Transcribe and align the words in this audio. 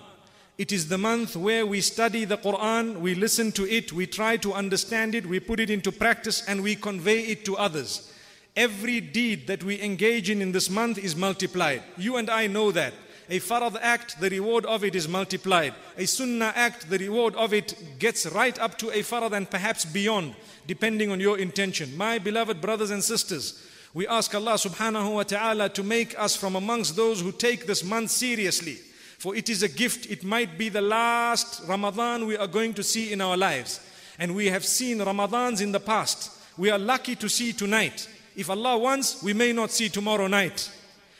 It 0.58 0.70
is 0.70 0.88
the 0.88 0.98
month 0.98 1.36
where 1.36 1.64
we 1.64 1.80
study 1.80 2.26
the 2.26 2.36
Quran, 2.36 3.00
we 3.00 3.14
listen 3.14 3.50
to 3.52 3.66
it, 3.66 3.94
we 3.94 4.06
try 4.06 4.36
to 4.36 4.52
understand 4.52 5.14
it, 5.14 5.24
we 5.24 5.40
put 5.40 5.58
it 5.58 5.70
into 5.70 5.90
practice, 5.90 6.44
and 6.46 6.62
we 6.62 6.76
convey 6.76 7.20
it 7.20 7.46
to 7.46 7.56
others. 7.56 8.12
Every 8.54 9.00
deed 9.00 9.46
that 9.46 9.64
we 9.64 9.80
engage 9.80 10.28
in 10.28 10.42
in 10.42 10.52
this 10.52 10.68
month 10.68 10.98
is 10.98 11.16
multiplied. 11.16 11.82
You 11.96 12.18
and 12.18 12.28
I 12.28 12.46
know 12.46 12.72
that. 12.72 12.92
A 13.30 13.40
farad 13.40 13.78
act, 13.80 14.20
the 14.20 14.28
reward 14.28 14.66
of 14.66 14.84
it 14.84 14.94
is 14.94 15.08
multiplied. 15.08 15.72
A 15.96 16.04
sunnah 16.04 16.52
act, 16.54 16.90
the 16.90 16.98
reward 16.98 17.34
of 17.36 17.54
it 17.54 17.98
gets 17.98 18.26
right 18.26 18.58
up 18.58 18.76
to 18.76 18.90
a 18.90 19.02
farad 19.02 19.32
and 19.32 19.50
perhaps 19.50 19.86
beyond, 19.86 20.34
depending 20.66 21.10
on 21.10 21.20
your 21.20 21.38
intention. 21.38 21.96
My 21.96 22.18
beloved 22.18 22.60
brothers 22.60 22.90
and 22.90 23.02
sisters, 23.02 23.62
we 23.92 24.06
ask 24.08 24.34
Allah 24.34 24.54
subhanahu 24.54 25.14
wa 25.14 25.22
ta'ala 25.22 25.68
to 25.70 25.82
make 25.82 26.18
us 26.18 26.34
from 26.34 26.56
amongst 26.56 26.96
those 26.96 27.20
who 27.20 27.30
take 27.30 27.66
this 27.66 27.84
month 27.84 28.10
seriously. 28.10 28.78
For 29.18 29.36
it 29.36 29.48
is 29.48 29.62
a 29.62 29.68
gift, 29.68 30.10
it 30.10 30.24
might 30.24 30.58
be 30.58 30.68
the 30.68 30.80
last 30.80 31.62
Ramadan 31.68 32.26
we 32.26 32.36
are 32.36 32.46
going 32.46 32.74
to 32.74 32.82
see 32.82 33.12
in 33.12 33.20
our 33.20 33.36
lives. 33.36 33.80
And 34.18 34.34
we 34.34 34.46
have 34.46 34.64
seen 34.64 34.98
Ramadans 34.98 35.62
in 35.62 35.72
the 35.72 35.80
past. 35.80 36.30
We 36.58 36.70
are 36.70 36.78
lucky 36.78 37.16
to 37.16 37.28
see 37.28 37.52
tonight. 37.52 38.08
If 38.36 38.50
Allah 38.50 38.76
wants, 38.76 39.22
we 39.22 39.32
may 39.32 39.52
not 39.52 39.70
see 39.70 39.88
tomorrow 39.88 40.26
night. 40.26 40.70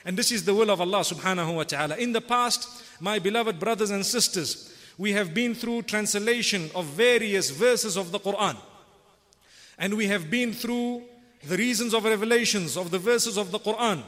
And 0.04 0.16
this 0.16 0.32
is 0.32 0.44
the 0.44 0.54
will 0.54 0.70
of 0.70 0.80
Allah 0.80 1.00
subhanahu 1.00 1.54
wa 1.54 1.62
ta'ala. 1.62 1.96
In 1.96 2.12
the 2.12 2.20
past, 2.20 2.68
my 3.00 3.18
beloved 3.18 3.58
brothers 3.58 3.90
and 3.90 4.04
sisters, 4.04 4.74
we 4.98 5.12
have 5.12 5.32
been 5.32 5.54
through 5.54 5.82
translation 5.82 6.70
of 6.74 6.86
various 6.86 7.50
verses 7.50 7.96
of 7.96 8.12
the 8.12 8.20
Quran. 8.20 8.56
And 9.78 9.94
we 9.94 10.06
have 10.06 10.30
been 10.30 10.52
through 10.52 11.02
the 11.46 11.56
reasons 11.56 11.94
of 11.94 12.04
revelations 12.04 12.76
of 12.76 12.90
the 12.90 12.98
verses 12.98 13.36
of 13.36 13.50
the 13.50 13.58
Quran 13.58 14.02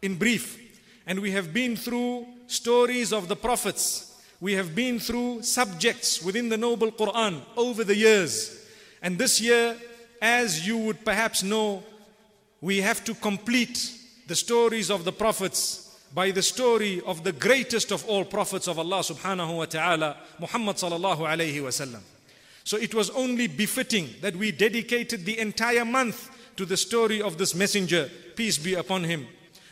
in 0.00 0.16
brief. 0.16 0.58
And 1.06 1.20
we 1.20 1.32
have 1.32 1.52
been 1.52 1.76
through 1.76 2.26
stories 2.46 3.12
of 3.12 3.28
the 3.28 3.36
prophets. 3.36 4.20
We 4.40 4.54
have 4.54 4.74
been 4.74 4.98
through 4.98 5.42
subjects 5.42 6.22
within 6.22 6.48
the 6.48 6.56
noble 6.56 6.90
Quran 6.90 7.40
over 7.56 7.84
the 7.84 7.96
years. 7.96 8.66
And 9.02 9.18
this 9.18 9.40
year, 9.40 9.76
as 10.20 10.66
you 10.66 10.78
would 10.78 11.04
perhaps 11.04 11.42
know, 11.42 11.82
we 12.60 12.80
have 12.80 13.04
to 13.04 13.14
complete 13.14 13.92
the 14.28 14.36
stories 14.36 14.90
of 14.90 15.04
the 15.04 15.12
prophets 15.12 15.98
by 16.14 16.30
the 16.30 16.42
story 16.42 17.02
of 17.06 17.24
the 17.24 17.32
greatest 17.32 17.90
of 17.90 18.06
all 18.06 18.24
prophets 18.24 18.68
of 18.68 18.78
Allah 18.78 19.00
subhanahu 19.00 19.56
wa 19.56 19.64
ta'ala, 19.64 20.16
Muhammad 20.38 20.76
sallallahu 20.76 21.20
alayhi 21.20 21.56
wasallam. 21.56 22.00
So 22.64 22.76
it 22.76 22.94
was 22.94 23.10
only 23.10 23.46
befitting 23.46 24.08
that 24.20 24.36
we 24.36 24.52
dedicated 24.52 25.24
the 25.24 25.38
entire 25.38 25.84
month 25.84 26.30
to 26.56 26.64
the 26.64 26.76
story 26.76 27.20
of 27.20 27.38
this 27.38 27.54
messenger, 27.54 28.10
peace 28.36 28.58
be 28.58 28.74
upon 28.74 29.04
him. 29.04 29.26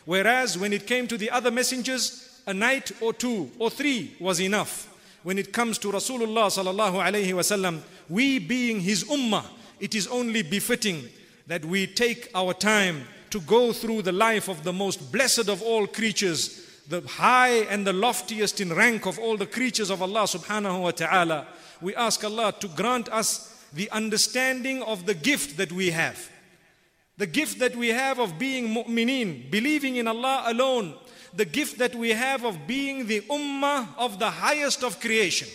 Whereas 0.05 0.57
when 0.57 0.73
it 0.73 0.87
came 0.87 1.07
to 1.07 1.17
the 1.17 1.29
other 1.29 1.51
messengers, 1.51 2.41
a 2.47 2.53
night 2.53 2.91
or 3.01 3.13
two 3.13 3.51
or 3.59 3.69
three 3.69 4.15
was 4.19 4.41
enough. 4.41 4.87
When 5.23 5.37
it 5.37 5.53
comes 5.53 5.77
to 5.79 5.91
Rasulullah 5.91 6.47
sallallahu 6.47 7.03
alayhi 7.03 7.33
wasallam, 7.33 7.81
we 8.09 8.39
being 8.39 8.79
his 8.79 9.03
ummah, 9.03 9.45
it 9.79 9.93
is 9.93 10.07
only 10.07 10.41
befitting 10.41 11.03
that 11.47 11.63
we 11.63 11.85
take 11.85 12.29
our 12.33 12.53
time 12.53 13.07
to 13.29 13.39
go 13.41 13.71
through 13.71 14.01
the 14.01 14.11
life 14.11 14.47
of 14.47 14.63
the 14.63 14.73
most 14.73 15.11
blessed 15.11 15.47
of 15.47 15.61
all 15.61 15.87
creatures, 15.87 16.67
the 16.89 17.01
high 17.01 17.63
and 17.69 17.85
the 17.85 17.93
loftiest 17.93 18.59
in 18.59 18.73
rank 18.73 19.05
of 19.05 19.19
all 19.19 19.37
the 19.37 19.45
creatures 19.45 19.89
of 19.89 20.01
Allah 20.01 20.23
subhanahu 20.23 20.81
wa 20.81 20.91
ta'ala. 20.91 21.47
We 21.81 21.95
ask 21.95 22.23
Allah 22.23 22.53
to 22.59 22.67
grant 22.67 23.09
us 23.09 23.65
the 23.73 23.89
understanding 23.91 24.83
of 24.83 25.05
the 25.05 25.13
gift 25.13 25.57
that 25.57 25.71
we 25.71 25.91
have. 25.91 26.29
The 27.17 27.27
gift 27.27 27.59
that 27.59 27.75
we 27.75 27.89
have 27.89 28.19
of 28.19 28.37
being 28.37 28.73
mu'mineen, 28.73 29.49
believing 29.49 29.95
in 29.95 30.07
Allah 30.07 30.43
alone. 30.47 30.95
The 31.33 31.45
gift 31.45 31.77
that 31.79 31.95
we 31.95 32.09
have 32.09 32.43
of 32.43 32.67
being 32.67 33.07
the 33.07 33.21
ummah 33.21 33.87
of 33.97 34.19
the 34.19 34.29
highest 34.29 34.83
of 34.83 34.99
creation. 34.99 35.47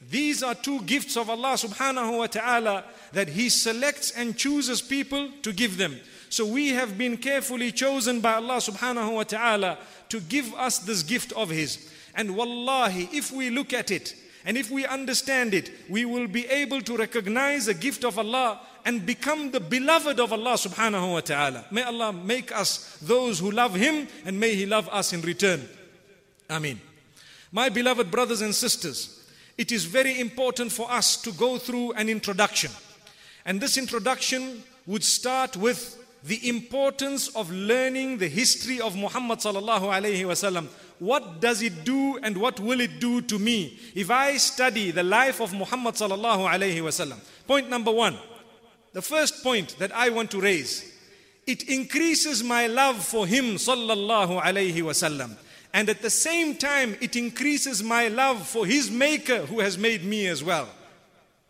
These 0.00 0.42
are 0.42 0.54
two 0.54 0.80
gifts 0.82 1.16
of 1.16 1.28
Allah 1.28 1.54
subhanahu 1.54 2.18
wa 2.18 2.26
ta'ala 2.28 2.84
that 3.12 3.28
He 3.28 3.48
selects 3.48 4.12
and 4.12 4.36
chooses 4.36 4.80
people 4.80 5.28
to 5.42 5.52
give 5.52 5.76
them. 5.76 5.98
So 6.30 6.46
we 6.46 6.68
have 6.68 6.96
been 6.96 7.16
carefully 7.16 7.72
chosen 7.72 8.20
by 8.20 8.34
Allah 8.34 8.58
subhanahu 8.58 9.14
wa 9.14 9.24
ta'ala 9.24 9.78
to 10.10 10.20
give 10.20 10.54
us 10.54 10.78
this 10.78 11.02
gift 11.02 11.32
of 11.32 11.50
His. 11.50 11.90
And 12.14 12.36
wallahi, 12.36 13.08
if 13.12 13.32
we 13.32 13.50
look 13.50 13.72
at 13.72 13.90
it 13.90 14.14
and 14.48 14.56
if 14.56 14.70
we 14.70 14.86
understand 14.86 15.52
it, 15.52 15.70
we 15.90 16.06
will 16.06 16.26
be 16.26 16.46
able 16.46 16.80
to 16.80 16.96
recognize 16.96 17.66
the 17.66 17.74
gift 17.74 18.02
of 18.02 18.18
Allah 18.18 18.58
and 18.86 19.04
become 19.04 19.50
the 19.50 19.60
beloved 19.60 20.18
of 20.18 20.32
Allah 20.32 20.54
subhanahu 20.54 21.12
wa 21.12 21.20
ta'ala. 21.20 21.66
May 21.70 21.82
Allah 21.82 22.14
make 22.14 22.50
us 22.50 22.96
those 23.02 23.38
who 23.38 23.50
love 23.50 23.74
Him 23.74 24.08
and 24.24 24.40
may 24.40 24.54
He 24.54 24.64
love 24.64 24.88
us 24.88 25.12
in 25.12 25.20
return. 25.20 25.68
Ameen. 26.48 26.80
My 27.52 27.68
beloved 27.68 28.10
brothers 28.10 28.40
and 28.40 28.54
sisters, 28.54 29.30
it 29.58 29.70
is 29.70 29.84
very 29.84 30.18
important 30.18 30.72
for 30.72 30.90
us 30.90 31.20
to 31.20 31.32
go 31.32 31.58
through 31.58 31.92
an 31.92 32.08
introduction. 32.08 32.70
And 33.44 33.60
this 33.60 33.76
introduction 33.76 34.62
would 34.86 35.04
start 35.04 35.58
with 35.58 36.02
the 36.24 36.48
importance 36.48 37.28
of 37.36 37.50
learning 37.50 38.16
the 38.16 38.28
history 38.28 38.80
of 38.80 38.96
Muhammad 38.96 39.40
sallallahu 39.40 39.92
alaihi 39.92 40.24
wasallam. 40.24 40.68
What 40.98 41.40
does 41.40 41.62
it 41.62 41.84
do 41.84 42.18
and 42.22 42.36
what 42.36 42.58
will 42.58 42.80
it 42.80 43.00
do 43.00 43.20
to 43.22 43.38
me 43.38 43.78
if 43.94 44.10
I 44.10 44.36
study 44.36 44.90
the 44.90 45.02
life 45.02 45.40
of 45.40 45.52
Muhammad 45.52 45.94
sallallahu 45.94 46.48
alaihi 46.48 46.80
wasallam? 46.80 47.18
Point 47.46 47.70
number 47.70 47.92
1. 47.92 48.16
The 48.92 49.02
first 49.02 49.42
point 49.42 49.78
that 49.78 49.94
I 49.94 50.10
want 50.10 50.30
to 50.32 50.40
raise. 50.40 50.94
It 51.46 51.68
increases 51.68 52.42
my 52.42 52.66
love 52.66 53.02
for 53.02 53.26
him 53.26 53.54
sallallahu 53.54 54.42
alaihi 54.42 54.74
wasallam. 54.74 55.36
And 55.72 55.88
at 55.88 56.02
the 56.02 56.10
same 56.10 56.56
time, 56.56 56.96
it 57.00 57.14
increases 57.14 57.82
my 57.82 58.08
love 58.08 58.46
for 58.46 58.66
his 58.66 58.90
maker 58.90 59.46
who 59.46 59.60
has 59.60 59.78
made 59.78 60.04
me 60.04 60.26
as 60.26 60.42
well. 60.42 60.68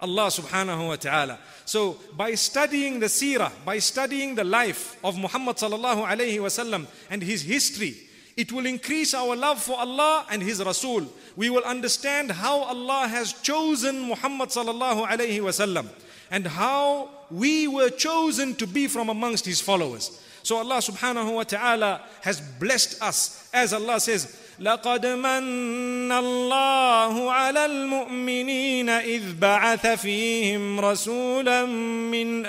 Allah 0.01 0.27
subhanahu 0.27 0.89
wa 0.89 0.97
ta'ala. 0.97 1.39
So 1.65 1.99
by 2.17 2.35
studying 2.35 3.01
the 3.01 3.07
seerah, 3.07 3.53
by 3.65 3.79
studying 3.79 4.35
the 4.35 4.45
life 4.45 4.97
of 5.03 5.19
Muhammad 5.19 5.57
sallallahu 5.57 6.07
alayhi 6.07 6.39
wasallam 6.39 6.87
and 7.11 7.23
his 7.23 7.43
history, 7.43 7.97
it 8.38 8.52
will 8.52 8.66
increase 8.66 9.14
our 9.14 9.36
love 9.36 9.62
for 9.62 9.78
Allah 9.80 10.26
and 10.32 10.42
his 10.42 10.64
Rasul. 10.64 11.06
We 11.36 11.50
will 11.50 11.64
understand 11.64 12.32
how 12.32 12.64
Allah 12.64 13.08
has 13.08 13.34
chosen 13.34 14.00
Muhammad 14.02 14.50
sallallahu 14.50 15.08
alayhi 15.08 15.40
wasallam 15.40 15.88
and 16.32 16.48
how 16.48 17.10
we 17.30 17.68
were 17.68 17.90
chosen 17.90 18.56
to 18.56 18.66
be 18.66 18.88
from 18.88 19.10
amongst 19.10 19.46
his 19.46 19.62
followers. 19.62 20.20
So 20.42 20.58
Allah 20.58 20.78
subhanahu 20.78 21.36
wa 21.36 21.44
ta'ala 21.44 22.02
has 22.22 22.42
blessed 22.42 23.02
us 23.02 23.50
as 23.54 23.72
Allah 23.74 24.00
says, 24.00 24.40
لقد 24.60 25.06
من 25.06 26.12
الله 26.12 27.32
على 27.32 27.66
المؤمنين 27.66 28.90
إذ 28.90 29.34
بعث 29.40 29.88
فيهم 29.88 30.80
رسولا 30.80 31.66
من 31.66 32.46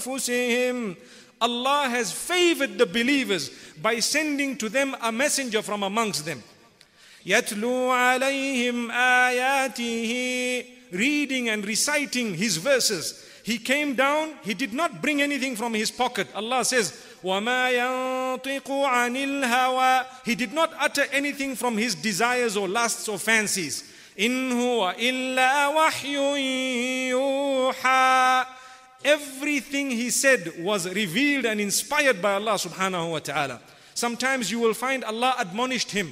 أنفسهم 0.00 0.96
Allah 1.40 1.88
has 1.88 2.12
favored 2.12 2.76
the 2.76 2.86
believers 2.86 3.50
by 3.80 3.98
sending 4.00 4.56
to 4.58 4.68
them 4.68 4.94
a 5.00 5.10
messenger 5.10 5.62
from 5.62 5.82
amongst 5.82 6.24
them. 6.26 6.42
يتلو 7.26 7.90
عليهم 7.90 8.90
آياته 8.90 10.64
reading 10.92 11.48
and 11.48 11.64
reciting 11.66 12.34
his 12.34 12.56
verses. 12.56 13.26
He 13.42 13.58
came 13.58 13.94
down, 13.94 14.34
he 14.42 14.54
did 14.54 14.72
not 14.72 15.00
bring 15.00 15.22
anything 15.22 15.56
from 15.56 15.72
his 15.74 15.90
pocket. 15.90 16.28
Allah 16.34 16.64
says, 16.64 16.92
وَمَا 17.24 17.72
يَنطِقُ 17.72 18.66
عَنِ 18.66 19.16
الْهَوَى 19.16 20.06
He 20.24 20.34
did 20.34 20.52
not 20.52 20.72
utter 20.78 21.04
anything 21.10 21.56
from 21.56 21.76
his 21.76 21.94
desires 21.94 22.56
or 22.56 22.68
lusts 22.68 23.08
or 23.08 23.18
fancies. 23.18 23.84
إِنْ 24.18 24.52
هُوَ 24.52 24.94
إِلَّا 24.96 25.74
وَحْيٌ 25.74 27.10
يُوحَى 27.10 28.46
Everything 29.05 29.89
he 29.89 30.09
said 30.09 30.51
was 30.59 30.89
revealed 30.93 31.45
and 31.45 31.61
inspired 31.61 32.21
by 32.21 32.33
Allah 32.33 32.55
subhanahu 32.55 33.11
wa 33.11 33.19
ta'ala. 33.19 33.61
Sometimes 33.93 34.51
you 34.51 34.59
will 34.59 34.73
find 34.73 35.03
Allah 35.05 35.35
admonished 35.39 35.91
him. 35.91 36.11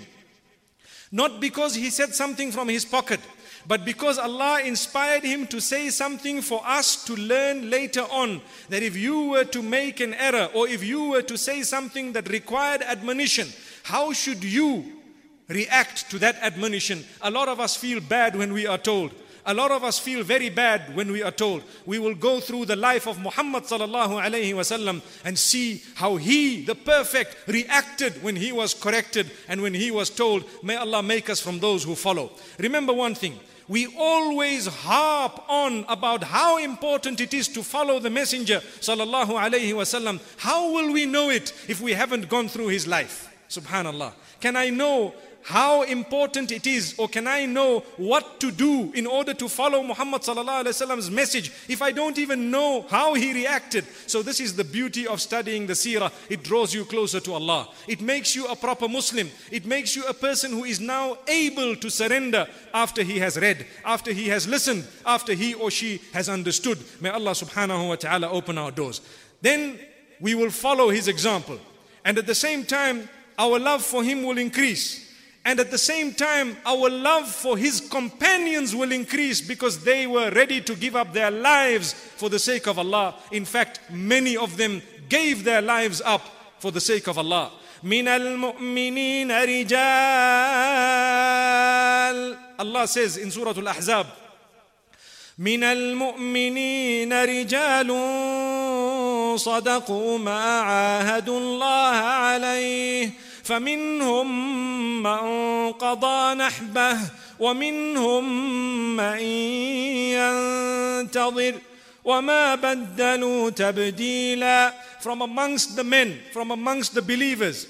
Not 1.11 1.41
because 1.41 1.75
he 1.75 1.89
said 1.89 2.13
something 2.13 2.51
from 2.51 2.69
his 2.69 2.85
pocket, 2.85 3.19
But 3.65 3.85
because 3.85 4.17
Allah 4.17 4.61
inspired 4.61 5.23
him 5.23 5.47
to 5.47 5.61
say 5.61 5.89
something 5.89 6.41
for 6.41 6.61
us 6.65 7.05
to 7.05 7.15
learn 7.15 7.69
later 7.69 8.01
on, 8.11 8.41
that 8.69 8.83
if 8.83 8.97
you 8.97 9.27
were 9.27 9.45
to 9.45 9.61
make 9.61 10.01
an 10.01 10.13
error 10.15 10.49
or 10.53 10.67
if 10.67 10.83
you 10.83 11.09
were 11.09 11.21
to 11.21 11.37
say 11.37 11.63
something 11.63 12.11
that 12.13 12.29
required 12.29 12.81
admonition, 12.81 13.47
how 13.83 14.11
should 14.11 14.43
you 14.43 14.83
react 15.47 16.09
to 16.11 16.19
that 16.19 16.35
admonition? 16.41 17.05
A 17.21 17.31
lot 17.31 17.47
of 17.47 17.59
us 17.59 17.75
feel 17.75 18.01
bad 18.01 18.35
when 18.35 18.51
we 18.51 18.67
are 18.67 18.77
told. 18.77 19.11
A 19.45 19.53
lot 19.53 19.71
of 19.71 19.83
us 19.83 19.99
feel 19.99 20.23
very 20.23 20.49
bad 20.49 20.95
when 20.95 21.11
we 21.11 21.21
are 21.21 21.31
told. 21.31 21.63
We 21.85 21.99
will 21.99 22.15
go 22.15 22.39
through 22.39 22.65
the 22.65 22.77
life 22.77 23.07
of 23.07 23.19
Muhammad 23.19 23.63
sallallahu 23.63 24.21
alaihi 24.23 24.53
wasallam 24.53 25.01
and 25.25 25.37
see 25.37 25.83
how 25.95 26.15
he, 26.15 26.63
the 26.63 26.75
perfect, 26.75 27.35
reacted 27.47 28.23
when 28.23 28.37
he 28.37 28.53
was 28.53 28.73
corrected 28.73 29.29
and 29.49 29.61
when 29.61 29.73
he 29.73 29.91
was 29.91 30.09
told, 30.09 30.45
May 30.63 30.77
Allah 30.77 31.03
make 31.03 31.29
us 31.29 31.41
from 31.41 31.59
those 31.59 31.83
who 31.83 31.95
follow. 31.95 32.31
Remember 32.57 32.93
one 32.93 33.15
thing. 33.15 33.37
We 33.67 33.87
always 33.97 34.67
harp 34.67 35.43
on 35.49 35.85
about 35.87 36.23
how 36.23 36.57
important 36.57 37.21
it 37.21 37.33
is 37.33 37.47
to 37.49 37.63
follow 37.63 37.99
the 37.99 38.09
Messenger 38.09 38.59
sallallahu 38.79 39.27
alaihi 39.27 39.73
wasallam. 39.73 40.21
How 40.37 40.71
will 40.71 40.91
we 40.93 41.05
know 41.05 41.29
it 41.29 41.53
if 41.67 41.81
we 41.81 41.93
haven't 41.93 42.29
gone 42.29 42.47
through 42.47 42.67
his 42.67 42.87
life? 42.87 43.29
Subhanallah. 43.49 44.13
Can 44.39 44.55
I 44.55 44.69
know 44.69 45.13
how 45.43 45.83
important 45.83 46.51
it 46.51 46.65
is 46.65 46.95
or 46.97 47.07
can 47.07 47.27
I 47.27 47.45
know 47.45 47.81
what 47.97 48.39
to 48.39 48.51
do 48.51 48.91
in 48.93 49.05
order 49.05 49.33
to 49.33 49.49
follow 49.49 49.83
Muhammad 49.83 50.21
sallallahu 50.21 51.11
message 51.11 51.51
if 51.67 51.81
I 51.81 51.91
don't 51.91 52.17
even 52.17 52.49
know 52.49 52.85
how 52.89 53.13
he 53.13 53.33
reacted? 53.33 53.85
So 54.07 54.21
this 54.21 54.39
is 54.39 54.55
the 54.55 54.63
beauty 54.63 55.05
of 55.05 55.21
studying 55.21 55.67
the 55.67 55.73
seerah. 55.73 56.11
It 56.29 56.43
draws 56.43 56.73
you 56.73 56.85
closer 56.85 57.19
to 57.19 57.33
Allah. 57.33 57.69
It 57.87 58.01
makes 58.01 58.35
you 58.35 58.45
a 58.47 58.55
proper 58.55 58.87
Muslim. 58.87 59.29
It 59.51 59.65
makes 59.65 59.95
you 59.95 60.05
a 60.05 60.13
person 60.13 60.51
who 60.51 60.63
is 60.63 60.79
now 60.79 61.17
able 61.27 61.75
to 61.75 61.89
surrender 61.89 62.47
after 62.73 63.03
he 63.03 63.19
has 63.19 63.37
read 63.37 63.65
after 63.85 64.13
he 64.13 64.29
has 64.29 64.47
listened 64.47 64.87
after 65.05 65.33
he 65.33 65.53
or 65.53 65.69
she 65.69 66.01
has 66.13 66.29
understood. 66.29 66.79
May 67.01 67.09
Allah 67.09 67.31
subhanahu 67.31 67.89
wa 67.89 67.95
ta'ala 67.95 68.29
open 68.29 68.57
our 68.57 68.71
doors. 68.71 69.01
Then 69.41 69.77
we 70.19 70.35
will 70.35 70.51
follow 70.51 70.89
his 70.89 71.07
example. 71.07 71.59
And 72.05 72.17
at 72.17 72.27
the 72.27 72.35
same 72.35 72.63
time 72.63 73.09
our 73.37 73.59
love 73.59 73.83
for 73.83 74.03
him 74.03 74.23
will 74.23 74.37
increase 74.37 75.02
and 75.44 75.60
at 75.60 75.70
the 75.70 75.78
same 75.78 76.12
time, 76.12 76.56
our 76.66 76.90
love 76.90 77.26
for 77.26 77.56
his 77.56 77.80
companions 77.80 78.74
will 78.76 78.92
increase 78.92 79.40
because 79.40 79.82
they 79.82 80.06
were 80.06 80.30
ready 80.30 80.60
to 80.60 80.74
give 80.74 80.94
up 80.94 81.14
their 81.14 81.30
lives 81.30 81.94
for 81.94 82.28
the 82.28 82.38
sake 82.38 82.66
of 82.66 82.78
Allah. 82.78 83.14
In 83.32 83.46
fact, 83.46 83.80
many 83.90 84.36
of 84.36 84.58
them 84.58 84.82
gave 85.08 85.44
their 85.44 85.62
lives 85.62 86.02
up 86.04 86.20
for 86.58 86.70
the 86.70 86.80
sake 86.82 87.06
of 87.08 87.16
Allah. 87.16 87.50
من 87.82 88.08
المؤمنين 88.08 89.30
رجال 89.30 89.78
Allah 92.58 92.86
says 92.88 93.16
in 93.16 93.30
Surah 93.30 93.54
Al-Ahzab 93.56 94.06
من 95.38 95.62
المؤمنين 95.64 97.12
رجال 97.12 97.86
صدقوا 99.38 100.18
ما 100.18 100.60
عاهدوا 100.60 101.38
الله 101.38 101.94
عليه 101.94 103.10
فمنهم 103.42 104.28
من 105.02 105.72
قضى 105.72 106.34
نحبه 106.34 106.98
ومنهم 107.40 108.24
من 108.96 109.18
ينتظر 110.18 111.54
وما 112.04 112.54
بدلوا 112.54 113.50
تبديلا 113.50 114.72
from 115.00 115.22
amongst 115.22 115.76
the 115.76 115.84
men 115.84 116.18
from 116.32 116.50
amongst 116.50 116.94
the 116.94 117.02
believers 117.02 117.66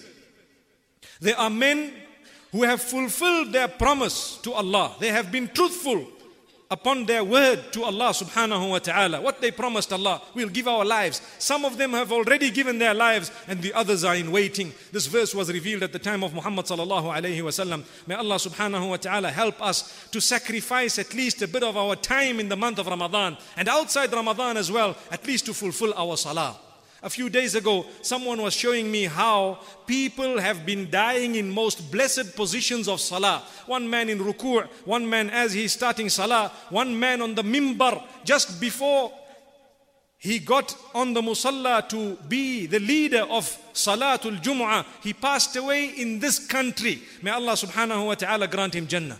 there 1.20 1.38
are 1.38 1.50
men 1.50 1.92
who 2.52 2.62
have 2.62 2.80
fulfilled 2.80 3.52
their 3.52 3.68
promise 3.68 4.38
to 4.42 4.52
Allah 4.52 4.94
they 5.00 5.08
have 5.10 5.30
been 5.30 5.48
truthful 5.48 6.06
upon 6.71 7.05
their 7.05 7.23
word 7.23 7.71
to 7.73 7.83
Allah 7.83 8.09
subhanahu 8.09 8.69
wa 8.71 8.79
ta'ala. 8.79 9.21
What 9.21 9.41
they 9.41 9.51
promised 9.51 9.93
Allah, 9.93 10.21
we'll 10.33 10.49
give 10.49 10.67
our 10.67 10.83
lives. 10.83 11.21
Some 11.37 11.65
of 11.65 11.77
them 11.77 11.91
have 11.91 12.11
already 12.11 12.49
given 12.49 12.79
their 12.79 12.93
lives 12.93 13.31
and 13.47 13.61
the 13.61 13.73
others 13.73 14.03
are 14.03 14.15
in 14.15 14.31
waiting. 14.31 14.73
This 14.91 15.07
verse 15.07 15.35
was 15.35 15.51
revealed 15.51 15.83
at 15.83 15.93
the 15.93 15.99
time 15.99 16.23
of 16.23 16.33
Muhammad 16.33 16.65
sallallahu 16.65 17.13
alayhi 17.15 17.41
wasallam. 17.41 17.83
May 18.07 18.15
Allah 18.15 18.35
subhanahu 18.35 18.89
wa 18.89 18.97
ta'ala 18.97 19.29
help 19.29 19.61
us 19.61 20.07
to 20.11 20.19
sacrifice 20.19 20.97
at 20.97 21.13
least 21.13 21.41
a 21.41 21.47
bit 21.47 21.63
of 21.63 21.77
our 21.77 21.95
time 21.95 22.39
in 22.39 22.49
the 22.49 22.57
month 22.57 22.79
of 22.79 22.87
Ramadan 22.87 23.37
and 23.55 23.67
outside 23.67 24.11
Ramadan 24.11 24.57
as 24.57 24.71
well, 24.71 24.95
at 25.11 25.25
least 25.27 25.45
to 25.45 25.53
fulfill 25.53 25.93
our 25.95 26.17
salah. 26.17 26.57
A 27.03 27.09
few 27.09 27.29
days 27.29 27.53
ago, 27.53 27.85
someone 28.01 28.41
was 28.41 28.53
showing 28.53 28.89
me 28.89 29.03
how 29.03 29.59
people 29.85 30.39
have 30.39 30.65
been 30.65 30.89
dying 30.89 31.35
in 31.35 31.51
most 31.51 31.91
blessed 31.91 32.33
positions 32.33 32.87
of 32.87 33.01
salah. 33.01 33.43
One 33.65 33.89
man 33.89 34.07
in 34.07 34.19
ruku', 34.19 34.65
one 34.85 35.09
man 35.09 35.29
as 35.29 35.51
he's 35.51 35.73
starting 35.73 36.07
salah, 36.07 36.49
one 36.69 36.97
man 36.97 37.21
on 37.21 37.35
the 37.35 37.43
mimbar 37.43 38.01
just 38.23 38.61
before 38.61 39.11
he 40.17 40.39
got 40.39 40.73
on 40.95 41.13
the 41.13 41.21
musalla 41.21 41.87
to 41.89 42.15
be 42.29 42.67
the 42.67 42.79
leader 42.79 43.23
of 43.23 43.43
Salatul 43.73 44.41
Jum'ah. 44.41 44.85
He 45.01 45.11
passed 45.11 45.57
away 45.57 45.87
in 45.97 46.19
this 46.19 46.39
country. 46.47 47.01
May 47.21 47.31
Allah 47.31 47.53
subhanahu 47.53 48.07
wa 48.07 48.15
ta'ala 48.15 48.47
grant 48.47 48.75
him 48.75 48.87
Jannah. 48.87 49.19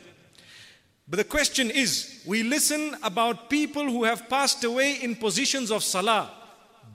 But 1.05 1.17
the 1.17 1.25
question 1.25 1.69
is, 1.69 2.23
we 2.25 2.43
listen 2.43 2.95
about 3.03 3.49
people 3.49 3.83
who 3.83 4.05
have 4.05 4.29
passed 4.29 4.63
away 4.63 5.03
in 5.03 5.17
positions 5.17 5.69
of 5.69 5.83
salah 5.83 6.31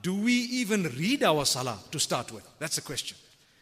do 0.01 0.15
we 0.15 0.33
even 0.33 0.83
read 0.83 1.23
our 1.23 1.45
salah 1.45 1.77
to 1.91 1.99
start 1.99 2.31
with? 2.31 2.47
That's 2.59 2.75
the 2.75 2.81
question. 2.81 3.17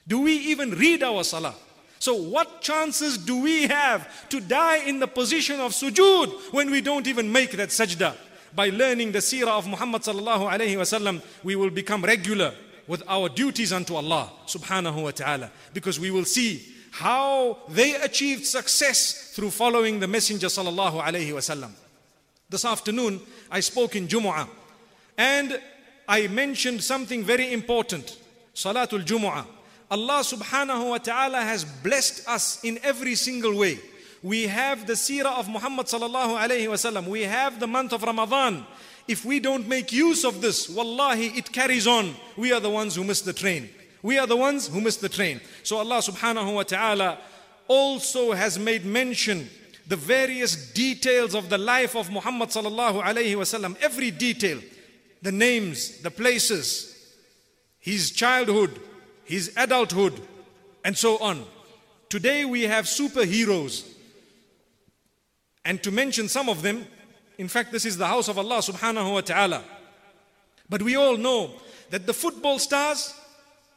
Do 0.07 0.21
we 0.21 0.33
even 0.33 0.71
read 0.71 1.03
our 1.03 1.23
salah? 1.23 1.55
So, 1.99 2.13
what 2.13 2.61
chances 2.61 3.17
do 3.17 3.41
we 3.41 3.67
have 3.67 4.29
to 4.29 4.39
die 4.39 4.77
in 4.87 4.99
the 4.99 5.07
position 5.07 5.59
of 5.59 5.71
sujood 5.71 6.53
when 6.53 6.69
we 6.69 6.81
don't 6.81 7.07
even 7.07 7.31
make 7.31 7.51
that 7.51 7.69
sajda? 7.69 8.15
By 8.55 8.69
learning 8.69 9.11
the 9.11 9.19
seerah 9.19 9.57
of 9.57 9.67
Muhammad 9.67 10.03
sallallahu 10.03 10.49
alayhi 10.49 10.75
wasallam, 10.75 11.21
we 11.43 11.55
will 11.55 11.69
become 11.69 12.03
regular 12.03 12.53
with 12.87 13.03
our 13.07 13.29
duties 13.29 13.73
unto 13.73 13.95
Allah 13.95 14.31
subhanahu 14.45 15.03
wa 15.03 15.11
ta'ala 15.11 15.51
because 15.73 15.99
we 15.99 16.11
will 16.11 16.25
see 16.25 16.65
how 16.91 17.57
they 17.69 17.95
achieved 17.95 18.45
success 18.45 19.31
through 19.35 19.51
following 19.51 19.99
the 19.99 20.07
messenger 20.07 20.47
sallallahu 20.47 21.01
alayhi 21.01 21.29
wasallam. 21.33 21.71
This 22.49 22.63
afternoon 22.63 23.19
I 23.51 23.59
spoke 23.59 23.95
in 23.95 24.07
Jumu'ah 24.07 24.47
and 25.17 25.59
I 26.07 26.27
mentioned 26.27 26.83
something 26.83 27.23
very 27.23 27.51
important 27.51 28.17
Salatul 28.57 29.05
Jumu'ah. 29.05 29.45
Allah 29.91 30.19
subhanahu 30.21 30.89
wa 30.89 30.97
ta'ala 30.97 31.41
has 31.41 31.63
blessed 31.63 32.27
us 32.27 32.59
in 32.63 32.79
every 32.81 33.13
single 33.13 33.55
way. 33.55 33.77
We 34.23 34.47
have 34.47 34.87
the 34.87 34.93
seerah 34.93 35.37
of 35.37 35.47
Muhammad 35.47 35.85
sallallahu 35.85 36.35
alayhi 36.35 36.65
wasallam. 36.65 37.07
We 37.07 37.21
have 37.21 37.59
the 37.59 37.67
month 37.67 37.93
of 37.93 38.01
Ramadan. 38.01 38.65
If 39.07 39.23
we 39.23 39.39
don't 39.39 39.67
make 39.67 39.93
use 39.93 40.25
of 40.25 40.41
this, 40.41 40.67
wallahi, 40.67 41.27
it 41.37 41.51
carries 41.51 41.85
on. 41.85 42.15
We 42.35 42.51
are 42.51 42.59
the 42.59 42.69
ones 42.71 42.95
who 42.95 43.03
miss 43.03 43.21
the 43.21 43.31
train. 43.31 43.69
We 44.01 44.17
are 44.17 44.25
the 44.25 44.35
ones 44.35 44.67
who 44.67 44.81
miss 44.81 44.97
the 44.97 45.07
train. 45.07 45.39
So 45.61 45.77
Allah 45.77 45.99
subhanahu 45.99 46.55
wa 46.55 46.63
ta'ala 46.63 47.19
also 47.67 48.31
has 48.31 48.57
made 48.57 48.85
mention 48.85 49.47
the 49.87 49.95
various 49.95 50.73
details 50.73 51.35
of 51.35 51.49
the 51.49 51.59
life 51.59 51.95
of 51.95 52.09
Muhammad 52.09 52.49
sallallahu 52.49 53.03
alayhi 53.03 53.35
wasallam. 53.35 53.77
Every 53.81 54.09
detail 54.09 54.59
the 55.21 55.31
names, 55.31 55.99
the 55.99 56.11
places, 56.11 57.15
his 57.79 58.11
childhood, 58.11 58.79
his 59.23 59.53
adulthood, 59.57 60.19
and 60.83 60.97
so 60.97 61.17
on. 61.17 61.45
Today 62.09 62.45
we 62.45 62.63
have 62.63 62.85
superheroes. 62.85 63.87
And 65.65 65.83
to 65.83 65.91
mention 65.91 66.29
some 66.29 66.47
of 66.47 66.61
them, 66.61 66.85
in 67.37 67.47
fact, 67.47 67.71
this 67.71 67.85
is 67.85 67.97
the 67.97 68.07
house 68.07 68.29
of 68.29 68.37
Allah 68.37 68.59
subhanahu 68.59 69.13
wa 69.13 69.21
ta'ala. 69.21 69.63
But 70.69 70.81
we 70.81 70.95
all 70.95 71.17
know 71.17 71.51
that 71.89 72.05
the 72.05 72.13
football 72.13 72.59
stars, 72.59 73.13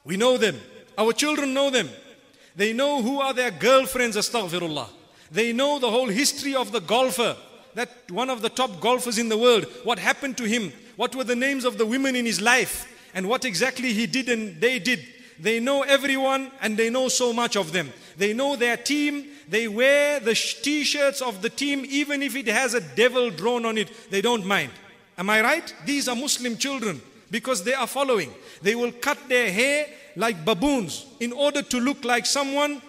we 0.05 0.17
know 0.17 0.37
them. 0.37 0.57
Our 0.97 1.13
children 1.13 1.53
know 1.53 1.71
them. 1.71 1.89
They 2.57 2.73
know 2.73 3.03
who 3.03 3.21
are 3.21 3.33
their 3.33 3.51
girlfriends, 3.51 4.17
astaghfirullah. 4.17 4.89
They 5.31 5.53
know 5.53 5.79
the 5.79 5.91
whole 5.91 6.09
history 6.09 6.55
of 6.55 6.73
the 6.73 6.81
golfer, 6.81 7.37
that 7.75 8.11
one 8.11 8.31
of 8.31 8.43
the 8.43 8.49
top 8.49 8.81
golfers 8.81 9.19
in 9.19 9.29
the 9.29 9.39
world, 9.39 9.67
what 9.85 9.99
happened 9.99 10.37
to 10.39 10.45
him, 10.45 10.73
what 11.01 11.17
were 11.17 11.25
the 11.25 11.35
names 11.35 11.65
of 11.65 11.79
the 11.79 11.87
women 11.87 12.15
in 12.15 12.27
his 12.27 12.43
life, 12.43 12.87
and 13.15 13.27
what 13.27 13.47
exactly 13.47 13.95
he 13.95 14.07
did 14.07 14.29
and 14.29 14.61
they 14.61 14.79
did. 14.79 15.01
They 15.39 15.59
know 15.59 15.81
everyone 15.81 16.51
and 16.61 16.77
they 16.77 16.91
know 16.91 17.09
so 17.09 17.33
much 17.33 17.57
of 17.57 17.73
them. 17.73 17.91
They 18.19 18.35
know 18.35 18.55
their 18.55 18.77
team. 18.77 19.29
They 19.49 19.67
wear 19.67 20.21
the 20.21 20.35
t 20.35 20.85
shirts 20.85 21.23
of 21.23 21.41
the 21.41 21.49
team, 21.49 21.87
even 21.89 22.23
if 22.23 22.37
it 22.37 22.49
has 22.49 22.75
a 22.75 22.83
devil 22.83 23.31
drawn 23.31 23.65
on 23.65 23.79
it. 23.79 23.89
They 24.11 24.21
don't 24.21 24.45
mind. 24.45 24.73
Am 25.17 25.31
I 25.31 25.41
right? 25.41 25.75
These 25.87 26.07
are 26.07 26.15
Muslim 26.15 26.59
children 26.59 27.01
because 27.31 27.65
they 27.65 27.73
are 27.73 27.87
following. 27.87 28.35
They 28.61 28.75
will 28.75 28.93
cut 28.93 29.27
their 29.27 29.51
hair 29.51 29.87
like 30.17 30.45
baboons 30.45 31.07
in 31.19 31.33
order 31.33 31.63
to 31.63 31.81
look 31.81 32.05
like 32.05 32.27
someone 32.27 32.83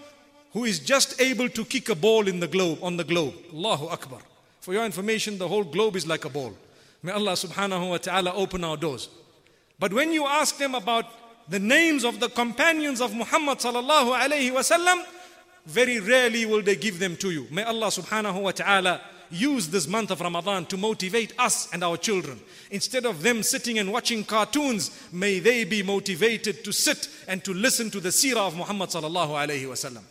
who 0.51 0.65
is 0.65 0.79
just 0.79 1.21
able 1.21 1.47
to 1.47 1.63
kick 1.63 1.87
a 1.87 1.95
ball 1.95 2.27
in 2.27 2.41
the 2.41 2.47
globe, 2.49 2.79
on 2.81 2.97
the 2.97 3.05
globe. 3.05 3.35
Allahu 3.53 3.87
Akbar. 3.87 4.19
For 4.59 4.73
your 4.73 4.83
information, 4.83 5.37
the 5.37 5.47
whole 5.47 5.63
globe 5.63 5.95
is 5.95 6.05
like 6.05 6.25
a 6.25 6.29
ball. 6.29 6.53
May 7.03 7.11
Allah 7.11 7.33
subhanahu 7.33 7.89
wa 7.89 7.97
ta'ala 7.97 8.33
open 8.33 8.63
our 8.63 8.77
doors. 8.77 9.09
But 9.79 9.93
when 9.93 10.13
you 10.13 10.25
ask 10.25 10.57
them 10.57 10.75
about 10.75 11.05
the 11.49 11.59
names 11.59 12.03
of 12.03 12.19
the 12.19 12.29
companions 12.29 13.01
of 13.01 13.15
Muhammad 13.15 13.57
sallallahu 13.57 14.15
alayhi 14.17 14.51
wasallam, 14.51 15.03
very 15.65 15.99
rarely 15.99 16.45
will 16.45 16.61
they 16.61 16.75
give 16.75 16.99
them 16.99 17.15
to 17.17 17.31
you. 17.31 17.47
May 17.51 17.63
Allah 17.63 17.87
subhanahu 17.87 18.41
wa 18.41 18.51
ta'ala 18.51 19.01
use 19.31 19.69
this 19.69 19.87
month 19.87 20.11
of 20.11 20.21
Ramadan 20.21 20.65
to 20.67 20.77
motivate 20.77 21.33
us 21.39 21.69
and 21.73 21.83
our 21.83 21.97
children. 21.97 22.39
Instead 22.69 23.05
of 23.05 23.23
them 23.23 23.41
sitting 23.41 23.79
and 23.79 23.91
watching 23.91 24.23
cartoons, 24.23 24.91
may 25.11 25.39
they 25.39 25.63
be 25.63 25.81
motivated 25.81 26.63
to 26.63 26.71
sit 26.71 27.07
and 27.27 27.43
to 27.43 27.53
listen 27.53 27.89
to 27.89 27.99
the 27.99 28.09
seerah 28.09 28.47
of 28.47 28.57
Muhammad 28.57 28.89
sallallahu 28.89 29.29
alayhi 29.29 29.65
wasallam. 29.65 30.03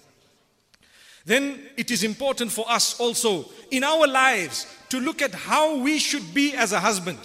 Then 1.25 1.61
it 1.76 1.90
is 1.90 2.02
important 2.02 2.50
for 2.50 2.64
us 2.68 2.99
also 2.99 3.44
in 3.70 3.85
our 3.85 4.06
lives 4.06 4.66
to 4.90 5.00
look 5.00 5.23
at 5.23 5.35
how 5.35 5.76
we 5.78 5.99
should 5.99 6.35
be 6.35 6.54
as 6.54 6.73
a 6.73 6.80
husband. 6.80 7.18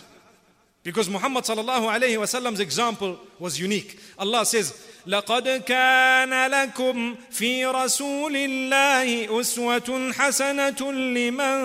Because 0.84 1.10
Muhammad 1.10 1.44
sallallahu 1.46 1.90
alayhi 1.90 2.18
wasallam's 2.18 2.60
example 2.60 3.18
was 3.40 3.60
unique. 3.60 4.00
Allah 4.20 4.46
says, 4.46 4.74
لقد 5.08 5.48
كان 5.66 6.52
لكم 6.52 7.16
في 7.32 7.66
رسول 7.66 8.36
الله 8.36 9.40
أسوة 9.42 10.14
حسنة 10.14 10.92
لمن 10.92 11.58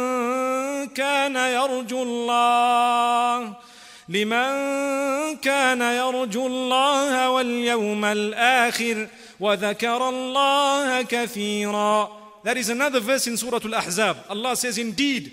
كان 0.89 1.37
يرجو 1.37 2.03
الله 2.03 3.57
لمن 4.09 5.37
كان 5.37 5.81
يرجو 5.81 6.47
الله 6.47 7.31
واليوم 7.31 8.05
الآخر 8.05 9.09
وذكر 9.41 10.09
الله 10.09 11.03
كثيرا 11.03 12.21
That 12.43 12.57
is 12.57 12.71
another 12.71 13.01
verse 13.01 13.27
in 13.27 13.37
Surah 13.37 13.61
Al-Ahzab. 13.63 14.17
Allah 14.31 14.57
says, 14.57 14.79
Indeed, 14.79 15.31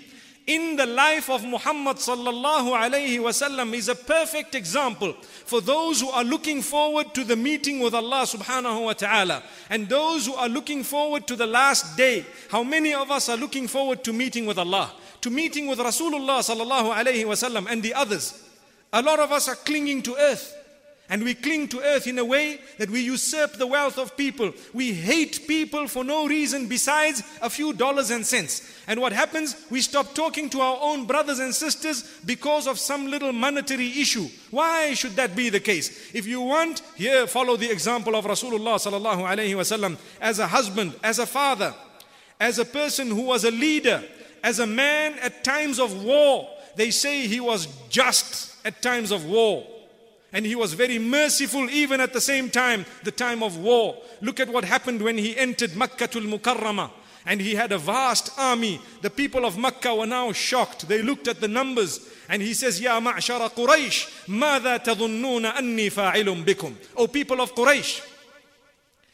in 0.48 0.76
the 0.76 0.86
life 0.86 1.28
of 1.28 1.44
Muhammad 1.44 1.98
sallallahu 1.98 2.72
alayhi 2.72 3.18
wasallam 3.18 3.74
is 3.74 3.90
a 3.90 3.94
perfect 3.94 4.54
example 4.54 5.12
for 5.44 5.60
those 5.60 6.00
who 6.00 6.08
are 6.08 6.24
looking 6.24 6.62
forward 6.62 7.12
to 7.12 7.22
the 7.22 7.36
meeting 7.36 7.80
with 7.80 7.92
Allah 7.92 8.22
subhanahu 8.22 8.86
wa 8.86 8.94
ta'ala 8.94 9.42
and 9.68 9.86
those 9.90 10.24
who 10.24 10.32
are 10.34 10.48
looking 10.48 10.82
forward 10.82 11.26
to 11.26 11.36
the 11.36 11.46
last 11.46 11.98
day. 11.98 12.24
How 12.50 12.62
many 12.62 12.94
of 12.94 13.10
us 13.10 13.28
are 13.28 13.36
looking 13.36 13.68
forward 13.68 14.02
to 14.04 14.12
meeting 14.14 14.46
with 14.46 14.56
Allah, 14.56 14.90
to 15.20 15.28
meeting 15.28 15.66
with 15.66 15.80
Rasulullah 15.80 16.40
sallallahu 16.40 16.94
alayhi 16.96 17.26
wasallam 17.28 17.70
and 17.70 17.82
the 17.82 17.92
others? 17.92 18.42
A 18.94 19.02
lot 19.02 19.20
of 19.20 19.30
us 19.30 19.48
are 19.48 19.54
clinging 19.54 20.00
to 20.00 20.16
earth. 20.16 20.54
And 21.10 21.24
we 21.24 21.34
cling 21.34 21.68
to 21.68 21.80
earth 21.80 22.06
in 22.06 22.18
a 22.18 22.24
way 22.24 22.60
that 22.76 22.90
we 22.90 23.00
usurp 23.00 23.54
the 23.54 23.66
wealth 23.66 23.96
of 23.96 24.14
people. 24.14 24.52
We 24.74 24.92
hate 24.92 25.46
people 25.48 25.88
for 25.88 26.04
no 26.04 26.26
reason 26.26 26.66
besides 26.66 27.22
a 27.40 27.48
few 27.48 27.72
dollars 27.72 28.10
and 28.10 28.26
cents. 28.26 28.70
And 28.86 29.00
what 29.00 29.14
happens? 29.14 29.56
We 29.70 29.80
stop 29.80 30.14
talking 30.14 30.50
to 30.50 30.60
our 30.60 30.78
own 30.82 31.06
brothers 31.06 31.38
and 31.38 31.54
sisters 31.54 32.02
because 32.26 32.66
of 32.66 32.78
some 32.78 33.10
little 33.10 33.32
monetary 33.32 33.86
issue. 33.86 34.28
Why 34.50 34.92
should 34.92 35.16
that 35.16 35.34
be 35.34 35.48
the 35.48 35.60
case? 35.60 36.14
If 36.14 36.26
you 36.26 36.42
want, 36.42 36.82
here 36.94 37.26
follow 37.26 37.56
the 37.56 37.70
example 37.70 38.14
of 38.14 38.26
Rasulullah 38.26 38.76
sallallahu 38.76 39.26
alaihi 39.26 39.56
wasallam 39.56 39.96
as 40.20 40.40
a 40.40 40.46
husband, 40.46 40.94
as 41.02 41.18
a 41.18 41.26
father, 41.26 41.74
as 42.38 42.58
a 42.58 42.66
person 42.66 43.08
who 43.08 43.22
was 43.22 43.44
a 43.44 43.50
leader, 43.50 44.04
as 44.44 44.58
a 44.58 44.66
man 44.66 45.14
at 45.20 45.42
times 45.42 45.80
of 45.80 46.04
war. 46.04 46.50
They 46.76 46.90
say 46.90 47.26
he 47.26 47.40
was 47.40 47.66
just 47.88 48.54
at 48.66 48.82
times 48.82 49.10
of 49.10 49.24
war 49.24 49.66
And 50.31 50.45
he 50.45 50.55
was 50.55 50.73
very 50.73 50.97
merciful 50.97 51.69
even 51.69 52.01
at 52.01 52.11
the 52.11 52.21
same 52.21 52.49
time, 52.49 52.85
the 53.03 53.11
time 53.11 53.43
of 53.43 53.57
war. 53.57 53.97
Look 54.21 54.39
at 54.39 54.49
what 54.49 54.65
happened 54.65 55.01
when 55.01 55.17
he 55.17 55.37
entered 55.37 55.71
Makkatul 55.71 56.27
Mukarramah. 56.27 56.89
And 57.25 57.39
he 57.39 57.55
had 57.55 57.71
a 57.71 57.77
vast 57.77 58.31
army. 58.37 58.81
The 59.01 59.09
people 59.09 59.45
of 59.45 59.57
Makkah 59.57 59.95
were 59.95 60.07
now 60.07 60.31
shocked. 60.31 60.87
They 60.89 61.01
looked 61.01 61.27
at 61.27 61.39
the 61.39 61.47
numbers. 61.47 62.09
And 62.27 62.41
he 62.41 62.53
says, 62.53 62.81
Ya 62.81 62.99
ma'shara 62.99 63.49
Quraysh, 63.51 64.27
ماذا 64.27 64.83
تظنون 64.83 65.45
أني 65.55 65.91
فاعل 65.91 66.43
بكم? 66.43 66.73
O 66.97 67.07
people 67.07 67.39
of 67.39 67.53
Quraysh. 67.53 68.01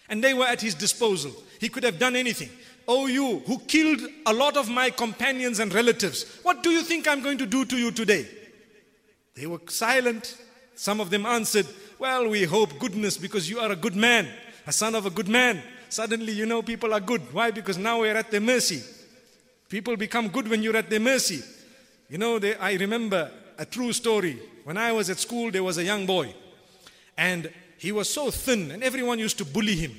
And 0.08 0.24
they 0.24 0.34
were 0.34 0.46
at 0.46 0.62
his 0.62 0.74
disposal. 0.74 1.32
He 1.60 1.70
could 1.70 1.84
have 1.84 2.00
done 2.00 2.16
anything. 2.16 2.50
Oh, 2.88 3.06
you 3.06 3.40
who 3.46 3.60
killed 3.60 4.02
a 4.26 4.34
lot 4.34 4.58
of 4.58 4.70
my 4.70 4.90
companions 4.90 5.60
and 5.60 5.72
relatives, 5.72 6.40
what 6.42 6.64
do 6.64 6.72
you 6.72 6.82
think 6.82 7.08
I'm 7.08 7.22
going 7.22 7.38
to 7.38 7.46
do 7.46 7.64
to 7.66 7.78
you 7.78 7.92
today? 7.92 8.26
They 9.36 9.46
were 9.46 9.62
silent. 9.68 10.36
Some 10.75 11.01
of 11.01 11.11
them 11.11 11.27
answered, 11.27 11.67
Well, 11.99 12.29
we 12.29 12.45
hope 12.45 12.79
goodness 12.79 13.17
because 13.17 13.49
you 13.49 13.61
are 13.61 13.73
a 13.73 13.77
good 13.77 13.97
man, 13.97 14.29
a 14.67 14.73
son 14.73 14.95
of 14.95 15.07
a 15.07 15.11
good 15.11 15.29
man. 15.29 15.63
Suddenly, 15.89 16.33
you 16.33 16.47
know, 16.47 16.63
people 16.63 16.93
are 16.93 17.01
good. 17.01 17.23
Why? 17.33 17.51
Because 17.51 17.79
now 17.79 18.01
we're 18.01 18.17
at 18.17 18.31
their 18.31 18.41
mercy. 18.41 18.83
People 19.69 19.97
become 19.97 20.29
good 20.29 20.49
when 20.49 20.63
you're 20.63 20.77
at 20.77 20.91
their 20.91 21.01
mercy. 21.01 21.43
You 22.09 22.19
know, 22.19 22.39
they, 22.39 22.57
I 22.57 22.75
remember 22.75 23.31
a 23.59 23.65
true 23.65 23.93
story. 23.93 24.39
When 24.65 24.77
I 24.77 24.93
was 24.93 25.11
at 25.11 25.19
school, 25.19 25.51
there 25.51 25.63
was 25.63 25.79
a 25.79 25.85
young 25.85 26.07
boy, 26.07 26.35
and 27.17 27.51
he 27.79 27.93
was 27.93 28.09
so 28.09 28.31
thin, 28.31 28.71
and 28.71 28.83
everyone 28.83 29.19
used 29.19 29.39
to 29.39 29.45
bully 29.45 29.77
him. 29.77 29.93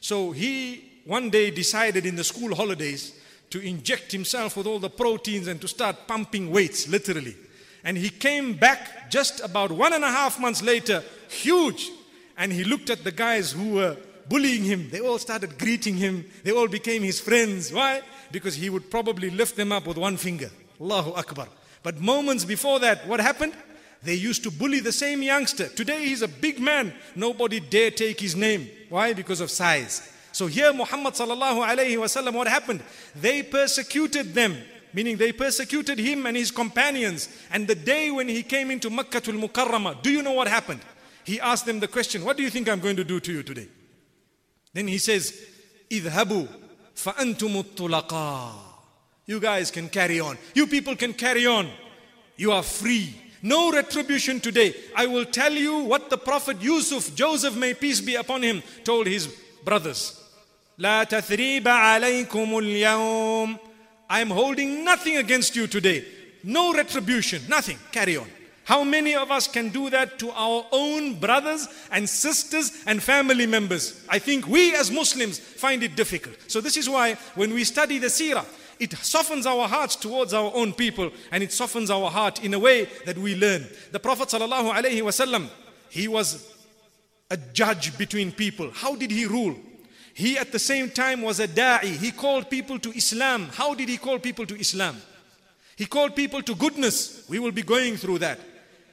So 0.00 0.32
he 0.32 1.00
one 1.04 1.30
day 1.30 1.50
decided 1.50 2.06
in 2.06 2.16
the 2.16 2.24
school 2.24 2.54
holidays 2.54 3.18
to 3.50 3.60
inject 3.60 4.12
himself 4.12 4.56
with 4.56 4.66
all 4.66 4.78
the 4.78 4.90
proteins 4.90 5.46
and 5.46 5.60
to 5.60 5.68
start 5.68 6.06
pumping 6.06 6.50
weights, 6.50 6.88
literally. 6.88 7.36
And 7.84 7.96
he 7.96 8.10
came 8.10 8.54
back 8.54 9.10
just 9.10 9.40
about 9.40 9.72
one 9.72 9.92
and 9.92 10.04
a 10.04 10.10
half 10.10 10.38
months 10.38 10.62
later, 10.62 11.02
huge. 11.28 11.90
And 12.36 12.52
he 12.52 12.64
looked 12.64 12.90
at 12.90 13.04
the 13.04 13.12
guys 13.12 13.52
who 13.52 13.74
were 13.74 13.96
bullying 14.28 14.64
him. 14.64 14.88
They 14.90 15.00
all 15.00 15.18
started 15.18 15.58
greeting 15.58 15.96
him. 15.96 16.24
They 16.44 16.52
all 16.52 16.68
became 16.68 17.02
his 17.02 17.20
friends. 17.20 17.72
Why? 17.72 18.02
Because 18.30 18.54
he 18.54 18.70
would 18.70 18.90
probably 18.90 19.30
lift 19.30 19.56
them 19.56 19.72
up 19.72 19.86
with 19.86 19.98
one 19.98 20.16
finger. 20.16 20.50
Allahu 20.80 21.12
Akbar. 21.12 21.48
But 21.82 22.00
moments 22.00 22.44
before 22.44 22.78
that, 22.80 23.06
what 23.06 23.20
happened? 23.20 23.52
They 24.02 24.14
used 24.14 24.42
to 24.44 24.50
bully 24.50 24.80
the 24.80 24.92
same 24.92 25.22
youngster. 25.22 25.68
Today 25.68 26.06
he's 26.06 26.22
a 26.22 26.28
big 26.28 26.60
man. 26.60 26.92
Nobody 27.14 27.60
dare 27.60 27.90
take 27.90 28.20
his 28.20 28.34
name. 28.34 28.68
Why? 28.88 29.12
Because 29.12 29.40
of 29.40 29.50
size. 29.50 30.08
So 30.32 30.46
here 30.46 30.72
Muhammad 30.72 31.14
sallallahu 31.14 31.64
alayhi 31.64 31.96
wasallam, 31.96 32.34
what 32.34 32.48
happened? 32.48 32.82
They 33.14 33.42
persecuted 33.42 34.34
them 34.34 34.56
meaning 34.93 35.17
they 35.17 35.31
persecuted 35.31 35.99
him 35.99 36.25
and 36.25 36.35
his 36.35 36.51
companions. 36.51 37.29
And 37.51 37.67
the 37.67 37.75
day 37.75 38.11
when 38.11 38.27
he 38.27 38.43
came 38.43 38.71
into 38.71 38.89
Makkah 38.89 39.21
al 39.27 39.33
Mukarramah, 39.33 40.01
do 40.01 40.09
you 40.09 40.21
know 40.21 40.33
what 40.33 40.47
happened? 40.47 40.81
He 41.23 41.39
asked 41.39 41.65
them 41.65 41.79
the 41.79 41.87
question, 41.87 42.23
What 42.23 42.37
do 42.37 42.43
you 42.43 42.49
think 42.49 42.69
I'm 42.69 42.79
going 42.79 42.95
to 42.95 43.03
do 43.03 43.19
to 43.19 43.31
you 43.31 43.43
today? 43.43 43.67
Then 44.73 44.87
he 44.87 44.97
says, 44.97 45.39
Idhabu 45.89 46.47
fa'antum 46.95 47.63
tulaqa. 47.63 48.51
You 49.25 49.39
guys 49.39 49.71
can 49.71 49.89
carry 49.89 50.19
on. 50.19 50.37
You 50.53 50.67
people 50.67 50.95
can 50.95 51.13
carry 51.13 51.45
on. 51.45 51.69
You 52.37 52.51
are 52.53 52.63
free. 52.63 53.13
No 53.41 53.71
retribution 53.71 54.39
today. 54.39 54.73
I 54.95 55.05
will 55.05 55.25
tell 55.25 55.51
you 55.51 55.79
what 55.79 56.09
the 56.09 56.17
Prophet 56.17 56.61
Yusuf, 56.61 57.13
Joseph, 57.13 57.55
may 57.55 57.73
peace 57.73 58.01
be 58.01 58.15
upon 58.15 58.41
him, 58.41 58.63
told 58.83 59.07
his 59.07 59.27
brothers. 59.63 60.23
لا 60.79 61.03
تثريب 61.03 61.67
عليكم 61.67 62.57
اليوم 62.57 63.57
I 64.12 64.20
am 64.20 64.28
holding 64.28 64.84
nothing 64.84 65.16
against 65.16 65.56
you 65.56 65.66
today. 65.66 66.04
No 66.44 66.74
retribution, 66.74 67.40
nothing. 67.48 67.78
Carry 67.92 68.18
on. 68.18 68.28
How 68.64 68.84
many 68.84 69.14
of 69.14 69.30
us 69.30 69.48
can 69.48 69.70
do 69.70 69.88
that 69.88 70.18
to 70.18 70.30
our 70.32 70.66
own 70.70 71.18
brothers 71.18 71.66
and 71.90 72.06
sisters 72.06 72.82
and 72.86 73.02
family 73.02 73.46
members? 73.46 74.04
I 74.10 74.18
think 74.18 74.46
we 74.46 74.74
as 74.74 74.90
Muslims 74.90 75.38
find 75.38 75.82
it 75.82 75.96
difficult. 75.96 76.36
So, 76.46 76.60
this 76.60 76.76
is 76.76 76.90
why 76.90 77.14
when 77.36 77.54
we 77.54 77.64
study 77.64 77.96
the 77.96 78.08
seerah, 78.08 78.44
it 78.78 78.92
softens 78.98 79.46
our 79.46 79.66
hearts 79.66 79.96
towards 79.96 80.34
our 80.34 80.52
own 80.54 80.74
people 80.74 81.10
and 81.30 81.42
it 81.42 81.50
softens 81.50 81.90
our 81.90 82.10
heart 82.10 82.44
in 82.44 82.52
a 82.52 82.58
way 82.58 82.88
that 83.06 83.16
we 83.16 83.34
learn. 83.34 83.66
The 83.92 83.98
Prophet 83.98 84.28
ﷺ, 84.28 85.48
he 85.88 86.06
was 86.06 86.54
a 87.30 87.38
judge 87.38 87.96
between 87.96 88.30
people. 88.30 88.72
How 88.74 88.94
did 88.94 89.10
he 89.10 89.24
rule? 89.24 89.56
He 90.14 90.36
at 90.36 90.52
the 90.52 90.58
same 90.58 90.90
time 90.90 91.22
was 91.22 91.40
a 91.40 91.48
da'i. 91.48 91.96
He 91.96 92.10
called 92.10 92.50
people 92.50 92.78
to 92.78 92.90
Islam. 92.96 93.48
How 93.52 93.74
did 93.74 93.88
he 93.88 93.96
call 93.96 94.18
people 94.18 94.46
to 94.46 94.58
Islam? 94.58 94.96
He 95.76 95.86
called 95.86 96.14
people 96.14 96.42
to 96.42 96.54
goodness. 96.54 97.24
We 97.28 97.38
will 97.38 97.52
be 97.52 97.62
going 97.62 97.96
through 97.96 98.18
that. 98.18 98.38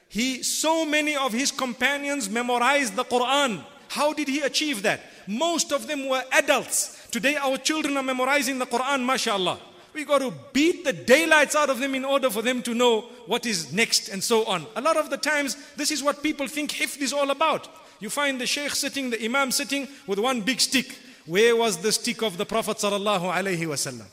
He, 0.08 0.42
so 0.44 0.86
many 0.86 1.16
of 1.16 1.34
his 1.34 1.52
companions 1.52 2.30
memorized 2.30 2.96
the 2.96 3.04
Quran. 3.04 3.64
How 3.90 4.14
did 4.14 4.28
he 4.28 4.42
achieve 4.42 4.82
that? 4.84 5.02
Most 5.28 5.72
of 5.72 5.88
them 5.88 6.08
were 6.08 6.24
adults. 6.32 7.08
Today 7.12 7.36
our 7.36 7.58
children 7.58 7.98
are 7.98 8.04
memorizing 8.04 8.58
the 8.58 8.66
Quran, 8.66 9.06
mashallah. 9.06 9.60
We 9.94 10.06
got 10.06 10.20
to 10.20 10.34
beat 10.54 10.86
the 10.86 10.94
daylights 10.94 11.56
out 11.56 11.70
of 11.70 11.80
them 11.80 11.96
in 11.96 12.06
order 12.06 12.30
for 12.30 12.42
them 12.42 12.62
to 12.64 12.74
know 12.74 13.02
what 13.26 13.46
is 13.46 13.74
next 13.74 14.10
and 14.10 14.24
so 14.24 14.46
on. 14.46 14.66
A 14.76 14.82
lot 14.82 14.98
of 14.98 15.10
the 15.10 15.18
times, 15.18 15.58
this 15.76 15.92
is 15.92 16.02
what 16.02 16.24
people 16.24 16.48
think 16.48 16.72
hifd 16.72 17.02
is 17.02 17.12
all 17.12 17.32
about. 17.32 17.68
You 18.00 18.10
find 18.10 18.40
the 18.40 18.48
sheikh 18.48 18.72
sitting, 18.72 19.10
the 19.10 19.24
imam 19.24 19.52
sitting 19.52 19.88
with 20.08 20.20
one 20.20 20.42
big 20.42 20.62
stick. 20.62 20.96
Where 21.30 21.56
was 21.56 21.78
the 21.78 21.92
stick 21.92 22.24
of 22.24 22.38
the 22.38 22.46
Prophet 22.46 22.78
alaihi? 22.78 24.04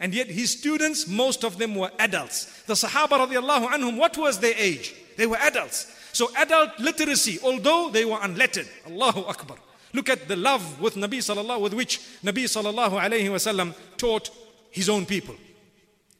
And 0.00 0.12
yet 0.12 0.26
his 0.26 0.58
students, 0.58 1.06
most 1.06 1.44
of 1.44 1.56
them 1.56 1.76
were 1.76 1.92
adults. 2.00 2.62
The 2.62 2.74
Sahaba 2.74 3.28
radiallahu 3.28 3.96
what 3.96 4.18
was 4.18 4.40
their 4.40 4.54
age? 4.56 4.92
They 5.16 5.28
were 5.28 5.36
adults. 5.36 5.86
So 6.12 6.32
adult 6.36 6.80
literacy, 6.80 7.38
although 7.44 7.90
they 7.90 8.04
were 8.04 8.18
unlettered. 8.20 8.66
Allahu 8.88 9.20
Akbar. 9.26 9.56
Look 9.92 10.08
at 10.08 10.26
the 10.26 10.34
love 10.34 10.80
with 10.80 10.96
Nabi 10.96 11.18
sallallahu, 11.18 11.60
with 11.60 11.74
which 11.74 12.00
Nabi 12.24 12.44
sallallahu 12.46 13.00
alayhi 13.00 13.28
wasallam 13.30 13.72
taught 13.96 14.30
his 14.72 14.88
own 14.88 15.06
people. 15.06 15.36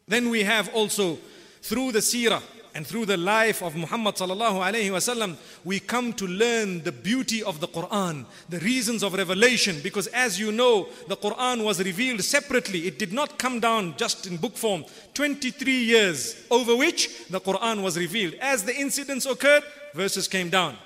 Then 0.06 0.30
we 0.30 0.44
have 0.44 0.72
also 0.72 1.18
through 1.62 1.90
the 1.92 1.98
seerah 1.98 2.42
and 2.78 2.86
through 2.86 3.06
the 3.06 3.16
life 3.16 3.60
of 3.60 3.74
Muhammad 3.74 4.14
sallallahu 4.14 4.62
alaihi 4.62 4.90
wasallam, 4.90 5.36
we 5.64 5.80
come 5.80 6.12
to 6.12 6.28
learn 6.28 6.80
the 6.84 6.92
beauty 6.92 7.42
of 7.42 7.58
the 7.58 7.66
Quran, 7.66 8.24
the 8.50 8.60
reasons 8.60 9.02
of 9.02 9.14
revelation. 9.14 9.80
Because 9.82 10.06
as 10.06 10.38
you 10.38 10.52
know, 10.52 10.86
the 11.08 11.16
Quran 11.16 11.64
was 11.64 11.82
revealed 11.82 12.22
separately. 12.22 12.86
It 12.86 12.96
did 12.96 13.12
not 13.12 13.36
come 13.36 13.58
down 13.58 13.96
just 13.96 14.28
in 14.28 14.36
book 14.36 14.56
form. 14.56 14.84
23 15.14 15.72
years 15.72 16.46
over 16.52 16.76
which 16.76 17.26
the 17.26 17.40
Quran 17.40 17.82
was 17.82 17.98
revealed. 17.98 18.34
As 18.34 18.62
the 18.62 18.76
incidents 18.76 19.26
occurred, 19.26 19.64
verses 19.92 20.28
came 20.28 20.48
down. 20.48 20.76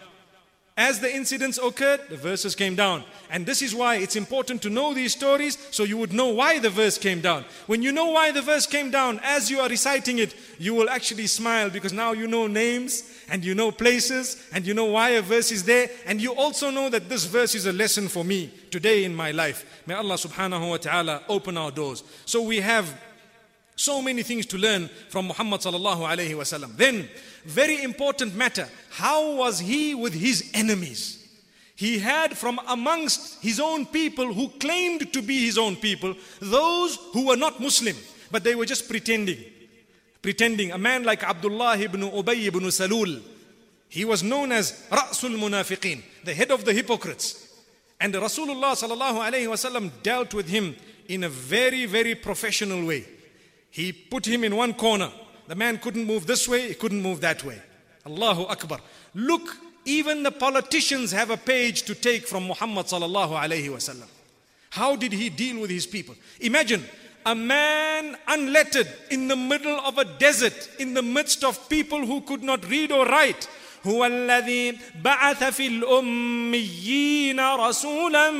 As 0.77 1.01
the 1.01 1.15
incidents 1.15 1.59
occurred, 1.59 2.01
the 2.09 2.17
verses 2.17 2.55
came 2.55 2.75
down. 2.75 3.05
And 3.31 3.45
this 3.45 3.61
is 3.61 3.75
why 3.75 3.97
it's 3.97 4.17
important 4.17 4.63
to 4.63 4.71
know 4.71 4.95
these 4.95 5.13
stories 5.13 5.59
so 5.71 5.85
you 5.85 5.99
would 5.99 6.15
know 6.15 6.29
why 6.29 6.61
the 6.61 6.71
verse 6.71 6.97
came 6.97 7.21
down. 7.21 7.45
When 7.67 7.83
you 7.83 7.93
know 7.93 8.07
why 8.07 8.33
the 8.33 8.41
verse 8.41 8.67
came 8.67 8.91
down, 8.91 9.21
as 9.23 9.51
you 9.51 9.61
are 9.61 9.69
reciting 9.69 10.19
it, 10.19 10.35
you 10.59 10.73
will 10.73 10.89
actually 10.89 11.27
smile 11.27 11.69
because 11.69 11.93
now 11.93 12.13
you 12.13 12.27
know 12.27 12.47
names 12.47 13.05
and 13.29 13.45
you 13.45 13.55
know 13.55 13.71
places 13.71 14.49
and 14.55 14.67
you 14.67 14.73
know 14.73 14.87
why 14.87 15.11
a 15.11 15.23
verse 15.23 15.53
is 15.53 15.65
there. 15.65 15.91
And 16.07 16.23
you 16.23 16.35
also 16.35 16.71
know 16.71 16.89
that 16.89 17.07
this 17.07 17.27
verse 17.27 17.55
is 17.55 17.67
a 17.67 17.73
lesson 17.73 18.09
for 18.09 18.25
me 18.25 18.51
today 18.71 19.05
in 19.05 19.15
my 19.15 19.31
life. 19.31 19.83
May 19.87 19.95
Allah 19.95 20.15
subhanahu 20.15 20.71
wa 20.71 20.79
ta'ala 20.79 21.23
open 21.29 21.59
our 21.59 21.71
doors. 21.71 22.03
So 22.25 22.41
we 22.41 22.61
have 22.61 22.99
so 23.77 24.03
many 24.03 24.23
things 24.23 24.47
to 24.47 24.59
learn 24.59 24.89
from 25.09 25.27
Muhammad 25.27 25.61
sallallahu 25.61 26.01
alayhi 26.01 26.35
wasallam. 26.35 26.77
Then, 26.77 27.09
very 27.45 27.83
important 27.83 28.35
matter, 28.35 28.69
how 28.91 29.37
was 29.37 29.59
he 29.59 29.95
with 29.95 30.15
his 30.15 30.51
enemies? 30.55 31.19
He 31.75 31.99
had 31.99 32.37
from 32.37 32.61
amongst 32.69 33.43
his 33.43 33.59
own 33.59 33.87
people 33.87 34.33
who 34.33 34.49
claimed 34.61 35.13
to 35.13 35.23
be 35.23 35.47
his 35.47 35.59
own 35.59 35.77
people, 35.77 36.15
those 36.41 36.99
who 37.13 37.27
were 37.27 37.37
not 37.37 37.61
Muslim, 37.61 37.97
but 38.31 38.45
they 38.45 38.55
were 38.55 38.67
just 38.67 38.89
pretending. 38.89 39.39
Pretending. 40.21 40.71
A 40.71 40.79
man 40.79 41.03
like 41.03 41.25
Abdullah 41.25 41.77
ibn 41.79 42.03
Ubay 42.03 42.47
ibn 42.47 42.63
Salul, 42.65 43.21
he 43.89 44.05
was 44.05 44.23
known 44.23 44.53
as 44.53 44.87
Ra'sul 44.91 45.37
Munafiqeen, 45.37 46.03
the 46.25 46.35
head 46.35 46.51
of 46.51 46.65
the 46.65 46.73
hypocrites. 46.73 47.49
And 48.01 48.15
Rasulullah 48.15 48.73
sallallahu 48.73 49.31
alayhi 49.31 49.49
wasallam 49.49 49.91
dealt 50.03 50.35
with 50.35 50.49
him 50.49 50.77
in 51.09 51.25
a 51.25 51.29
very, 51.29 51.87
very 51.87 52.15
professional 52.15 52.87
way. 52.87 53.07
He 53.72 53.92
put 53.92 54.26
him 54.26 54.44
in 54.44 54.56
one 54.56 54.74
corner. 54.74 55.12
The 55.48 55.56
man 55.56 55.78
couldn't 55.78 56.06
move 56.06 56.28
this 56.28 56.48
way, 56.48 56.70
he 56.70 56.74
couldn't 56.74 57.02
move 57.02 57.22
that 57.22 57.44
way. 57.44 57.62
Allahu 58.06 58.44
Akbar. 58.44 58.80
Look, 59.14 59.56
even 59.86 60.24
the 60.24 60.32
politicians 60.32 61.12
have 61.12 61.30
a 61.30 61.38
page 61.38 61.84
to 61.84 61.96
take 61.96 62.28
from 62.28 62.48
Muhammad 62.48 62.88
sallallahu 62.88 63.32
alayhi 63.32 63.70
wasallam. 63.70 64.08
How 64.72 64.96
did 64.96 65.14
he 65.14 65.30
deal 65.30 65.62
with 65.62 65.70
his 65.70 65.88
people? 65.88 66.16
Imagine 66.42 66.84
a 67.26 67.34
man 67.34 68.18
unlettered 68.28 68.88
in 69.12 69.28
the 69.28 69.36
middle 69.36 69.80
of 69.80 69.98
a 69.98 70.06
desert, 70.06 70.70
in 70.80 70.94
the 70.94 71.02
midst 71.02 71.44
of 71.44 71.70
people 71.70 72.06
who 72.06 72.22
could 72.22 72.44
not 72.44 72.68
read 72.70 72.92
or 72.92 73.06
write. 73.06 73.48
هو 73.86 74.06
الذي 74.06 74.78
بعث 75.02 75.44
في 75.44 75.68
الأميين 75.68 77.40
رسولا 77.40 78.32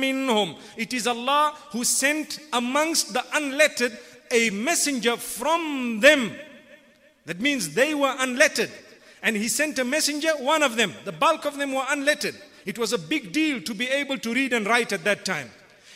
منهم. 0.00 0.56
It 0.76 0.92
is 0.94 1.06
Allah 1.06 1.54
who 1.70 1.84
sent 1.84 2.38
amongst 2.52 3.12
the 3.12 3.24
unlettered 3.34 3.98
a 4.31 4.49
messenger 4.49 5.17
from 5.17 5.99
them. 5.99 6.31
That 7.25 7.39
means 7.39 7.73
they 7.73 7.93
were 7.93 8.15
unlettered. 8.19 8.71
And 9.21 9.35
he 9.35 9.47
sent 9.47 9.79
a 9.79 9.83
messenger, 9.83 10.29
one 10.37 10.63
of 10.63 10.75
them. 10.75 10.93
The 11.05 11.11
bulk 11.11 11.45
of 11.45 11.57
them 11.57 11.73
were 11.73 11.85
unlettered. 11.89 12.35
It 12.65 12.77
was 12.77 12.93
a 12.93 12.97
big 12.97 13.31
deal 13.31 13.61
to 13.61 13.73
be 13.73 13.87
able 13.87 14.17
to 14.19 14.33
read 14.33 14.53
and 14.53 14.65
write 14.65 14.93
at 14.93 15.03
that 15.05 15.25
time. 15.25 15.49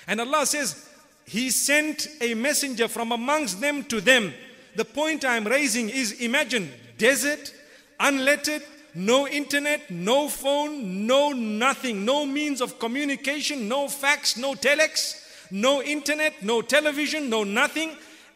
And 0.07 0.19
Allah 0.19 0.45
says, 0.45 0.89
He 1.25 1.49
sent 1.49 2.07
a 2.19 2.33
messenger 2.33 2.87
from 2.87 3.11
amongst 3.11 3.61
them 3.61 3.83
to 3.85 4.01
them. 4.01 4.33
The 4.75 4.85
point 4.85 5.25
I'm 5.25 5.45
raising 5.45 5.89
is 5.89 6.13
imagine 6.21 6.71
desert, 6.97 7.53
unlettered, 7.99 8.63
no 8.93 9.27
internet, 9.27 9.89
no 9.89 10.27
phone, 10.27 11.05
no 11.07 11.31
nothing, 11.31 12.03
no 12.05 12.25
means 12.25 12.61
of 12.61 12.79
communication, 12.79 13.67
no 13.67 13.87
fax, 13.87 14.37
no 14.37 14.53
telex, 14.53 15.49
no 15.51 15.81
internet, 15.81 16.41
no 16.41 16.61
television, 16.61 17.29
no 17.29 17.43
nothing. 17.43 17.91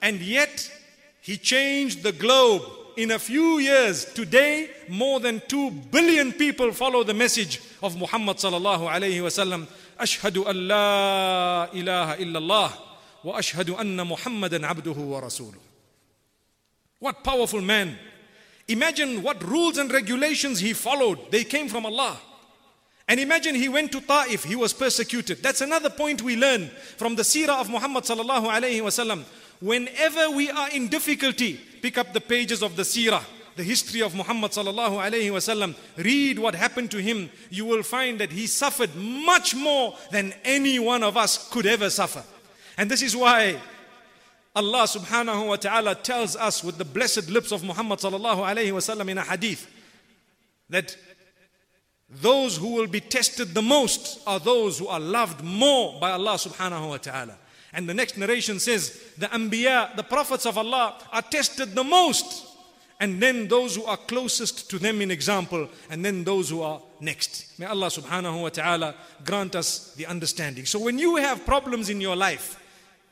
And 0.06 0.22
yet, 0.22 0.72
he 1.20 1.36
changed 1.36 2.04
the 2.04 2.12
globe. 2.12 2.62
In 2.96 3.10
a 3.10 3.18
few 3.18 3.58
years, 3.58 4.06
today, 4.06 4.70
more 4.88 5.20
than 5.20 5.42
2 5.48 5.72
billion 5.72 6.32
people 6.32 6.72
follow 6.72 7.04
the 7.04 7.16
message 7.16 7.60
of 7.82 7.98
Muhammad 7.98 8.38
sallallahu 8.38 8.88
alayhi 8.88 9.20
wa. 9.24 9.66
Ashhadu 10.00 10.48
an 10.48 10.68
la 10.68 11.68
ilaha 11.74 12.18
illallah 12.18 12.72
wa 13.24 13.38
ashhadu 13.40 13.80
anna 13.80 14.06
Muhammadan 14.06 14.62
abduhu 14.62 15.08
wa 15.08 15.22
rasuluh. 15.22 15.58
What 17.00 17.24
powerful 17.24 17.62
man. 17.62 17.98
Imagine 18.68 19.24
what 19.24 19.44
rules 19.44 19.80
and 19.80 19.92
regulations 19.92 20.60
he 20.60 20.74
followed. 20.74 21.32
They 21.32 21.46
came 21.46 21.68
from 21.68 21.88
Allah. 21.88 22.20
And 23.08 23.20
imagine 23.20 23.56
he 23.56 23.70
went 23.70 23.92
to 23.92 24.02
Ta'if, 24.02 24.44
he 24.44 24.56
was 24.56 24.72
persecuted. 24.72 25.42
That's 25.42 25.62
another 25.62 25.90
point 25.90 26.22
we 26.22 26.36
learn 26.36 26.68
from 26.98 27.16
the 27.16 27.24
seerah 27.24 27.60
of 27.62 27.70
Muhammad 27.70 28.04
sallallahu 28.04 28.48
alayhi 28.48 28.82
wasallam. 28.82 29.24
Whenever 29.60 30.32
we 30.32 30.50
are 30.50 30.70
in 30.70 30.88
difficulty, 30.88 31.60
pick 31.82 31.98
up 31.98 32.14
the 32.14 32.22
pages 32.22 32.62
of 32.62 32.76
the 32.76 32.84
seerah, 32.84 33.24
the 33.56 33.64
history 33.64 34.02
of 34.02 34.14
Muhammad 34.14 34.52
sallallahu 34.52 34.98
alayhi 34.98 35.32
wasallam. 35.32 35.76
Read 35.98 36.40
what 36.40 36.56
happened 36.56 36.92
to 36.92 37.02
him. 37.02 37.30
You 37.50 37.66
will 37.66 37.84
find 37.84 38.20
that 38.20 38.32
he 38.32 38.48
suffered 38.48 38.94
much 38.96 39.56
more 39.56 39.96
than 40.12 40.34
any 40.44 40.78
one 40.78 41.04
of 41.04 41.16
us 41.16 41.50
could 41.50 41.66
ever 41.66 41.90
suffer. 41.90 42.24
And 42.78 42.92
this 42.92 43.02
is 43.02 43.16
why 43.16 43.58
Allah 44.56 44.84
subhanahu 44.84 45.48
wa 45.48 45.56
ta'ala 45.56 45.96
tells 45.96 46.36
us 46.36 46.64
with 46.64 46.78
the 46.78 46.86
blessed 46.86 47.30
lips 47.30 47.52
of 47.52 47.64
Muhammad 47.64 48.00
sallallahu 48.00 48.38
alayhi 48.38 48.72
wasallam 48.72 49.10
in 49.10 49.18
a 49.18 49.24
hadith 49.24 49.70
that 50.70 50.98
those 52.10 52.58
who 52.58 52.74
will 52.74 52.88
be 52.88 53.00
tested 53.00 53.54
the 53.54 53.62
most 53.62 54.22
are 54.28 54.40
those 54.40 54.80
who 54.80 54.88
are 54.88 55.00
loved 55.00 55.44
more 55.44 56.00
by 56.00 56.12
Allah 56.12 56.36
subhanahu 56.36 56.90
wa 56.90 56.98
ta'ala. 56.98 57.38
And 57.76 57.90
the 57.90 57.94
next 57.94 58.18
narration 58.18 58.58
says, 58.60 59.00
the 59.18 59.28
Anbiya, 59.28 59.96
the 59.98 60.04
prophets 60.04 60.46
of 60.46 60.58
Allah, 60.58 60.96
are 61.12 61.22
tested 61.22 61.76
the 61.76 61.84
most. 61.84 62.48
And 63.02 63.22
then 63.22 63.50
those 63.50 63.76
who 63.76 63.84
are 63.84 63.98
closest 63.98 64.70
to 64.70 64.80
them 64.80 65.02
in 65.02 65.12
example, 65.12 65.68
and 65.90 66.04
then 66.04 66.24
those 66.24 66.50
who 66.50 66.62
are 66.62 66.82
next. 67.02 67.60
May 67.60 67.66
Allah 67.66 67.88
subhanahu 67.88 68.42
wa 68.42 68.50
ta'ala 68.50 68.96
grant 69.26 69.56
us 69.56 69.94
the 69.96 70.06
understanding. 70.06 70.66
So 70.66 70.80
when 70.80 70.98
you 70.98 71.18
have 71.18 71.46
problems 71.46 71.90
in 71.90 72.00
your 72.00 72.16
life, 72.16 72.58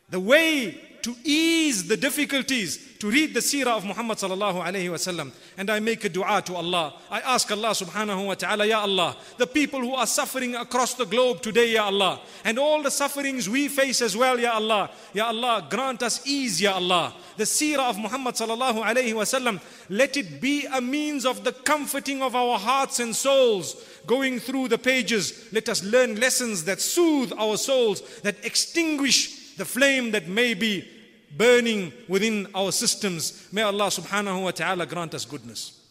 the 0.09 0.21
way 0.21 0.79
to 1.03 1.15
ease 1.23 1.87
the 1.87 1.97
difficulties 1.97 2.93
to 2.99 3.11
read 3.11 3.33
the 3.33 3.41
seerah 3.41 3.75
of 3.75 3.83
Muhammad 3.83 4.17
sallallahu 4.17 4.63
alayhi 4.63 4.87
wasallam 4.87 5.33
and 5.57 5.69
I 5.69 5.81
make 5.81 6.05
a 6.05 6.09
dua 6.09 6.41
to 6.45 6.55
Allah. 6.55 6.93
I 7.11 7.19
ask 7.19 7.51
Allah 7.51 7.71
subhanahu 7.71 8.27
wa 8.27 8.33
ta'ala 8.35 8.65
ya 8.65 8.79
Allah 8.79 9.17
the 9.37 9.45
people 9.45 9.81
who 9.81 9.93
are 9.93 10.07
suffering 10.07 10.55
across 10.55 10.93
the 10.93 11.05
globe 11.05 11.41
today 11.41 11.73
ya 11.73 11.87
Allah 11.87 12.21
and 12.45 12.57
all 12.57 12.81
the 12.81 12.89
sufferings 12.89 13.49
we 13.49 13.67
face 13.67 14.01
as 14.01 14.15
well 14.15 14.39
ya 14.39 14.53
Allah 14.53 14.89
ya 15.13 15.27
Allah 15.27 15.67
grant 15.69 16.01
us 16.01 16.25
ease 16.25 16.61
ya 16.61 16.75
Allah. 16.75 17.13
The 17.35 17.43
seerah 17.43 17.89
of 17.89 17.97
Muhammad 17.97 18.35
sallallahu 18.35 18.81
alayhi 18.81 19.11
wasallam 19.11 19.59
let 19.89 20.15
it 20.15 20.39
be 20.39 20.65
a 20.67 20.79
means 20.79 21.25
of 21.25 21.43
the 21.43 21.51
comforting 21.51 22.21
of 22.21 22.37
our 22.37 22.57
hearts 22.57 23.01
and 23.01 23.13
souls 23.13 23.75
going 24.07 24.39
through 24.39 24.69
the 24.69 24.77
pages. 24.77 25.49
Let 25.51 25.67
us 25.67 25.83
learn 25.83 26.15
lessons 26.15 26.63
that 26.63 26.79
soothe 26.79 27.33
our 27.37 27.57
souls 27.57 27.99
that 28.21 28.45
extinguish 28.45 29.42
the 29.57 29.65
flame 29.65 30.11
that 30.11 30.27
may 30.27 30.53
be 30.53 30.87
burning 31.35 31.91
within 32.07 32.47
our 32.53 32.71
systems. 32.71 33.47
May 33.51 33.63
Allah 33.63 33.87
subhanahu 33.87 34.43
wa 34.43 34.51
ta'ala 34.51 34.85
grant 34.85 35.13
us 35.13 35.25
goodness. 35.25 35.81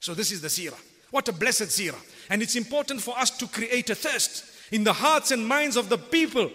So 0.00 0.14
this 0.14 0.30
is 0.30 0.40
the 0.40 0.48
seerah. 0.48 0.80
What 1.10 1.28
a 1.28 1.32
blessed 1.32 1.64
seerah. 1.64 2.00
And 2.30 2.42
it's 2.42 2.56
important 2.56 3.00
for 3.00 3.18
us 3.18 3.30
to 3.38 3.46
create 3.46 3.90
a 3.90 3.94
thirst 3.94 4.44
in 4.70 4.84
the 4.84 4.92
hearts 4.92 5.30
and 5.30 5.46
minds 5.46 5.76
of 5.76 5.88
the 5.88 5.98
people 5.98 6.50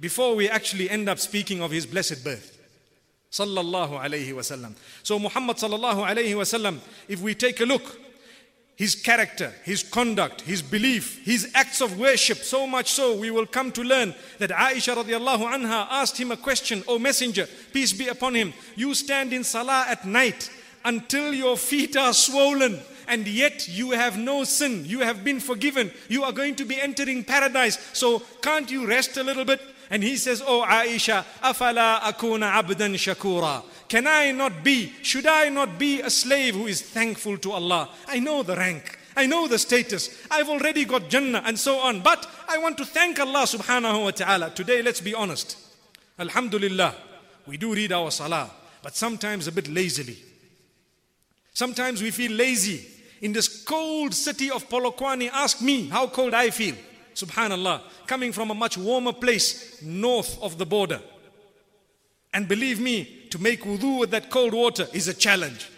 before 0.00 0.34
we 0.34 0.48
actually 0.48 0.90
end 0.90 1.08
up 1.08 1.18
speaking 1.18 1.62
of 1.62 1.70
his 1.70 1.86
blessed 1.86 2.24
birth. 2.24 2.58
Sallallahu 3.30 3.98
alayhi 3.98 4.32
wasallam. 4.32 4.74
So 5.02 5.18
Muhammad 5.18 5.56
sallallahu 5.56 6.06
alayhi 6.06 6.34
wasallam, 6.34 6.80
if 7.08 7.20
we 7.20 7.34
take 7.34 7.60
a 7.60 7.64
look, 7.64 7.98
his 8.82 8.96
character, 8.96 9.52
his 9.62 9.84
conduct, 9.84 10.40
his 10.40 10.60
belief, 10.60 11.24
his 11.24 11.48
acts 11.54 11.80
of 11.80 12.00
worship. 12.00 12.38
So 12.38 12.66
much 12.66 12.90
so, 12.90 13.16
we 13.16 13.30
will 13.30 13.46
come 13.46 13.70
to 13.70 13.82
learn 13.84 14.12
that 14.40 14.50
Aisha 14.50 14.96
radiallahu 14.96 15.44
anha 15.54 15.86
asked 15.88 16.18
him 16.18 16.32
a 16.32 16.36
question, 16.36 16.82
O 16.88 16.98
messenger, 16.98 17.46
peace 17.72 17.92
be 17.92 18.08
upon 18.08 18.34
him. 18.34 18.52
You 18.74 18.92
stand 18.94 19.32
in 19.32 19.44
salah 19.44 19.84
at 19.88 20.04
night 20.04 20.50
until 20.84 21.32
your 21.32 21.56
feet 21.56 21.96
are 21.96 22.12
swollen 22.12 22.80
and 23.06 23.24
yet 23.28 23.68
you 23.68 23.92
have 23.92 24.18
no 24.18 24.42
sin. 24.42 24.84
You 24.84 24.98
have 24.98 25.22
been 25.22 25.38
forgiven. 25.38 25.92
You 26.08 26.24
are 26.24 26.32
going 26.32 26.56
to 26.56 26.64
be 26.64 26.80
entering 26.80 27.22
paradise. 27.22 27.78
So 27.92 28.18
can't 28.42 28.68
you 28.68 28.88
rest 28.88 29.16
a 29.16 29.22
little 29.22 29.44
bit? 29.44 29.60
And 29.90 30.02
he 30.02 30.16
says, 30.16 30.42
Oh 30.44 30.66
Aisha, 30.68 31.24
afala 31.40 32.00
akuna 32.00 32.50
abdan 32.60 32.94
shakura. 32.94 33.62
Can 33.92 34.06
I 34.06 34.32
not 34.32 34.64
be, 34.64 34.90
should 35.02 35.26
I 35.26 35.50
not 35.50 35.78
be 35.78 36.00
a 36.00 36.08
slave 36.08 36.54
who 36.54 36.66
is 36.66 36.80
thankful 36.80 37.36
to 37.36 37.52
Allah? 37.52 37.90
I 38.08 38.20
know 38.20 38.42
the 38.42 38.56
rank. 38.56 38.98
I 39.14 39.26
know 39.26 39.46
the 39.46 39.58
status. 39.58 40.08
I've 40.30 40.48
already 40.48 40.86
got 40.86 41.10
Jannah 41.10 41.42
and 41.44 41.58
so 41.58 41.76
on. 41.76 42.00
But 42.00 42.26
I 42.48 42.56
want 42.56 42.78
to 42.78 42.86
thank 42.86 43.20
Allah 43.20 43.42
subhanahu 43.42 44.04
wa 44.04 44.10
ta'ala. 44.12 44.48
Today, 44.54 44.80
let's 44.80 45.02
be 45.02 45.12
honest. 45.12 45.58
Alhamdulillah, 46.18 46.94
we 47.46 47.58
do 47.58 47.74
read 47.74 47.92
our 47.92 48.10
salah, 48.10 48.50
but 48.82 48.96
sometimes 48.96 49.46
a 49.46 49.52
bit 49.52 49.68
lazily. 49.68 50.16
Sometimes 51.52 52.00
we 52.00 52.10
feel 52.12 52.32
lazy. 52.32 52.86
In 53.20 53.34
this 53.34 53.62
cold 53.62 54.14
city 54.14 54.50
of 54.50 54.66
Polokwane, 54.70 55.28
ask 55.34 55.60
me 55.60 55.88
how 55.88 56.06
cold 56.06 56.32
I 56.32 56.48
feel. 56.48 56.76
Subhanallah. 57.14 57.82
Coming 58.06 58.32
from 58.32 58.52
a 58.52 58.54
much 58.54 58.78
warmer 58.78 59.12
place 59.12 59.82
north 59.82 60.42
of 60.42 60.56
the 60.56 60.64
border. 60.64 61.02
And 62.32 62.48
believe 62.48 62.80
me, 62.80 63.18
to 63.32 63.38
make 63.38 63.62
wudu 63.62 63.98
with 63.98 64.10
that 64.10 64.30
cold 64.30 64.52
water 64.52 64.86
is 64.92 65.08
a 65.08 65.14
challenge. 65.14 65.70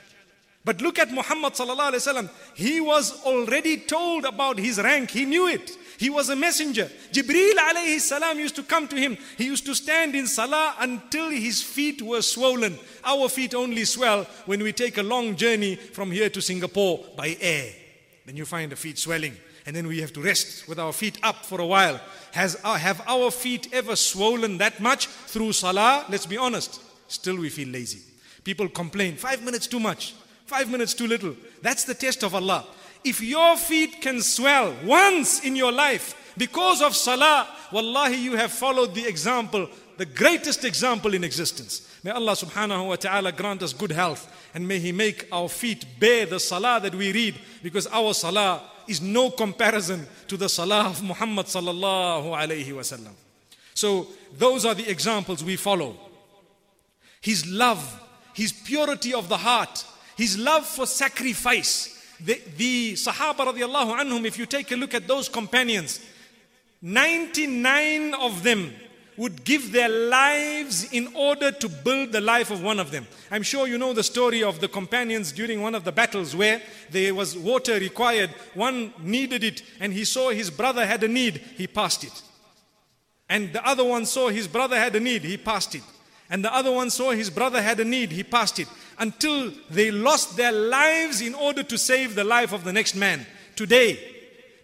But 0.64 0.80
look 0.80 0.98
at 0.98 1.10
Muhammad 1.10 1.52
sallallahu 1.52 1.92
alaihi 1.92 2.06
wasallam. 2.06 2.30
He 2.54 2.80
was 2.80 3.22
already 3.24 3.76
told 3.76 4.24
about 4.24 4.58
his 4.58 4.78
rank. 4.78 5.10
He 5.10 5.24
knew 5.24 5.46
it. 5.46 5.70
He 5.98 6.10
was 6.10 6.30
a 6.30 6.36
messenger. 6.36 6.90
Jibril 7.12 7.54
alayhi 7.54 8.00
salam 8.00 8.38
used 8.38 8.56
to 8.56 8.62
come 8.62 8.88
to 8.88 8.96
him. 8.96 9.16
He 9.38 9.44
used 9.44 9.66
to 9.66 9.74
stand 9.74 10.14
in 10.14 10.26
salah 10.26 10.74
until 10.80 11.30
his 11.30 11.62
feet 11.62 12.02
were 12.02 12.22
swollen. 12.22 12.76
Our 13.04 13.28
feet 13.28 13.54
only 13.54 13.84
swell 13.84 14.24
when 14.46 14.62
we 14.62 14.72
take 14.72 14.98
a 14.98 15.02
long 15.02 15.36
journey 15.36 15.76
from 15.76 16.10
here 16.10 16.30
to 16.30 16.40
Singapore 16.40 17.04
by 17.16 17.36
air. 17.40 17.70
Then 18.26 18.36
you 18.36 18.46
find 18.46 18.72
the 18.72 18.76
feet 18.76 18.98
swelling. 18.98 19.36
And 19.66 19.76
then 19.76 19.86
we 19.86 20.00
have 20.00 20.12
to 20.14 20.20
rest 20.20 20.66
with 20.66 20.78
our 20.78 20.92
feet 20.92 21.18
up 21.22 21.44
for 21.46 21.60
a 21.60 21.66
while. 21.66 22.00
Has, 22.32 22.58
uh, 22.64 22.74
have 22.74 23.02
our 23.06 23.30
feet 23.30 23.68
ever 23.72 23.96
swollen 23.96 24.58
that 24.58 24.80
much 24.80 25.06
through 25.06 25.52
salah? 25.52 26.04
Let's 26.08 26.26
be 26.26 26.36
honest. 26.36 26.80
Still 27.14 27.36
we 27.38 27.48
feel 27.48 27.68
lazy. 27.68 28.00
People 28.42 28.68
complain, 28.68 29.16
five 29.16 29.42
minutes 29.42 29.68
too 29.68 29.78
much, 29.78 30.14
five 30.46 30.68
minutes 30.68 30.94
too 30.94 31.06
little. 31.06 31.36
That's 31.62 31.84
the 31.84 31.94
test 31.94 32.24
of 32.24 32.34
Allah. 32.34 32.66
If 33.04 33.20
your 33.20 33.56
feet 33.56 34.00
can 34.00 34.20
swell 34.20 34.74
once 34.84 35.44
in 35.44 35.54
your 35.54 35.70
life 35.70 36.34
because 36.36 36.82
of 36.82 36.96
salah, 36.96 37.48
wallahi, 37.70 38.16
you 38.16 38.34
have 38.36 38.50
followed 38.50 38.94
the 38.94 39.06
example, 39.06 39.68
the 39.96 40.06
greatest 40.06 40.64
example 40.64 41.14
in 41.14 41.22
existence. 41.22 41.88
May 42.02 42.10
Allah 42.10 42.32
subhanahu 42.32 42.88
wa 42.88 42.96
ta'ala 42.96 43.30
grant 43.30 43.62
us 43.62 43.72
good 43.72 43.92
health 43.92 44.30
and 44.54 44.66
may 44.66 44.80
He 44.80 44.90
make 44.90 45.28
our 45.30 45.48
feet 45.48 45.86
bear 46.00 46.26
the 46.26 46.40
salah 46.40 46.80
that 46.80 46.94
we 46.94 47.12
read 47.12 47.38
because 47.62 47.86
our 47.86 48.12
salah 48.12 48.60
is 48.88 49.00
no 49.00 49.30
comparison 49.30 50.04
to 50.26 50.36
the 50.36 50.48
salah 50.48 50.86
of 50.86 51.00
Muhammad 51.02 51.46
sallallahu 51.46 52.34
alayhi 52.34 52.72
wasallam. 52.72 53.12
So 53.74 54.08
those 54.36 54.64
are 54.64 54.74
the 54.74 54.88
examples 54.88 55.44
we 55.44 55.56
follow. 55.56 55.96
His 57.24 57.46
love, 57.46 58.02
his 58.34 58.52
purity 58.52 59.14
of 59.14 59.30
the 59.30 59.38
heart, 59.38 59.86
his 60.14 60.36
love 60.36 60.66
for 60.66 60.84
sacrifice, 60.84 61.98
the, 62.20 62.38
the 62.58 62.92
Sahaba 62.92 63.46
radiallahu 63.46 63.98
anhum, 63.98 64.26
if 64.26 64.38
you 64.38 64.44
take 64.44 64.70
a 64.72 64.76
look 64.76 64.92
at 64.92 65.08
those 65.08 65.30
companions, 65.30 66.00
99 66.82 68.12
of 68.12 68.42
them 68.42 68.74
would 69.16 69.42
give 69.42 69.72
their 69.72 69.88
lives 69.88 70.92
in 70.92 71.08
order 71.14 71.50
to 71.50 71.66
build 71.66 72.12
the 72.12 72.20
life 72.20 72.50
of 72.50 72.62
one 72.62 72.78
of 72.78 72.90
them. 72.90 73.06
I'm 73.30 73.42
sure 73.42 73.66
you 73.66 73.78
know 73.78 73.94
the 73.94 74.02
story 74.02 74.42
of 74.42 74.60
the 74.60 74.68
companions 74.68 75.32
during 75.32 75.62
one 75.62 75.74
of 75.74 75.84
the 75.84 75.92
battles 75.92 76.36
where 76.36 76.60
there 76.90 77.14
was 77.14 77.38
water 77.38 77.78
required. 77.78 78.28
One 78.52 78.92
needed 78.98 79.42
it 79.42 79.62
and 79.80 79.94
he 79.94 80.04
saw 80.04 80.28
his 80.28 80.50
brother 80.50 80.84
had 80.84 81.02
a 81.02 81.08
need, 81.08 81.38
he 81.56 81.66
passed 81.66 82.04
it. 82.04 82.22
And 83.30 83.50
the 83.54 83.66
other 83.66 83.84
one 83.84 84.04
saw 84.04 84.28
his 84.28 84.46
brother 84.46 84.78
had 84.78 84.94
a 84.94 85.00
need, 85.00 85.22
he 85.22 85.38
passed 85.38 85.74
it. 85.74 85.82
And 86.34 86.44
the 86.44 86.52
other 86.52 86.72
one 86.72 86.90
saw 86.90 87.12
his 87.12 87.30
brother 87.30 87.62
had 87.62 87.78
a 87.78 87.84
need, 87.84 88.10
he 88.10 88.24
passed 88.24 88.58
it. 88.58 88.66
Until 88.98 89.52
they 89.70 89.92
lost 89.92 90.36
their 90.36 90.50
lives 90.50 91.20
in 91.20 91.32
order 91.32 91.62
to 91.62 91.78
save 91.78 92.16
the 92.16 92.24
life 92.24 92.52
of 92.52 92.64
the 92.64 92.72
next 92.72 92.96
man. 92.96 93.24
Today, 93.54 94.00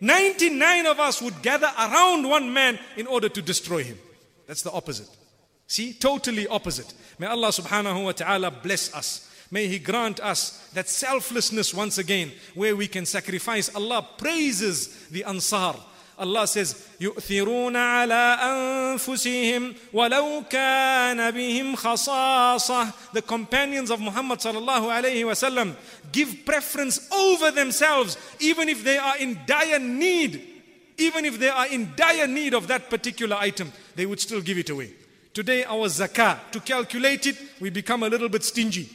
99 0.01 0.87
of 0.87 0.99
us 0.99 1.23
would 1.23 1.41
gather 1.43 1.71
around 1.79 2.29
one 2.29 2.53
man 2.53 2.77
in 2.97 3.07
order 3.07 3.29
to 3.29 3.41
destroy 3.41 3.85
him. 3.85 3.97
That's 4.49 4.63
the 4.63 4.73
opposite. 4.73 5.07
See, 5.69 5.93
totally 5.93 6.49
opposite. 6.49 6.93
May 7.21 7.29
Allah 7.29 7.51
subhanahu 7.51 8.03
wa 8.03 8.13
ta'ala 8.15 8.51
bless 8.51 8.93
us. 8.93 9.31
May 9.53 9.69
He 9.69 9.79
grant 9.79 10.19
us 10.19 10.69
that 10.75 10.89
selflessness 10.89 11.73
once 11.73 11.99
again, 11.99 12.33
where 12.57 12.75
we 12.75 12.89
can 12.89 13.07
sacrifice. 13.07 13.73
Allah 13.77 14.09
praises 14.19 15.07
the 15.11 15.23
Ansar 15.23 15.77
Allah 16.20 16.48
says, 16.48 16.88
يؤثرون 17.02 17.76
على 17.76 18.38
أنفسهم 18.42 19.76
ولو 19.94 20.44
كان 20.50 21.32
بهم 21.32 21.76
خصاصة. 21.76 22.94
The 23.14 23.22
companions 23.22 23.92
of 23.92 24.00
Muhammad 24.00 24.40
sallallahu 24.40 24.90
alayhi 24.90 25.24
wasallam 25.26 25.76
give 26.12 26.46
preference 26.46 27.12
over 27.12 27.52
themselves, 27.52 28.18
even 28.40 28.70
if 28.70 28.84
they 28.84 28.98
are 28.98 29.18
in 29.18 29.40
dire 29.46 29.80
need. 29.80 30.42
Even 30.98 31.26
if 31.26 31.38
they 31.38 31.50
are 31.50 31.68
in 31.68 31.94
dire 31.98 32.28
need 32.28 32.54
of 32.54 32.68
that 32.68 32.90
particular 32.90 33.36
item, 33.36 33.74
they 33.96 34.06
would 34.06 34.22
still 34.22 34.40
give 34.40 34.58
it 34.58 34.70
away. 34.70 34.94
Today, 35.34 35.66
our 35.66 35.88
zakah, 35.90 36.40
to 36.52 36.62
calculate 36.62 37.26
it, 37.26 37.36
we 37.60 37.70
become 37.70 38.04
a 38.04 38.08
little 38.08 38.30
bit 38.30 38.46
stingy. 38.46 38.90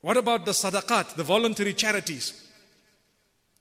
What 0.00 0.16
about 0.16 0.44
the 0.44 0.52
sadaqat, 0.52 1.16
the 1.16 1.24
voluntary 1.24 1.74
charities? 1.74 2.41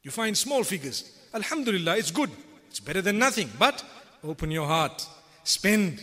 You 0.02 0.10
find 0.10 0.36
small 0.36 0.64
figures. 0.64 1.10
Alhamdulillah, 1.34 1.96
it's 1.96 2.10
good. 2.10 2.30
It's 2.68 2.80
better 2.80 3.02
than 3.02 3.18
nothing. 3.18 3.50
But 3.58 3.84
open 4.24 4.50
your 4.50 4.66
heart, 4.66 5.06
spend. 5.44 6.00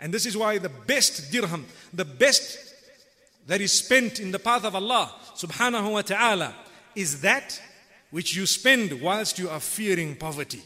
And 0.00 0.12
this 0.12 0.26
is 0.26 0.36
why 0.36 0.58
the 0.58 0.68
best 0.68 1.32
dirham, 1.32 1.66
the 1.92 2.04
best 2.04 2.58
that 3.46 3.60
is 3.60 3.72
spent 3.72 4.20
in 4.20 4.30
the 4.30 4.38
path 4.38 4.64
of 4.64 4.74
Allah 4.74 5.14
subhanahu 5.36 5.92
wa 5.92 6.02
ta'ala 6.02 6.54
is 6.94 7.20
that 7.20 7.60
which 8.10 8.34
you 8.34 8.46
spend 8.46 9.00
whilst 9.00 9.38
you 9.38 9.48
are 9.48 9.60
fearing 9.60 10.16
poverty 10.16 10.62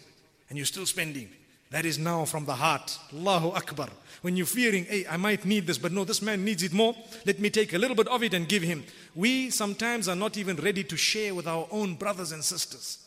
and 0.48 0.58
you're 0.58 0.66
still 0.66 0.86
spending. 0.86 1.28
That 1.70 1.86
is 1.86 1.98
now 1.98 2.24
from 2.24 2.46
the 2.46 2.54
heart. 2.54 2.98
Allahu 3.12 3.50
Akbar. 3.50 3.88
When 4.22 4.36
you're 4.36 4.46
fearing, 4.46 4.84
hey, 4.84 5.06
I 5.08 5.16
might 5.16 5.44
need 5.44 5.66
this, 5.66 5.78
but 5.78 5.92
no, 5.92 6.04
this 6.04 6.20
man 6.20 6.44
needs 6.44 6.62
it 6.62 6.72
more. 6.72 6.94
Let 7.24 7.38
me 7.38 7.48
take 7.48 7.72
a 7.72 7.78
little 7.78 7.96
bit 7.96 8.08
of 8.08 8.22
it 8.22 8.34
and 8.34 8.48
give 8.48 8.62
him. 8.62 8.84
We 9.14 9.50
sometimes 9.50 10.08
are 10.08 10.16
not 10.16 10.36
even 10.36 10.56
ready 10.56 10.84
to 10.84 10.96
share 10.96 11.34
with 11.34 11.46
our 11.46 11.66
own 11.70 11.94
brothers 11.94 12.32
and 12.32 12.44
sisters. 12.44 13.06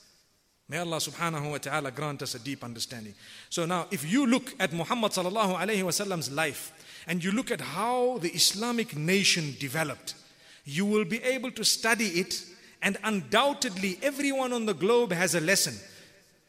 May 0.69 0.78
Allah 0.78 0.97
subhanahu 0.97 1.52
wa 1.52 1.58
ta'ala 1.58 1.91
grant 1.91 2.21
us 2.21 2.36
a 2.36 2.39
deep 2.39 2.63
understanding. 2.63 3.13
So 3.49 3.65
now, 3.65 3.86
if 3.91 4.10
you 4.10 4.26
look 4.26 4.54
at 4.60 4.71
Muhammad 4.71 5.12
sallallahu 5.12 5.58
alayhi 5.58 5.84
wasallam's 5.84 6.32
life 6.32 6.71
and 7.06 7.21
you 7.21 7.32
look 7.32 7.52
at 7.52 7.60
how 7.60 8.17
the 8.19 8.30
Islamic 8.30 8.95
nation 8.95 9.56
developed, 9.60 10.15
you 10.63 10.86
will 10.86 11.04
be 11.04 11.21
able 11.21 11.52
to 11.52 11.65
study 11.65 12.06
it 12.06 12.45
and 12.82 12.97
undoubtedly 13.04 13.99
everyone 14.02 14.54
on 14.54 14.65
the 14.65 14.73
globe 14.73 15.12
has 15.12 15.36
a 15.36 15.41
lesson. 15.41 15.76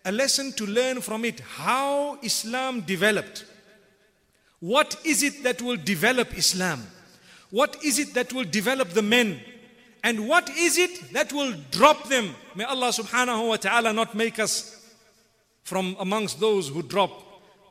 A 0.04 0.12
lesson 0.12 0.52
to 0.52 0.66
learn 0.66 1.00
from 1.00 1.24
it 1.24 1.40
how 1.40 2.18
Islam 2.22 2.82
developed. 2.82 3.46
What 4.60 4.96
is 5.04 5.22
it 5.22 5.42
that 5.42 5.62
will 5.62 5.76
develop 5.76 6.36
Islam? 6.36 6.86
What 7.50 7.82
is 7.84 7.98
it 7.98 8.14
that 8.14 8.32
will 8.32 8.44
develop 8.44 8.90
the 8.90 9.02
men? 9.02 9.40
And 10.02 10.28
what 10.28 10.50
is 10.50 10.76
it 10.76 11.12
that 11.12 11.32
will 11.32 11.54
drop 11.70 12.08
them? 12.08 12.34
May 12.54 12.64
Allah 12.64 12.88
subhanahu 12.88 13.48
wa 13.48 13.56
ta'ala 13.56 13.92
not 13.92 14.14
make 14.14 14.38
us 14.38 14.92
from 15.62 15.96
amongst 15.98 16.40
those 16.40 16.68
who 16.68 16.82
drop, 16.82 17.10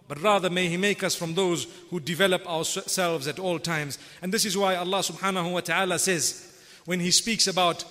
but 0.08 0.19
rather 0.22 0.50
may 0.50 0.67
He 0.67 0.78
make 0.78 1.04
us 1.04 1.15
from 1.15 1.36
those 1.36 1.67
who 1.91 2.00
develop 2.00 2.48
ourselves 2.50 3.28
at 3.28 3.38
all 3.38 3.60
times. 3.60 4.00
And 4.24 4.34
this 4.34 4.46
is 4.46 4.58
why 4.58 4.76
Allah 4.76 5.00
subhanahu 5.00 5.52
wa 5.52 5.60
ta'ala 5.60 6.00
says, 6.00 6.52
when 6.86 7.00
He 7.00 7.12
speaks 7.12 7.46
about 7.46 7.86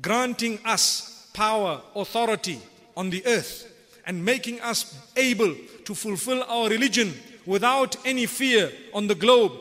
granting 0.00 0.60
us 0.64 1.28
power, 1.32 1.82
authority 1.96 2.60
on 2.95 3.09
the 3.09 3.25
earth, 3.25 3.67
and 4.05 4.23
making 4.25 4.59
us 4.61 4.95
able 5.15 5.55
to 5.85 5.95
fulfill 5.95 6.43
our 6.43 6.69
religion 6.69 7.13
without 7.45 7.95
any 8.05 8.25
fear 8.25 8.71
on 8.93 9.07
the 9.07 9.15
globe. 9.15 9.51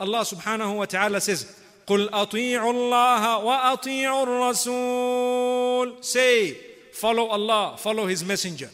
Allah 0.00 0.20
subhanahu 0.20 0.76
wa 0.76 0.84
ta'ala 0.86 1.20
says, 1.20 1.46
قل 1.86 2.08
أطيعوا 2.08 2.72
الله 2.72 3.38
وأطيعوا 3.38 4.22
الرسول 4.26 6.04
Say, 6.04 6.56
follow 6.92 7.26
Allah, 7.26 7.76
follow 7.76 8.06
His 8.06 8.24
messenger. 8.24 8.70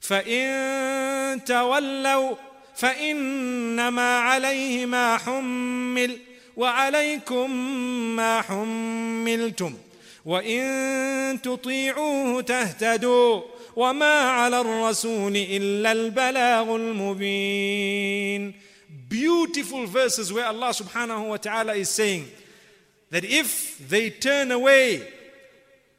فإن 0.00 1.44
تولوا 1.44 2.36
فإنما 2.76 4.18
عليه 4.18 4.86
ما 4.86 5.16
حمل 5.18 6.18
وعليكم 6.56 7.50
ما 8.16 8.42
حملتم 8.42 9.74
وإن 10.24 11.42
تطيعوه 11.42 12.42
تهتدوا 12.42 13.42
وما 13.76 14.20
على 14.20 14.60
الرسول 14.60 15.36
إلا 15.36 15.92
البلاغ 15.92 16.76
المبين 16.76 18.54
Beautiful 19.08 19.86
verses 19.86 20.32
where 20.32 20.46
Allah 20.46 20.70
subhanahu 20.70 21.28
wa 21.30 21.36
ta'ala 21.36 21.74
is 21.74 21.88
saying 21.88 22.28
that 23.10 23.24
if 23.24 23.78
they 23.88 24.10
turn 24.10 24.52
away 24.52 25.02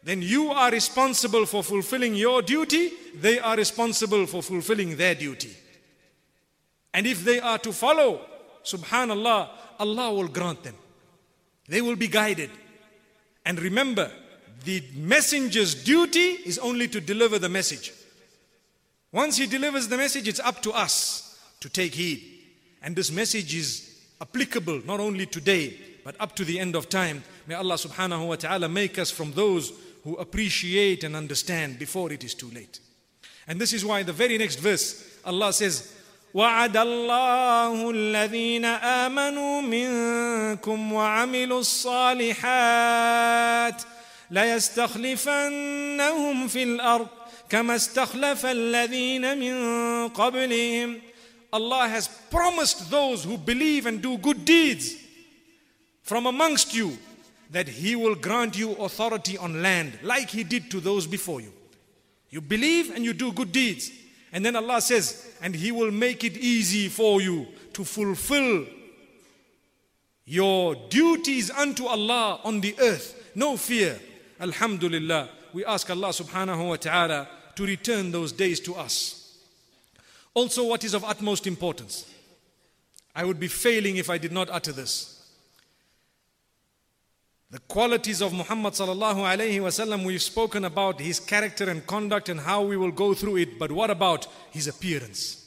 then 0.04 0.22
you 0.22 0.50
are 0.50 0.72
responsible 0.72 1.46
for 1.46 1.64
fulfilling 1.64 2.16
your 2.16 2.42
duty, 2.42 2.92
they 3.20 3.40
are 3.40 3.56
responsible 3.56 4.26
for 4.26 4.42
fulfilling 4.42 4.96
their 4.96 5.14
duty. 5.14 5.56
And 6.94 7.06
if 7.06 7.24
they 7.24 7.40
are 7.40 7.60
to 7.60 7.72
follow, 7.72 8.22
subhanallah, 8.64 9.50
Allah 9.80 10.14
will 10.14 10.28
grant 10.28 10.64
them. 10.64 10.76
They 11.68 11.82
will 11.82 11.96
be 11.96 12.08
guided. 12.08 12.50
And 13.47 13.61
remember, 13.61 14.11
the 14.65 14.83
messenger's 14.95 15.75
duty 15.85 16.39
is 16.45 16.59
only 16.59 16.89
to 16.89 17.01
deliver 17.01 17.39
the 17.39 17.49
message. 17.49 17.93
Once 19.13 19.37
he 19.37 19.47
delivers 19.47 19.87
the 19.87 19.97
message, 19.97 20.27
it's 20.27 20.41
up 20.41 20.61
to 20.63 20.73
us 20.73 21.39
to 21.61 21.69
take 21.69 21.95
heed. 21.95 22.23
And 22.83 22.97
this 22.97 23.11
message 23.11 23.55
is 23.55 24.05
applicable 24.21 24.83
not 24.85 24.99
only 24.99 25.27
today, 25.27 25.79
but 26.05 26.17
up 26.21 26.35
to 26.37 26.45
the 26.45 26.59
end 26.59 26.75
of 26.75 26.89
time. 26.89 27.23
May 27.47 27.55
Allah 27.55 27.77
subhanahu 27.77 28.27
wa 28.27 28.35
ta'ala 28.35 28.69
make 28.69 28.99
us 28.99 29.13
from 29.13 29.33
those 29.33 29.73
who 30.03 30.17
appreciate 30.17 31.05
and 31.05 31.15
understand 31.15 31.79
before 31.79 32.13
it 32.13 32.25
is 32.25 32.35
too 32.35 32.51
late. 32.51 32.81
And 33.47 33.61
this 33.61 33.73
is 33.73 33.85
why 33.85 34.03
the 34.03 34.13
very 34.13 34.39
next 34.39 34.57
verse, 34.57 35.21
Allah 35.25 35.53
says, 35.53 35.96
وعد 36.37 36.77
الله 36.77 37.91
الذين 37.91 38.65
آمنوا 38.65 39.61
منكم 39.61 40.93
وعملوا 40.93 41.61
الصالحات 41.61 43.03
ليستخلفنهم 44.31 45.49
في 46.49 46.63
الأرض 46.63 47.09
كما 47.49 47.77
استخلف 47.77 48.47
الذين 48.47 49.39
من 49.39 50.09
قبلهم 50.09 51.01
Allah 51.53 51.89
has 51.89 52.07
promised 52.31 52.91
those 52.91 53.25
who 53.25 53.39
believe 53.39 53.87
and 53.87 54.03
do 54.03 54.19
good 54.19 54.45
deeds 54.45 54.95
from 56.03 56.27
amongst 56.27 56.75
you 56.75 56.99
that 57.51 57.67
He 57.67 57.97
will 57.97 58.15
grant 58.15 58.59
you 58.59 58.73
authority 58.73 59.39
on 59.39 59.63
land 59.63 59.99
like 60.03 60.29
He 60.29 60.45
did 60.45 60.71
to 60.73 60.81
those 60.81 61.07
before 61.07 61.41
you. 61.41 61.51
You 62.29 62.43
believe 62.43 62.95
and 62.95 63.03
you 63.07 63.15
do 63.15 63.33
good 63.33 63.53
deeds. 63.53 63.91
And 64.33 64.45
then 64.45 64.55
Allah 64.55 64.83
says, 64.83 65.26
and 65.41 65.55
He 65.55 65.73
will 65.73 65.91
make 65.91 66.25
it 66.25 66.37
easy 66.37 66.89
for 66.89 67.21
you 67.21 67.47
to 67.75 67.85
fulfill 67.85 68.67
your 70.25 70.75
duties 70.89 71.51
unto 71.51 71.87
Allah 71.87 72.41
on 72.45 72.61
the 72.61 72.75
earth. 72.81 73.31
No 73.35 73.57
fear. 73.57 73.99
Alhamdulillah. 74.41 75.29
We 75.53 75.65
ask 75.65 75.89
Allah 75.89 76.09
subhanahu 76.09 76.69
wa 76.69 76.77
ta'ala 76.77 77.29
to 77.55 77.65
return 77.65 78.13
those 78.13 78.33
days 78.33 78.61
to 78.61 78.75
us. 78.75 79.39
Also, 80.35 80.67
what 80.67 80.85
is 80.85 80.93
of 80.93 81.05
utmost 81.05 81.47
importance? 81.47 82.11
I 83.15 83.25
would 83.25 83.41
be 83.41 83.49
failing 83.49 83.97
if 83.97 84.11
I 84.11 84.19
did 84.19 84.33
not 84.33 84.51
utter 84.51 84.73
this. 84.73 85.16
The 87.49 87.61
qualities 87.61 88.23
of 88.23 88.33
Muhammad 88.33 88.73
sallallahu 88.75 89.19
alayhi 89.19 89.61
wasallam, 89.61 90.05
we've 90.05 90.21
spoken 90.21 90.65
about 90.65 91.01
his 91.01 91.21
character 91.21 91.71
and 91.71 91.87
conduct 91.87 92.29
and 92.29 92.41
how 92.41 92.63
we 92.63 92.77
will 92.77 92.91
go 92.91 93.15
through 93.15 93.37
it, 93.37 93.57
but 93.57 93.71
what 93.71 93.89
about 93.89 94.27
his 94.51 94.67
appearance? 94.67 95.47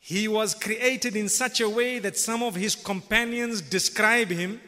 He 0.00 0.26
was 0.26 0.54
created 0.54 1.14
in 1.14 1.28
such 1.28 1.60
a 1.60 1.68
way 1.68 2.00
that 2.00 2.16
some 2.16 2.42
of 2.42 2.56
his 2.56 2.74
companions 2.74 3.60
describe 3.60 4.28
him. 4.28 4.60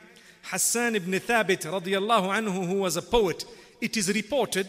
Hassan 0.42 0.94
ibn 0.94 1.14
Thabit 1.14 1.62
radiallahu 1.62 2.28
anhu, 2.28 2.64
who 2.64 2.74
was 2.74 2.96
a 2.96 3.02
poet, 3.02 3.44
it 3.80 3.96
is 3.96 4.08
reported 4.14 4.68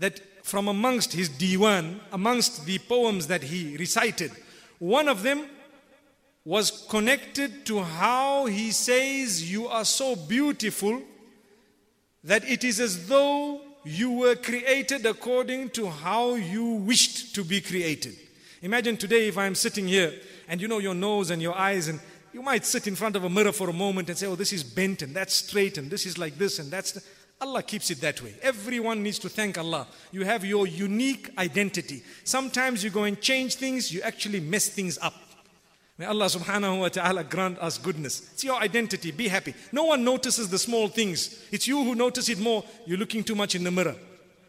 that 0.00 0.20
from 0.44 0.66
amongst 0.66 1.12
his 1.12 1.28
diwan, 1.28 2.00
amongst 2.10 2.66
the 2.66 2.80
poems 2.80 3.28
that 3.28 3.44
he 3.44 3.76
recited, 3.76 4.32
one 4.80 5.06
of 5.06 5.22
them 5.22 5.46
was 6.44 6.86
connected 6.90 7.64
to 7.66 7.80
how 7.80 8.46
he 8.46 8.70
says, 8.70 9.50
You 9.50 9.66
are 9.68 9.84
so 9.84 10.14
beautiful 10.14 11.02
that 12.22 12.44
it 12.48 12.64
is 12.64 12.80
as 12.80 13.08
though 13.08 13.60
you 13.84 14.12
were 14.12 14.34
created 14.34 15.06
according 15.06 15.70
to 15.70 15.88
how 15.88 16.34
you 16.34 16.64
wished 16.64 17.34
to 17.34 17.44
be 17.44 17.60
created. 17.60 18.16
Imagine 18.62 18.96
today 18.96 19.28
if 19.28 19.36
I'm 19.36 19.54
sitting 19.54 19.86
here 19.86 20.12
and 20.48 20.60
you 20.60 20.68
know 20.68 20.78
your 20.78 20.94
nose 20.94 21.30
and 21.30 21.40
your 21.40 21.56
eyes, 21.56 21.88
and 21.88 22.00
you 22.32 22.42
might 22.42 22.64
sit 22.66 22.86
in 22.86 22.94
front 22.94 23.16
of 23.16 23.24
a 23.24 23.30
mirror 23.30 23.52
for 23.52 23.70
a 23.70 23.74
moment 23.74 24.08
and 24.10 24.18
say, 24.18 24.26
Oh, 24.26 24.36
this 24.36 24.52
is 24.52 24.62
bent 24.62 25.00
and 25.02 25.14
that's 25.14 25.34
straight 25.34 25.78
and 25.78 25.90
this 25.90 26.04
is 26.04 26.18
like 26.18 26.36
this 26.36 26.58
and 26.58 26.70
that's. 26.70 26.98
Allah 27.40 27.62
keeps 27.62 27.90
it 27.90 28.00
that 28.00 28.22
way. 28.22 28.32
Everyone 28.42 29.02
needs 29.02 29.18
to 29.18 29.28
thank 29.28 29.58
Allah. 29.58 29.88
You 30.12 30.24
have 30.24 30.44
your 30.44 30.66
unique 30.66 31.30
identity. 31.36 32.02
Sometimes 32.22 32.82
you 32.84 32.90
go 32.90 33.04
and 33.04 33.20
change 33.20 33.56
things, 33.56 33.92
you 33.92 34.00
actually 34.02 34.40
mess 34.40 34.68
things 34.68 34.98
up. 35.02 35.14
May 35.96 36.06
Allah 36.06 36.26
subhanahu 36.26 36.80
wa 36.80 36.88
ta'ala 36.88 37.22
grant 37.22 37.58
us 37.58 37.78
goodness. 37.78 38.32
It's 38.32 38.42
your 38.42 38.60
identity. 38.60 39.12
Be 39.12 39.28
happy. 39.28 39.54
No 39.70 39.84
one 39.84 40.02
notices 40.02 40.48
the 40.48 40.58
small 40.58 40.88
things. 40.88 41.46
It's 41.52 41.68
you 41.68 41.84
who 41.84 41.94
notice 41.94 42.28
it 42.28 42.40
more. 42.40 42.64
You're 42.84 42.98
looking 42.98 43.22
too 43.22 43.36
much 43.36 43.54
in 43.54 43.62
the 43.62 43.70
mirror. 43.70 43.94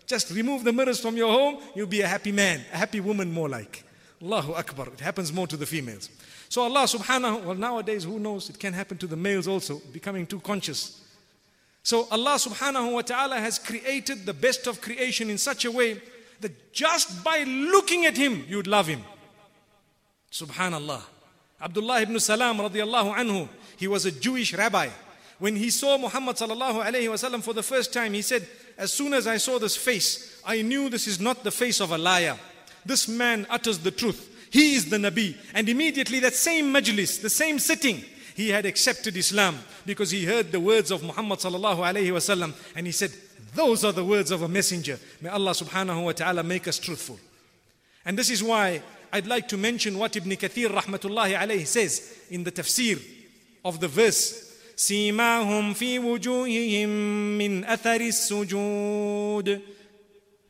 Just 0.07 0.31
remove 0.31 0.63
the 0.63 0.73
mirrors 0.73 0.99
from 0.99 1.15
your 1.15 1.31
home. 1.31 1.61
You'll 1.75 1.87
be 1.87 2.01
a 2.01 2.07
happy 2.07 2.31
man, 2.31 2.61
a 2.73 2.77
happy 2.77 2.99
woman 2.99 3.31
more 3.31 3.47
like. 3.47 3.83
Allahu 4.21 4.53
Akbar. 4.53 4.87
It 4.87 4.99
happens 4.99 5.31
more 5.31 5.45
to 5.45 5.57
the 5.57 5.67
females. 5.67 6.09
So 6.49 6.63
Allah 6.63 6.85
subhanahu, 6.85 7.43
well 7.43 7.55
nowadays 7.55 8.05
who 8.05 8.17
knows, 8.19 8.49
it 8.49 8.59
can 8.59 8.73
happen 8.73 8.97
to 8.97 9.07
the 9.07 9.15
males 9.15 9.47
also, 9.47 9.81
becoming 9.93 10.25
too 10.25 10.39
conscious. 10.39 11.01
So 11.83 12.07
Allah 12.09 12.35
subhanahu 12.35 12.93
wa 12.93 13.01
ta'ala 13.01 13.37
has 13.37 13.59
created 13.59 14.25
the 14.25 14.33
best 14.33 14.65
of 14.65 14.81
creation 14.81 15.29
in 15.29 15.37
such 15.37 15.65
a 15.65 15.71
way 15.71 16.01
that 16.41 16.73
just 16.73 17.23
by 17.23 17.43
looking 17.43 18.07
at 18.07 18.17
him, 18.17 18.45
you'd 18.47 18.65
love 18.65 18.87
him. 18.87 19.03
Subhanallah. 20.31 21.01
Abdullah 21.61 22.01
ibn 22.01 22.19
Salam 22.19 22.57
radiallahu 22.57 23.15
anhu, 23.15 23.47
he 23.77 23.87
was 23.87 24.05
a 24.05 24.11
Jewish 24.11 24.53
rabbi. 24.53 24.89
When 25.39 25.55
he 25.55 25.69
saw 25.69 25.97
Muhammad 25.97 26.37
sallallahu 26.37 26.85
alayhi 26.85 27.07
wasallam 27.07 27.43
for 27.43 27.53
the 27.53 27.63
first 27.63 27.91
time, 27.91 28.13
he 28.13 28.21
said, 28.21 28.47
as 28.77 28.93
soon 28.93 29.13
as 29.13 29.27
I 29.27 29.37
saw 29.37 29.59
this 29.59 29.75
face, 29.75 30.41
I 30.45 30.61
knew 30.61 30.89
this 30.89 31.07
is 31.07 31.19
not 31.19 31.43
the 31.43 31.51
face 31.51 31.81
of 31.81 31.91
a 31.91 31.97
liar. 31.97 32.37
This 32.85 33.07
man 33.07 33.45
utters 33.49 33.79
the 33.79 33.91
truth. 33.91 34.47
He 34.51 34.75
is 34.75 34.89
the 34.89 34.97
Nabi. 34.97 35.35
And 35.53 35.67
immediately 35.67 36.19
that 36.21 36.35
same 36.35 36.73
majlis, 36.73 37.21
the 37.21 37.29
same 37.29 37.59
sitting, 37.59 38.03
he 38.35 38.49
had 38.49 38.65
accepted 38.65 39.17
Islam 39.17 39.59
because 39.85 40.11
he 40.11 40.25
heard 40.25 40.51
the 40.51 40.59
words 40.59 40.91
of 40.91 41.03
Muhammad 41.03 41.39
sallallahu 41.39 41.77
alayhi 41.77 42.11
wasallam 42.11 42.53
and 42.75 42.85
he 42.85 42.91
said, 42.91 43.11
those 43.53 43.83
are 43.85 43.93
the 43.93 44.03
words 44.03 44.31
of 44.31 44.41
a 44.41 44.47
messenger. 44.47 44.99
May 45.21 45.29
Allah 45.29 45.51
subhanahu 45.51 46.03
wa 46.03 46.11
ta'ala 46.11 46.43
make 46.43 46.67
us 46.67 46.77
truthful. 46.77 47.17
And 48.05 48.17
this 48.17 48.29
is 48.29 48.43
why 48.43 48.81
I'd 49.14 49.26
like 49.26 49.48
to 49.48 49.56
mention 49.56 49.98
what 49.98 50.16
Ibn 50.16 50.30
Kathir 50.32 50.68
rahmatullahi 50.68 51.36
alayhi 51.36 51.66
says 51.66 52.18
in 52.30 52.44
the 52.44 52.52
tafsir 52.52 53.00
of 53.64 53.80
the 53.80 53.88
verse. 53.88 54.46
سيماهم 54.76 55.74
في 55.74 55.98
وجوههم 55.98 56.88
من 57.38 57.64
أثر 57.64 58.00
السجود 58.00 59.60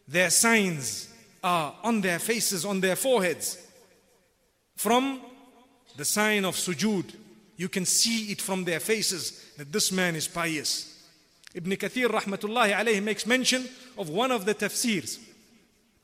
Their 0.06 0.30
signs 0.30 1.08
are 1.42 1.74
on 1.82 2.00
their 2.00 2.18
faces, 2.18 2.64
on 2.64 2.80
their 2.80 2.96
foreheads. 2.96 3.58
From 4.76 5.20
the 5.96 6.04
sign 6.04 6.44
of 6.44 6.56
sujood, 6.56 7.14
you 7.56 7.68
can 7.68 7.84
see 7.84 8.32
it 8.32 8.40
from 8.40 8.64
their 8.64 8.80
faces 8.80 9.52
that 9.56 9.72
this 9.72 9.92
man 9.92 10.16
is 10.16 10.26
pious. 10.26 10.86
Ibn 11.54 11.72
Kathir 11.72 12.08
rahmatullahi 12.08 12.72
alayhi 12.72 13.02
makes 13.02 13.26
mention 13.26 13.68
of 13.98 14.08
one 14.08 14.30
of 14.30 14.44
the 14.44 14.54
tafsirs. 14.54 15.18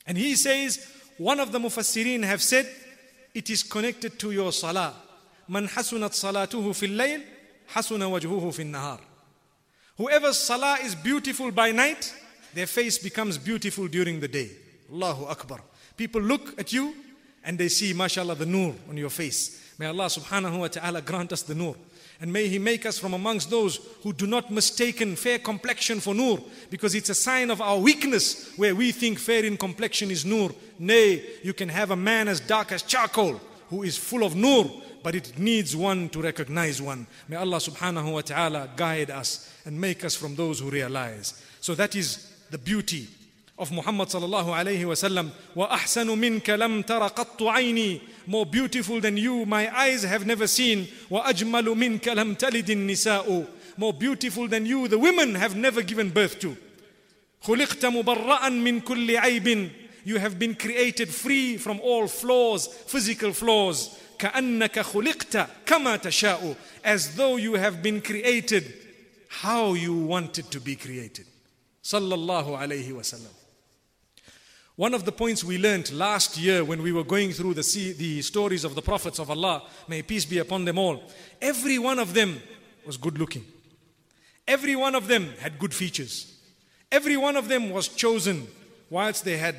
And 0.07 0.19
he 0.19 0.37
says, 0.37 0.87
one 1.22 1.40
of 1.40 1.52
the 1.52 1.60
mufassirin 1.60 2.24
have 2.24 2.42
said, 2.42 2.68
it 3.36 3.50
is 3.52 3.62
connected 3.62 4.18
to 4.18 4.32
your 4.32 4.52
salah. 4.52 4.94
Man 5.48 5.68
hasunat 5.68 6.12
salatuhu 6.12 6.76
fil 6.76 6.90
layl, 6.90 7.22
hasuna 7.72 8.10
wajhuhu 8.10 8.52
fil 8.52 8.66
nahar. 8.66 9.00
Whoever's 9.98 10.40
salah 10.40 10.80
is 10.82 10.96
beautiful 10.96 11.52
by 11.52 11.72
night, 11.72 12.12
their 12.56 12.66
face 12.66 12.98
becomes 12.98 13.38
beautiful 13.38 13.88
during 13.88 14.20
the 14.20 14.28
day. 14.28 14.50
Allahu 14.92 15.26
Akbar. 15.26 15.60
People 15.96 16.22
look 16.22 16.60
at 16.60 16.74
you 16.74 16.96
and 17.44 17.56
they 17.56 17.68
see, 17.68 17.94
mashallah, 17.94 18.34
the 18.36 18.48
nur 18.48 18.74
on 18.90 18.98
your 18.98 19.12
face. 19.12 19.62
May 19.78 19.86
Allah 19.86 20.06
subhanahu 20.06 20.60
wa 20.60 20.68
ta'ala 20.70 21.02
grant 21.04 21.34
us 21.34 21.44
the 21.44 21.54
nur. 21.54 21.76
And 22.22 22.32
may 22.32 22.48
He 22.48 22.60
make 22.60 22.86
us 22.86 23.00
from 23.00 23.16
amongst 23.16 23.50
those 23.50 23.80
who 24.04 24.14
do 24.14 24.28
not 24.28 24.52
mistaken 24.52 25.16
fair 25.16 25.40
complexion 25.40 26.00
for 26.00 26.14
nur, 26.14 26.40
because 26.70 26.94
it's 26.94 27.10
a 27.10 27.16
sign 27.16 27.50
of 27.50 27.62
our 27.62 27.80
weakness 27.80 28.56
where 28.58 28.76
we 28.76 28.92
think 28.92 29.18
fair 29.18 29.44
in 29.44 29.58
complexion 29.58 30.12
is 30.12 30.24
nur. 30.24 30.52
Nay, 30.78 31.26
you 31.42 31.54
can 31.54 31.68
have 31.70 31.90
a 31.90 31.96
man 31.96 32.28
as 32.28 32.40
dark 32.40 32.72
as 32.72 32.84
charcoal 32.84 33.42
who 33.70 33.82
is 33.82 33.98
full 33.98 34.24
of 34.24 34.36
nur, 34.36 34.70
but 35.02 35.16
it 35.16 35.40
needs 35.40 35.76
one 35.76 36.10
to 36.10 36.22
recognize 36.22 36.80
one. 36.80 37.08
May 37.28 37.38
Allah 37.38 37.58
subhanahu 37.58 38.14
wa 38.14 38.22
ta'ala 38.22 38.70
guide 38.76 39.10
us 39.10 39.52
and 39.66 39.82
make 39.82 40.06
us 40.06 40.16
from 40.16 40.36
those 40.36 40.60
who 40.60 40.70
realize. 40.70 41.44
So 41.60 41.74
that 41.74 41.96
is 41.96 42.32
the 42.52 42.60
beauty 42.60 43.08
of 43.62 43.72
Muhammad 43.72 44.08
sallallahu 44.10 44.50
alayhi 44.60 44.86
wasallam 44.92 45.30
wa 45.56 45.68
ahsanu 45.70 46.18
minka 46.18 46.58
lam 46.58 46.84
tara 46.84 47.10
qattu 47.12 47.46
ayni 47.58 48.02
more 48.26 48.46
beautiful 48.46 49.00
than 49.00 49.16
you 49.18 49.46
my 49.46 49.64
eyes 49.84 50.02
have 50.04 50.26
never 50.26 50.48
seen 50.48 50.88
wa 51.12 51.22
ajmalu 51.32 51.76
minka 51.78 52.16
lam 52.16 52.36
talid 52.36 52.66
nisa'u 52.90 53.46
more 53.78 53.94
beautiful 53.94 54.48
than 54.48 54.66
you 54.66 54.88
the 54.88 54.98
women 54.98 55.36
have 55.36 55.56
never 55.56 55.82
given 55.84 56.10
birth 56.10 56.40
to 56.40 56.56
خلقت 57.44 57.86
مبرأ 57.86 58.50
من 58.50 58.82
كل 58.82 59.18
عيب 59.18 59.70
you 60.06 60.18
have 60.18 60.38
been 60.40 60.56
created 60.56 61.10
free 61.10 61.58
from 61.58 61.80
all 61.82 62.08
flaws 62.08 62.68
physical 62.68 63.32
flaws 63.32 63.90
كأنك 64.20 64.80
خلقت 64.80 65.48
كما 65.66 65.96
تشاء 65.98 66.56
as 66.84 67.16
though 67.16 67.38
you 67.38 67.54
have 67.54 67.82
been 67.84 68.02
created 68.02 68.64
how 69.30 69.74
you 69.74 69.94
wanted 69.94 70.50
to 70.52 70.60
be 70.60 70.76
created 70.76 71.26
صلى 71.84 72.14
الله 72.16 72.58
عليه 72.58 72.92
وسلم 72.94 73.41
one 74.82 74.96
of 74.96 75.06
the 75.06 75.12
points 75.12 75.44
we 75.44 75.60
learned 75.60 75.92
last 75.92 76.40
year 76.40 76.64
when 76.64 76.82
we 76.82 76.92
were 76.92 77.04
going 77.04 77.32
through 77.32 77.54
the, 77.54 77.94
the 78.00 78.20
stories 78.24 78.64
of 78.64 78.74
the 78.74 78.82
prophets 78.82 79.20
of 79.20 79.30
Allah, 79.30 79.62
may 79.88 80.02
peace 80.02 80.26
be 80.26 80.40
upon 80.40 80.66
them 80.66 80.80
all, 80.80 81.04
every 81.40 81.78
one 81.78 82.00
of 82.00 82.16
them 82.16 82.42
was 82.84 82.98
good 82.98 83.20
looking. 83.20 83.46
Every 84.48 84.76
one 84.76 84.96
of 84.96 85.08
them 85.08 85.34
had 85.40 85.60
good 85.60 85.72
features. 85.72 86.36
Every 86.92 87.16
one 87.16 87.36
of 87.36 87.48
them 87.48 87.70
was 87.70 87.90
chosen 87.90 88.48
whilst 88.90 89.24
they 89.24 89.38
had, 89.38 89.56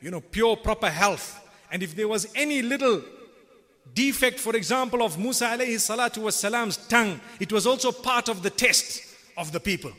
you 0.00 0.12
know, 0.12 0.20
pure, 0.20 0.56
proper 0.56 0.88
health. 0.88 1.44
And 1.72 1.82
if 1.82 1.96
there 1.96 2.06
was 2.06 2.28
any 2.36 2.62
little 2.62 3.02
defect, 3.92 4.38
for 4.38 4.54
example, 4.54 5.02
of 5.02 5.18
Musa 5.18 5.46
alayhi 5.46 5.80
salatu 5.80 6.22
was 6.22 6.36
salam's 6.36 6.76
tongue, 6.76 7.20
it 7.40 7.52
was 7.52 7.66
also 7.66 7.90
part 7.90 8.28
of 8.28 8.44
the 8.44 8.50
test 8.50 9.02
of 9.36 9.50
the 9.50 9.58
people. 9.58 9.90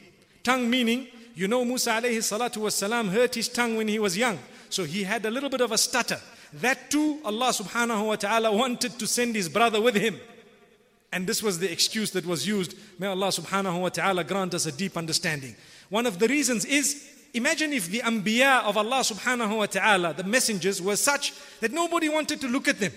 Tongue 0.43 0.69
meaning, 0.69 1.07
you 1.35 1.49
know, 1.49 1.65
Musa 1.65 1.89
alayhi 1.89 2.19
salatu 2.19 2.61
was 2.61 2.73
salam 2.73 3.09
hurt 3.09 3.35
his 3.35 3.49
tongue 3.49 3.75
when 3.75 3.89
he 3.89 3.99
was 3.99 4.17
young. 4.17 4.39
So 4.71 4.85
he 4.85 5.03
had 5.03 5.25
a 5.25 5.31
little 5.31 5.49
bit 5.49 5.61
of 5.61 5.71
a 5.71 5.77
stutter. 5.77 6.19
That 6.53 6.89
too, 6.89 7.19
Allah 7.25 7.49
subhanahu 7.49 8.07
wa 8.07 8.15
ta'ala 8.15 8.51
wanted 8.51 8.97
to 8.99 9.07
send 9.07 9.35
his 9.35 9.49
brother 9.49 9.81
with 9.81 9.95
him. 9.95 10.19
And 11.11 11.27
this 11.27 11.43
was 11.43 11.59
the 11.59 11.71
excuse 11.71 12.11
that 12.11 12.25
was 12.25 12.47
used. 12.47 12.75
May 12.97 13.07
Allah 13.07 13.27
subhanahu 13.27 13.81
wa 13.81 13.89
ta'ala 13.89 14.23
grant 14.23 14.53
us 14.53 14.65
a 14.65 14.71
deep 14.71 14.95
understanding. 14.95 15.55
One 15.89 16.05
of 16.05 16.19
the 16.19 16.27
reasons 16.27 16.63
is 16.63 17.05
imagine 17.33 17.73
if 17.73 17.87
the 17.87 17.99
anbiya 17.99 18.63
of 18.63 18.77
Allah 18.77 19.01
subhanahu 19.01 19.57
wa 19.57 19.65
ta'ala, 19.65 20.13
the 20.13 20.23
messengers, 20.23 20.81
were 20.81 20.95
such 20.95 21.33
that 21.59 21.71
nobody 21.71 22.07
wanted 22.07 22.39
to 22.41 22.47
look 22.47 22.69
at 22.69 22.79
them. 22.79 22.93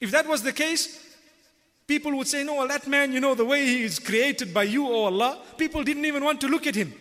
If 0.00 0.10
that 0.12 0.26
was 0.26 0.42
the 0.42 0.52
case, 0.52 1.16
people 1.86 2.16
would 2.16 2.28
say, 2.28 2.42
No, 2.42 2.54
well, 2.54 2.68
that 2.68 2.86
man, 2.86 3.12
you 3.12 3.20
know, 3.20 3.34
the 3.34 3.44
way 3.44 3.66
he 3.66 3.82
is 3.82 3.98
created 3.98 4.54
by 4.54 4.62
you, 4.62 4.86
O 4.86 5.04
Allah, 5.04 5.42
people 5.58 5.82
didn't 5.82 6.06
even 6.06 6.24
want 6.24 6.40
to 6.40 6.48
look 6.48 6.66
at 6.66 6.74
him. 6.74 6.92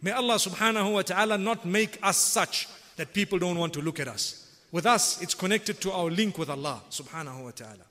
May 0.00 0.12
Allah 0.12 0.36
subhanahu 0.36 0.92
wa 0.92 1.02
ta'ala 1.02 1.36
not 1.36 1.66
make 1.66 1.98
us 2.02 2.16
such 2.16 2.68
that 2.96 3.12
people 3.12 3.38
don't 3.38 3.58
want 3.58 3.72
to 3.74 3.80
look 3.80 4.00
at 4.00 4.08
us. 4.08 4.42
With 4.72 4.86
us, 4.86 5.22
it's 5.22 5.34
connected 5.34 5.80
to 5.82 5.92
our 5.92 6.10
link 6.10 6.38
with 6.38 6.50
Allah 6.50 6.82
subhanahu 6.90 7.44
wa 7.44 7.50
ta'ala. 7.50 7.86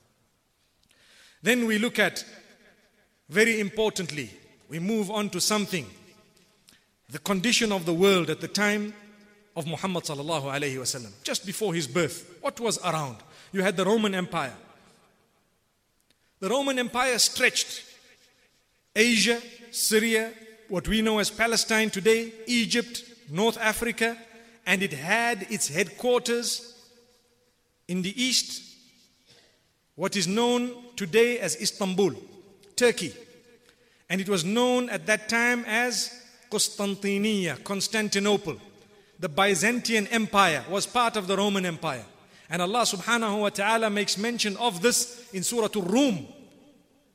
Then 1.42 1.66
we 1.66 1.78
look 1.78 1.98
at, 1.98 2.24
very 3.28 3.60
importantly, 3.60 4.30
we 4.68 4.78
move 4.78 5.10
on 5.10 5.30
to 5.30 5.40
something. 5.40 5.86
The 7.10 7.18
condition 7.20 7.72
of 7.72 7.86
the 7.86 7.94
world 7.94 8.30
at 8.30 8.40
the 8.40 8.48
time 8.48 8.92
of 9.56 9.66
Muhammad 9.66 10.04
sallallahu 10.04 10.44
alayhi 10.44 10.76
wasallam, 10.76 11.12
just 11.22 11.46
before 11.46 11.72
his 11.72 11.86
birth. 11.86 12.38
What 12.40 12.60
was 12.60 12.78
around? 12.84 13.16
You 13.52 13.62
had 13.62 13.76
the 13.76 13.84
Roman 13.84 14.14
Empire. 14.14 14.54
The 16.40 16.48
Roman 16.48 16.78
Empire 16.78 17.18
stretched 17.18 17.84
Asia, 18.94 19.40
Syria, 19.70 20.32
what 20.68 20.86
we 20.88 21.00
know 21.00 21.18
as 21.18 21.30
Palestine 21.30 21.90
today, 21.90 22.32
Egypt, 22.46 23.04
North 23.30 23.56
Africa, 23.58 24.16
and 24.66 24.82
it 24.82 24.92
had 24.92 25.46
its 25.48 25.68
headquarters 25.68 26.74
in 27.88 28.02
the 28.02 28.20
east, 28.20 28.62
what 29.94 30.16
is 30.16 30.26
known 30.26 30.72
today 30.96 31.38
as 31.38 31.60
Istanbul, 31.60 32.12
Turkey. 32.74 33.14
And 34.10 34.20
it 34.20 34.28
was 34.28 34.44
known 34.44 34.90
at 34.90 35.06
that 35.06 35.28
time 35.28 35.64
as 35.66 36.12
Constantinia, 36.50 37.62
Constantinople. 37.62 38.56
The 39.18 39.28
Byzantine 39.28 40.08
Empire 40.08 40.64
was 40.68 40.84
part 40.86 41.16
of 41.16 41.26
the 41.26 41.36
Roman 41.36 41.64
Empire. 41.64 42.04
And 42.50 42.60
Allah 42.60 42.82
subhanahu 42.82 43.40
wa 43.40 43.48
ta'ala 43.48 43.88
makes 43.88 44.18
mention 44.18 44.56
of 44.58 44.82
this 44.82 45.28
in 45.32 45.42
Surah 45.42 45.68
Al-Rum. 45.74 46.26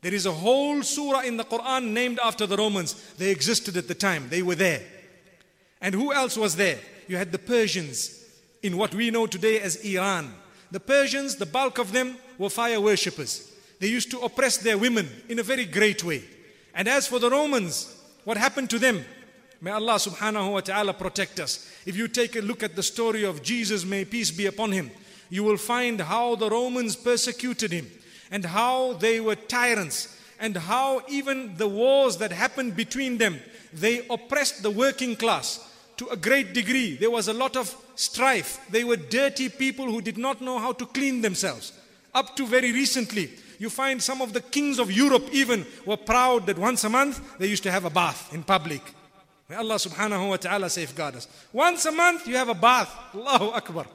There 0.01 0.13
is 0.13 0.25
a 0.25 0.31
whole 0.31 0.81
surah 0.81 1.21
in 1.21 1.37
the 1.37 1.43
Quran 1.43 1.91
named 1.91 2.19
after 2.23 2.47
the 2.47 2.57
Romans. 2.57 2.95
They 3.17 3.29
existed 3.29 3.77
at 3.77 3.87
the 3.87 3.93
time. 3.93 4.27
They 4.29 4.41
were 4.41 4.55
there. 4.55 4.81
And 5.79 5.93
who 5.93 6.11
else 6.11 6.37
was 6.37 6.55
there? 6.55 6.79
You 7.11 7.17
had 7.17 7.33
the 7.33 7.39
Persians 7.39 8.23
in 8.63 8.77
what 8.77 8.95
we 8.95 9.11
know 9.11 9.27
today 9.27 9.59
as 9.59 9.75
Iran. 9.83 10.33
The 10.71 10.79
Persians, 10.79 11.35
the 11.35 11.45
bulk 11.45 11.77
of 11.77 11.91
them 11.91 12.15
were 12.37 12.49
fire 12.49 12.79
worshippers. 12.79 13.51
They 13.81 13.87
used 13.87 14.11
to 14.11 14.21
oppress 14.21 14.55
their 14.55 14.77
women 14.77 15.09
in 15.27 15.37
a 15.37 15.43
very 15.43 15.65
great 15.65 16.05
way. 16.05 16.23
And 16.73 16.87
as 16.87 17.07
for 17.07 17.19
the 17.19 17.29
Romans, 17.29 17.93
what 18.23 18.37
happened 18.37 18.69
to 18.69 18.79
them? 18.79 19.03
May 19.59 19.71
Allah 19.71 19.95
subhanahu 19.95 20.53
wa 20.53 20.61
ta'ala 20.61 20.93
protect 20.93 21.41
us. 21.41 21.69
If 21.85 21.97
you 21.97 22.07
take 22.07 22.37
a 22.37 22.41
look 22.41 22.63
at 22.63 22.77
the 22.77 22.81
story 22.81 23.25
of 23.25 23.43
Jesus, 23.43 23.83
may 23.83 24.05
peace 24.05 24.31
be 24.31 24.45
upon 24.45 24.71
him, 24.71 24.89
you 25.29 25.43
will 25.43 25.57
find 25.57 25.99
how 25.99 26.35
the 26.35 26.49
Romans 26.49 26.95
persecuted 26.95 27.73
him 27.73 27.91
and 28.31 28.45
how 28.45 28.93
they 28.93 29.19
were 29.19 29.35
tyrants 29.35 30.17
and 30.39 30.55
how 30.55 31.01
even 31.09 31.57
the 31.57 31.67
wars 31.67 32.15
that 32.19 32.31
happened 32.31 32.77
between 32.77 33.17
them, 33.17 33.41
they 33.73 34.07
oppressed 34.07 34.63
the 34.63 34.71
working 34.71 35.17
class 35.17 35.67
to 36.01 36.09
a 36.09 36.17
great 36.17 36.51
degree. 36.51 36.95
There 36.95 37.11
was 37.11 37.27
a 37.27 37.33
lot 37.33 37.55
of 37.55 37.75
strife. 37.93 38.59
They 38.71 38.83
were 38.83 38.95
dirty 38.95 39.49
people 39.49 39.85
who 39.85 40.01
did 40.01 40.17
not 40.17 40.41
know 40.41 40.57
how 40.57 40.71
to 40.73 40.85
clean 40.87 41.21
themselves. 41.21 41.73
Up 42.15 42.35
to 42.37 42.47
very 42.47 42.71
recently, 42.71 43.29
you 43.59 43.69
find 43.69 44.01
some 44.01 44.19
of 44.19 44.33
the 44.33 44.41
kings 44.41 44.79
of 44.79 44.91
Europe 44.91 45.27
even 45.31 45.63
were 45.85 45.97
proud 45.97 46.47
that 46.47 46.57
once 46.57 46.83
a 46.85 46.89
month 46.89 47.37
they 47.37 47.45
used 47.45 47.61
to 47.61 47.71
have 47.71 47.85
a 47.85 47.91
bath 47.91 48.33
in 48.33 48.41
public. 48.41 48.81
May 49.47 49.57
Allah 49.57 49.75
subhanahu 49.75 50.29
wa 50.29 50.37
ta'ala 50.37 50.71
safeguard 50.71 51.17
us. 51.17 51.27
Once 51.53 51.85
a 51.85 51.91
month 51.91 52.25
you 52.25 52.35
have 52.35 52.49
a 52.49 52.55
bath. 52.55 52.91
Allahu 53.13 53.49
Akbar. 53.51 53.85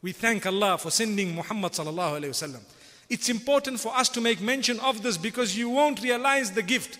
We 0.00 0.12
thank 0.12 0.46
Allah 0.46 0.78
for 0.78 0.90
sending 0.90 1.34
Muhammad 1.34 1.72
sallallahu 1.72 2.22
alayhi 2.22 2.30
wasallam. 2.30 2.62
It's 3.10 3.28
important 3.28 3.80
for 3.80 3.94
us 3.94 4.08
to 4.10 4.22
make 4.22 4.40
mention 4.40 4.80
of 4.80 5.02
this 5.02 5.18
because 5.18 5.58
you 5.58 5.68
won't 5.68 6.02
realize 6.02 6.52
the 6.52 6.62
gift 6.62 6.98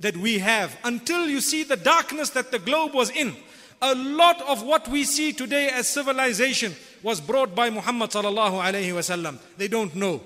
that 0.00 0.16
we 0.16 0.40
have 0.40 0.76
until 0.82 1.28
you 1.28 1.40
see 1.40 1.62
the 1.62 1.76
darkness 1.76 2.30
that 2.30 2.50
the 2.50 2.58
globe 2.58 2.92
was 2.92 3.10
in. 3.10 3.36
A 3.82 3.96
lot 3.96 4.40
of 4.42 4.62
what 4.62 4.86
we 4.86 5.02
see 5.02 5.32
today 5.32 5.68
as 5.68 5.88
civilization 5.88 6.74
was 7.02 7.20
brought 7.20 7.52
by 7.54 7.68
Muhammad 7.68 8.10
sallallahu 8.10 8.62
alayhi 8.62 8.92
wasallam. 8.92 9.38
They 9.56 9.66
don't 9.66 9.94
know. 9.96 10.20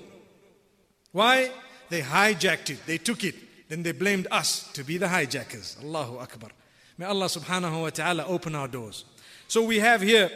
Why? 1.11 1.49
They 1.89 2.01
hijacked 2.01 2.69
it. 2.69 2.85
They 2.85 2.99
took 2.99 3.23
it. 3.23 3.33
Then 3.67 3.81
they 3.81 3.93
blamed 3.93 4.27
us 4.29 4.71
to 4.73 4.83
be 4.83 4.97
the 4.97 5.07
hijackers. 5.07 5.75
Allahu 5.83 6.19
Akbar. 6.19 6.51
May 6.99 7.07
Allah 7.07 7.25
subhanahu 7.25 7.81
wa 7.81 7.89
ta'ala 7.89 8.25
open 8.27 8.53
our 8.53 8.67
doors. 8.67 9.05
So 9.47 9.63
we 9.63 9.79
have 9.79 10.01
here 10.01 10.29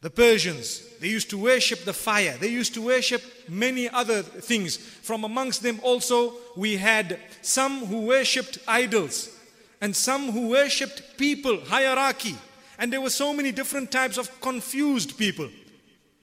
the 0.00 0.10
Persians, 0.10 0.84
they 1.00 1.08
used 1.08 1.30
to 1.30 1.38
worship 1.38 1.84
the 1.84 1.92
fire. 1.92 2.36
They 2.38 2.48
used 2.48 2.74
to 2.74 2.82
worship 2.82 3.22
many 3.48 3.88
other 3.88 4.22
things. 4.22 4.76
From 4.76 5.24
amongst 5.24 5.64
them 5.64 5.80
also, 5.82 6.34
we 6.56 6.76
had 6.76 7.18
some 7.42 7.86
who 7.86 8.02
worshipped 8.02 8.58
idols 8.68 9.36
and 9.80 9.94
some 9.94 10.32
who 10.32 10.48
worshipped 10.48 11.16
people, 11.16 11.60
hierarchy. 11.66 12.36
And 12.78 12.92
there 12.92 13.00
were 13.00 13.10
so 13.10 13.32
many 13.32 13.52
different 13.52 13.90
types 13.90 14.18
of 14.18 14.40
confused 14.40 15.18
people. 15.18 15.48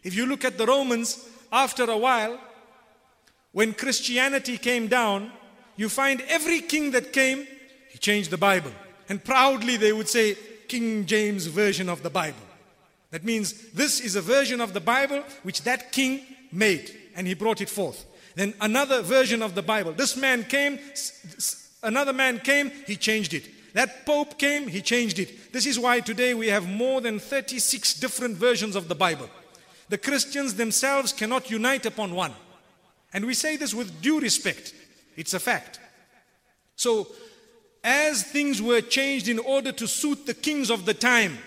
If 0.04 0.16
you 0.16 0.26
look 0.26 0.46
at 0.46 0.58
the 0.58 0.66
Romans, 0.66 1.28
after 1.52 1.84
a 1.84 1.98
while, 1.98 2.40
when 3.52 3.74
Christianity 3.74 4.58
came 4.58 4.88
down, 4.88 5.32
you 5.76 5.90
find 5.90 6.22
every 6.28 6.62
king 6.62 6.92
that 6.92 7.14
came, 7.14 7.48
he 7.90 7.98
changed 7.98 8.30
the 8.30 8.38
Bible. 8.38 8.72
And 9.10 9.24
proudly 9.24 9.78
they 9.78 9.94
would 9.94 10.10
say, 10.10 10.38
King 10.68 11.06
James 11.06 11.46
Version 11.46 11.90
of 11.90 12.04
the 12.04 12.10
Bible. 12.10 12.40
That 13.12 13.24
means 13.24 13.72
this 13.72 14.00
is 14.00 14.16
a 14.16 14.22
version 14.22 14.60
of 14.60 14.74
the 14.74 14.82
Bible 14.82 15.24
which 15.44 15.62
that 15.64 15.92
king 15.92 16.22
made 16.52 16.92
and 17.16 17.28
he 17.28 17.34
brought 17.34 17.62
it 17.62 17.70
forth. 17.70 18.06
Then 18.36 18.54
another 18.60 19.02
version 19.02 19.42
of 19.42 19.56
the 19.56 19.62
Bible. 19.62 19.94
This 19.94 20.18
man 20.18 20.44
came, 20.44 20.80
another 21.86 22.14
man 22.14 22.40
came, 22.40 22.72
he 22.86 22.96
changed 22.98 23.34
it. 23.34 23.50
That 23.74 24.06
pope 24.06 24.38
came, 24.38 24.68
he 24.68 24.82
changed 24.82 25.20
it. 25.20 25.54
This 25.54 25.66
is 25.66 25.80
why 25.80 26.00
today 26.00 26.34
we 26.34 26.48
have 26.48 26.68
more 26.68 27.02
than 27.02 27.20
36 27.20 27.96
different 27.96 28.38
versions 28.38 28.76
of 28.76 28.88
the 28.88 28.96
Bible. 28.96 29.30
The 29.90 29.98
Christians 29.98 30.56
themselves 30.56 31.14
cannot 31.14 31.52
unite 31.52 31.86
upon 31.86 32.16
one. 32.16 32.34
And 33.14 33.26
we 33.26 33.34
say 33.34 33.56
this 33.56 33.74
with 33.74 34.02
due 34.02 34.20
respect. 34.20 34.74
It's 35.16 35.34
a 35.34 35.40
fact. 35.40 35.80
So, 36.76 37.08
as 37.84 38.24
things 38.24 38.62
were 38.62 38.82
changed 38.82 39.28
in 39.28 39.40
order 39.40 39.72
to 39.72 39.88
suit 39.88 40.26
the 40.26 40.34
kings 40.34 40.70
of 40.70 40.86
the 40.86 40.94
time, 40.94 41.38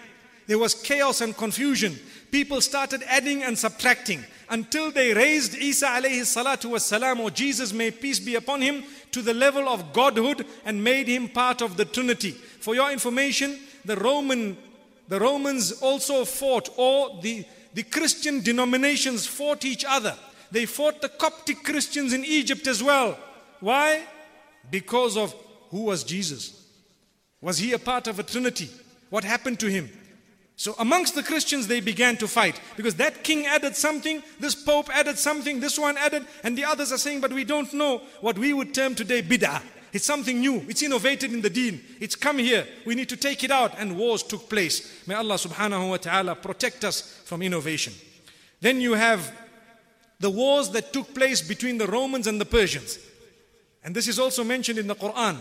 there 0.47 0.59
was 0.59 0.75
chaos 0.75 1.21
and 1.21 1.37
confusion. 1.37 1.99
People 2.31 2.61
started 2.61 3.03
adding 3.07 3.43
and 3.43 3.59
subtracting 3.59 4.25
until 4.51 4.91
they 4.91 5.13
raised 5.13 5.55
Isa 5.55 5.87
alayhi 5.87 6.21
salatu 6.23 6.71
was 6.71 6.85
salam 6.85 7.21
or 7.21 7.31
Jesus 7.31 7.73
may 7.73 7.91
peace 7.91 8.19
be 8.19 8.35
upon 8.35 8.63
him 8.63 8.85
to 9.13 9.23
the 9.23 9.35
level 9.35 9.69
of 9.69 9.93
godhood 9.93 10.47
and 10.65 10.83
made 10.83 11.09
him 11.09 11.29
part 11.29 11.63
of 11.63 11.77
the 11.77 11.85
Trinity. 11.85 12.33
For 12.33 12.75
your 12.75 12.91
information, 12.91 13.59
the 13.85 13.97
Roman 13.97 14.57
the 15.09 15.19
Romans 15.19 15.73
also 15.81 16.25
fought 16.25 16.69
or 16.77 17.19
the, 17.23 17.45
the 17.75 17.83
Christian 17.83 18.41
denominations 18.43 19.27
fought 19.27 19.65
each 19.65 19.85
other. 19.89 20.15
They 20.51 20.67
fought 20.67 21.01
the 21.01 21.09
Coptic 21.09 21.65
Christians 21.65 22.13
in 22.13 22.25
Egypt 22.25 22.67
as 22.67 22.83
well. 22.83 23.19
Why? 23.61 24.03
Because 24.71 25.17
of 25.17 25.35
who 25.71 25.85
was 25.85 26.05
Jesus? 26.05 26.63
Was 27.41 27.59
he 27.59 27.73
a 27.73 27.79
part 27.79 28.07
of 28.07 28.19
a 28.19 28.23
Trinity? 28.23 28.69
What 29.09 29.25
happened 29.25 29.61
to 29.61 29.71
him? 29.71 29.89
So 30.59 30.75
amongst 30.81 31.15
the 31.15 31.23
Christians, 31.23 31.69
they 31.69 31.79
began 31.79 32.17
to 32.17 32.27
fight 32.27 32.61
because 32.77 32.97
that 32.97 33.23
king 33.23 33.47
added 33.47 33.77
something, 33.77 34.25
this 34.41 34.57
pope 34.57 34.91
added 34.93 35.17
something, 35.17 35.61
this 35.61 35.79
one 35.79 35.97
added, 35.97 36.27
and 36.43 36.59
the 36.59 36.65
others 36.65 36.91
are 36.91 36.99
saying, 36.99 37.21
but 37.21 37.33
we 37.33 37.45
don't 37.45 37.73
know 37.73 38.03
what 38.21 38.37
we 38.37 38.53
would 38.53 38.75
term 38.75 38.97
today 38.97 39.23
bid'ah. 39.23 39.63
It's 39.93 40.05
something 40.05 40.41
new. 40.41 40.65
It's 40.69 40.83
innovated 40.83 41.33
in 41.33 41.43
the 41.43 41.49
deen. 41.49 41.81
It's 42.01 42.17
come 42.17 42.39
here. 42.39 42.67
We 42.85 42.97
need 42.97 43.09
to 43.09 43.17
take 43.17 43.45
it 43.45 43.53
out. 43.53 43.79
And 43.79 43.97
wars 43.97 44.25
took 44.25 44.51
place. 44.51 45.07
May 45.07 45.15
Allah 45.15 45.37
subhanahu 45.37 45.91
wa 45.91 45.97
ta'ala 45.97 46.35
protect 46.35 46.85
us 46.85 47.03
from 47.25 47.41
innovation. 47.41 47.95
Then 48.61 48.81
you 48.81 48.95
have 48.95 49.33
the 50.19 50.29
wars 50.29 50.71
that 50.71 50.93
took 50.93 51.15
place 51.15 51.41
between 51.41 51.79
the 51.79 51.87
Romans 51.87 52.27
and 52.27 52.41
the 52.41 52.45
Persians. 52.45 52.99
And 53.85 53.95
this 53.95 54.09
is 54.09 54.19
also 54.19 54.43
mentioned 54.43 54.81
in 54.81 54.89
the 54.89 54.97
Quran. 54.97 55.37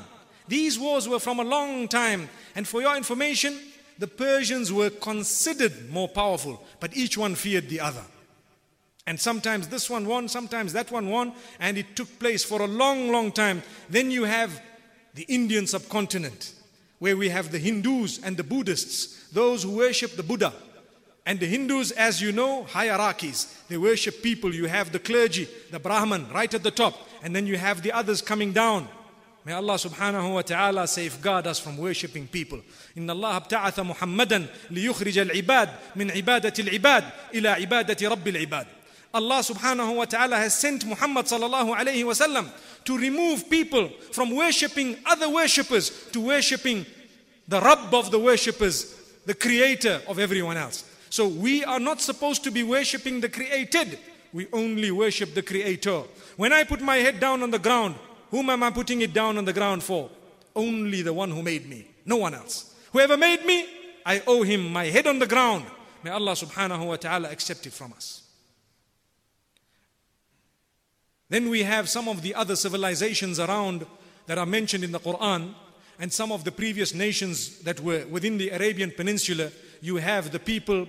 These 0.47 0.77
wars 0.77 1.09
were 1.09 1.19
from 1.19 1.39
a 1.39 1.43
long 1.43 1.87
time. 1.87 2.29
And 2.55 2.67
for 2.67 2.81
your 2.81 2.95
information, 2.95 3.57
the 3.99 4.07
Persians 4.07 4.71
were 4.71 4.89
considered 4.89 5.89
more 5.89 6.07
powerful, 6.07 6.63
but 6.79 6.95
each 6.95 7.17
one 7.17 7.35
feared 7.35 7.69
the 7.69 7.79
other. 7.79 8.03
And 9.07 9.19
sometimes 9.19 9.69
this 9.69 9.89
one 9.89 10.05
won, 10.05 10.27
sometimes 10.27 10.73
that 10.73 10.91
one 10.91 11.09
won, 11.09 11.31
and 11.59 11.77
it 11.77 11.95
took 11.95 12.19
place 12.19 12.43
for 12.43 12.61
a 12.61 12.67
long, 12.67 13.09
long 13.09 13.31
time. 13.31 13.63
Then 13.89 14.11
you 14.11 14.25
have 14.25 14.61
the 15.13 15.23
Indian 15.23 15.65
subcontinent, 15.65 16.53
where 16.99 17.15
we 17.15 17.29
have 17.29 17.51
the 17.51 17.57
Hindus 17.57 18.21
and 18.23 18.35
the 18.35 18.43
Buddhists, 18.43 19.29
those 19.31 19.63
who 19.63 19.77
worship 19.77 20.15
the 20.15 20.23
Buddha. 20.23 20.53
And 21.25 21.39
the 21.39 21.45
Hindus, 21.45 21.91
as 21.91 22.21
you 22.21 22.31
know, 22.31 22.63
hierarchies. 22.63 23.61
They 23.67 23.77
worship 23.77 24.21
people. 24.21 24.53
You 24.53 24.65
have 24.65 24.93
the 24.93 24.99
clergy, 24.99 25.47
the 25.71 25.79
Brahman, 25.79 26.29
right 26.31 26.53
at 26.53 26.63
the 26.63 26.71
top, 26.71 26.95
and 27.23 27.35
then 27.35 27.47
you 27.47 27.57
have 27.57 27.81
the 27.81 27.91
others 27.91 28.21
coming 28.21 28.53
down. 28.53 28.87
May 29.46 29.54
Allah 29.54 29.74
subhanahu 29.74 30.34
wa 30.34 30.42
ta'ala 30.42 30.86
safeguard 30.86 31.48
us 31.48 31.58
from 31.58 31.76
worshipping 31.76 32.28
people. 32.28 32.60
إن 32.96 33.10
الله 33.10 33.36
ابتعث 33.36 33.80
محمدا 33.80 34.46
ليخرج 34.70 35.18
العباد 35.18 35.68
من 35.96 36.10
عبادة 36.10 36.54
العباد 36.58 37.04
إلى 37.34 37.48
عبادة 37.48 38.08
رب 38.08 38.28
العباد. 38.28 38.66
Allah 39.14 39.40
subhanahu 39.40 39.96
wa 39.96 40.04
ta'ala 40.04 40.36
has 40.36 40.54
sent 40.54 40.86
Muhammad 40.86 41.26
sallallahu 41.26 41.76
alayhi 41.76 42.04
wasallam 42.04 42.48
to 42.84 42.96
remove 42.96 43.50
people 43.50 43.88
from 44.12 44.34
worshipping 44.34 44.96
other 45.04 45.28
worshippers 45.28 45.90
to 46.12 46.20
worshipping 46.20 46.86
the 47.48 47.60
Rabb 47.60 47.92
of 47.92 48.10
the 48.10 48.18
worshippers, 48.18 48.94
the 49.26 49.34
creator 49.34 50.00
of 50.08 50.18
everyone 50.18 50.56
else. 50.56 50.84
So 51.10 51.28
we 51.28 51.64
are 51.64 51.80
not 51.80 52.00
supposed 52.00 52.44
to 52.44 52.50
be 52.50 52.62
worshipping 52.62 53.20
the 53.20 53.28
created. 53.28 53.98
We 54.32 54.46
only 54.52 54.90
worship 54.90 55.34
the 55.34 55.42
creator. 55.42 56.04
When 56.36 56.52
I 56.52 56.64
put 56.64 56.80
my 56.80 56.96
head 56.96 57.20
down 57.20 57.42
on 57.42 57.50
the 57.50 57.58
ground, 57.58 57.96
whom 58.31 58.49
am 58.49 58.63
I 58.63 58.71
putting 58.71 59.01
it 59.01 59.13
down 59.13 59.37
on 59.37 59.45
the 59.45 59.53
ground 59.53 59.83
for? 59.83 60.09
Only 60.55 61.01
the 61.01 61.13
one 61.13 61.31
who 61.31 61.43
made 61.43 61.69
me, 61.69 61.87
no 62.05 62.17
one 62.17 62.33
else. 62.33 62.75
Whoever 62.91 63.17
made 63.17 63.45
me, 63.45 63.67
I 64.05 64.21
owe 64.25 64.43
him 64.43 64.71
my 64.71 64.85
head 64.85 65.07
on 65.07 65.19
the 65.19 65.27
ground. 65.27 65.65
May 66.03 66.11
Allah 66.11 66.31
subhanahu 66.31 66.87
wa 66.87 66.95
ta'ala 66.95 67.29
accept 67.29 67.67
it 67.67 67.73
from 67.73 67.93
us. 67.93 68.23
Then 71.29 71.49
we 71.49 71.63
have 71.63 71.89
some 71.89 72.07
of 72.07 72.21
the 72.21 72.33
other 72.33 72.55
civilizations 72.55 73.39
around 73.39 73.85
that 74.27 74.37
are 74.37 74.45
mentioned 74.45 74.83
in 74.83 74.91
the 74.91 74.99
Quran 74.99 75.53
and 75.99 76.13
some 76.13 76.31
of 76.31 76.43
the 76.43 76.51
previous 76.51 76.93
nations 76.93 77.59
that 77.59 77.79
were 77.81 78.05
within 78.09 78.37
the 78.37 78.49
Arabian 78.49 78.91
Peninsula. 78.91 79.51
You 79.81 79.97
have 79.97 80.31
the 80.31 80.39
people 80.39 80.87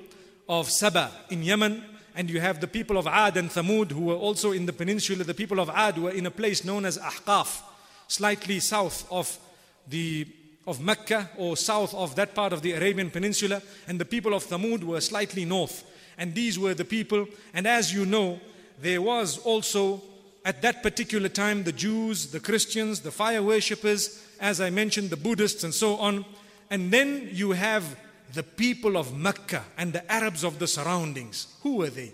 of 0.49 0.70
Saba 0.70 1.11
in 1.30 1.43
Yemen, 1.43 1.84
and 2.19 2.29
you 2.29 2.41
have 2.41 2.61
the 2.61 2.66
people 2.66 2.99
of 2.99 3.07
Ad 3.07 3.37
and 3.37 3.49
Thamud 3.49 3.93
who 3.93 4.07
were 4.07 4.16
also 4.16 4.51
in 4.51 4.66
the 4.66 4.73
peninsula. 4.73 5.23
The 5.23 5.35
people 5.35 5.61
of 5.61 5.71
Ad 5.71 5.99
were 5.99 6.11
in 6.11 6.27
a 6.27 6.33
place 6.33 6.64
known 6.64 6.85
as 6.85 6.99
Ahqaf, 6.99 7.62
slightly 8.09 8.59
south 8.59 9.07
of 9.09 9.39
the 9.87 10.27
of 10.66 10.81
Mecca 10.81 11.31
or 11.39 11.57
south 11.57 11.95
of 11.95 12.16
that 12.16 12.35
part 12.35 12.53
of 12.53 12.61
the 12.61 12.73
Arabian 12.73 13.11
Peninsula, 13.11 13.62
and 13.87 14.01
the 14.01 14.05
people 14.05 14.35
of 14.35 14.45
Thamud 14.45 14.83
were 14.83 15.01
slightly 15.01 15.45
north. 15.45 15.85
And 16.19 16.35
these 16.35 16.59
were 16.59 16.75
the 16.75 16.85
people, 16.85 17.29
and 17.55 17.69
as 17.69 17.95
you 17.95 18.05
know, 18.05 18.41
there 18.83 19.01
was 19.01 19.39
also 19.39 20.03
at 20.45 20.61
that 20.62 20.83
particular 20.83 21.29
time 21.29 21.62
the 21.62 21.73
Jews, 21.73 22.33
the 22.33 22.41
Christians, 22.41 23.01
the 23.01 23.12
fire 23.12 23.45
worshippers, 23.45 24.21
as 24.41 24.61
I 24.61 24.71
mentioned, 24.71 25.11
the 25.11 25.16
Buddhists, 25.16 25.62
and 25.62 25.73
so 25.73 25.95
on. 25.99 26.25
And 26.69 26.91
then 26.91 27.29
you 27.31 27.53
have 27.53 27.97
the 28.33 28.43
people 28.43 28.97
of 28.97 29.16
Mecca 29.16 29.64
and 29.76 29.93
the 29.93 30.11
Arabs 30.11 30.45
of 30.45 30.59
the 30.59 30.66
surroundings. 30.66 31.47
Who 31.62 31.76
were 31.76 31.91
they? 31.91 32.12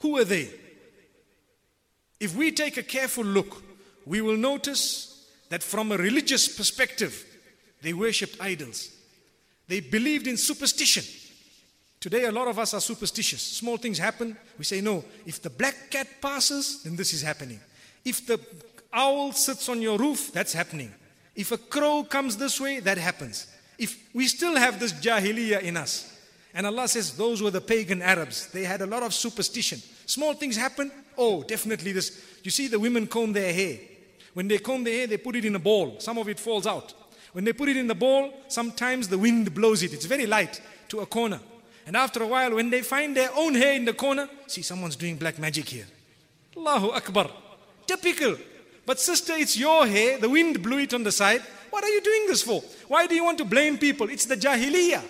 Who 0.00 0.12
were 0.12 0.24
they? 0.24 0.48
If 2.18 2.34
we 2.34 2.52
take 2.52 2.76
a 2.76 2.82
careful 2.82 3.24
look, 3.24 3.62
we 4.06 4.20
will 4.20 4.36
notice 4.36 5.28
that 5.48 5.62
from 5.62 5.92
a 5.92 5.96
religious 5.96 6.48
perspective, 6.48 7.24
they 7.82 7.92
worshipped 7.92 8.36
idols. 8.40 8.90
They 9.68 9.80
believed 9.80 10.26
in 10.26 10.36
superstition. 10.36 11.04
Today, 11.98 12.24
a 12.24 12.32
lot 12.32 12.48
of 12.48 12.58
us 12.58 12.72
are 12.72 12.80
superstitious. 12.80 13.42
Small 13.42 13.76
things 13.76 13.98
happen, 13.98 14.36
we 14.58 14.64
say, 14.64 14.80
no, 14.80 15.04
if 15.26 15.42
the 15.42 15.50
black 15.50 15.90
cat 15.90 16.06
passes, 16.20 16.82
then 16.82 16.96
this 16.96 17.12
is 17.12 17.22
happening. 17.22 17.60
If 18.04 18.26
the 18.26 18.40
owl 18.92 19.32
sits 19.32 19.68
on 19.68 19.82
your 19.82 19.98
roof, 19.98 20.32
that's 20.32 20.54
happening. 20.54 20.92
If 21.36 21.52
a 21.52 21.58
crow 21.58 22.04
comes 22.04 22.36
this 22.36 22.60
way, 22.60 22.80
that 22.80 22.98
happens. 22.98 23.46
If 23.80 24.10
we 24.12 24.28
still 24.28 24.56
have 24.56 24.78
this 24.78 24.92
jahiliyyah 24.92 25.62
in 25.62 25.78
us, 25.78 26.14
and 26.52 26.66
Allah 26.66 26.86
says 26.86 27.16
those 27.16 27.40
were 27.40 27.50
the 27.50 27.62
pagan 27.62 28.02
Arabs, 28.02 28.48
they 28.48 28.64
had 28.64 28.82
a 28.82 28.86
lot 28.86 29.02
of 29.02 29.14
superstition. 29.14 29.80
Small 30.04 30.34
things 30.34 30.54
happen, 30.54 30.92
oh, 31.16 31.42
definitely 31.42 31.92
this. 31.92 32.22
You 32.42 32.50
see, 32.50 32.68
the 32.68 32.78
women 32.78 33.06
comb 33.06 33.32
their 33.32 33.52
hair. 33.54 33.78
When 34.34 34.48
they 34.48 34.58
comb 34.58 34.84
their 34.84 34.94
hair, 34.94 35.06
they 35.06 35.16
put 35.16 35.34
it 35.34 35.46
in 35.46 35.56
a 35.56 35.58
ball. 35.58 35.98
Some 35.98 36.18
of 36.18 36.28
it 36.28 36.38
falls 36.38 36.66
out. 36.66 36.92
When 37.32 37.44
they 37.44 37.54
put 37.54 37.70
it 37.70 37.76
in 37.78 37.86
the 37.86 37.94
ball, 37.94 38.34
sometimes 38.48 39.08
the 39.08 39.16
wind 39.16 39.54
blows 39.54 39.82
it. 39.82 39.94
It's 39.94 40.04
very 40.04 40.26
light 40.26 40.60
to 40.88 41.00
a 41.00 41.06
corner. 41.06 41.40
And 41.86 41.96
after 41.96 42.22
a 42.22 42.26
while, 42.26 42.54
when 42.54 42.68
they 42.68 42.82
find 42.82 43.16
their 43.16 43.30
own 43.34 43.54
hair 43.54 43.72
in 43.72 43.86
the 43.86 43.94
corner, 43.94 44.28
see, 44.46 44.60
someone's 44.60 44.96
doing 44.96 45.16
black 45.16 45.38
magic 45.38 45.68
here. 45.70 45.86
Allahu 46.54 46.90
Akbar. 46.90 47.30
Typical. 47.86 48.36
But 48.84 49.00
sister, 49.00 49.32
it's 49.36 49.56
your 49.56 49.86
hair. 49.86 50.18
The 50.18 50.28
wind 50.28 50.62
blew 50.62 50.80
it 50.80 50.92
on 50.92 51.02
the 51.02 51.12
side. 51.12 51.42
What 51.70 51.84
are 51.84 51.88
you 51.88 52.00
doing 52.00 52.26
this 52.26 52.42
for? 52.42 52.62
Why 52.88 53.06
do 53.06 53.14
you 53.14 53.24
want 53.24 53.38
to 53.38 53.44
blame 53.44 53.78
people? 53.78 54.08
It's 54.10 54.26
the 54.26 54.36
jahiliyyah. 54.36 55.02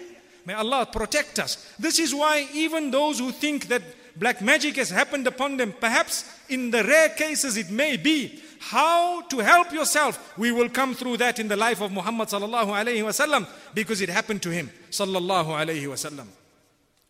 May 0.46 0.54
Allah 0.54 0.86
protect 0.90 1.38
us. 1.38 1.74
This 1.78 1.98
is 1.98 2.14
why 2.14 2.48
even 2.52 2.90
those 2.90 3.18
who 3.18 3.30
think 3.30 3.68
that 3.68 3.82
black 4.16 4.40
magic 4.42 4.76
has 4.76 4.90
happened 4.90 5.26
upon 5.26 5.56
them, 5.56 5.72
perhaps 5.78 6.24
in 6.48 6.70
the 6.70 6.82
rare 6.84 7.10
cases 7.10 7.56
it 7.56 7.70
may 7.70 7.96
be, 7.96 8.40
how 8.58 9.22
to 9.22 9.38
help 9.38 9.72
yourself. 9.72 10.36
We 10.36 10.52
will 10.52 10.68
come 10.68 10.94
through 10.94 11.18
that 11.18 11.38
in 11.38 11.48
the 11.48 11.56
life 11.56 11.80
of 11.80 11.92
Muhammad 11.92 12.28
sallallahu 12.28 12.68
alayhi 12.68 13.02
wasallam 13.02 13.48
because 13.74 14.00
it 14.00 14.08
happened 14.08 14.42
to 14.42 14.50
him 14.50 14.70
sallallahu 14.90 15.46
alayhi 15.46 15.86
wasallam. 15.86 16.26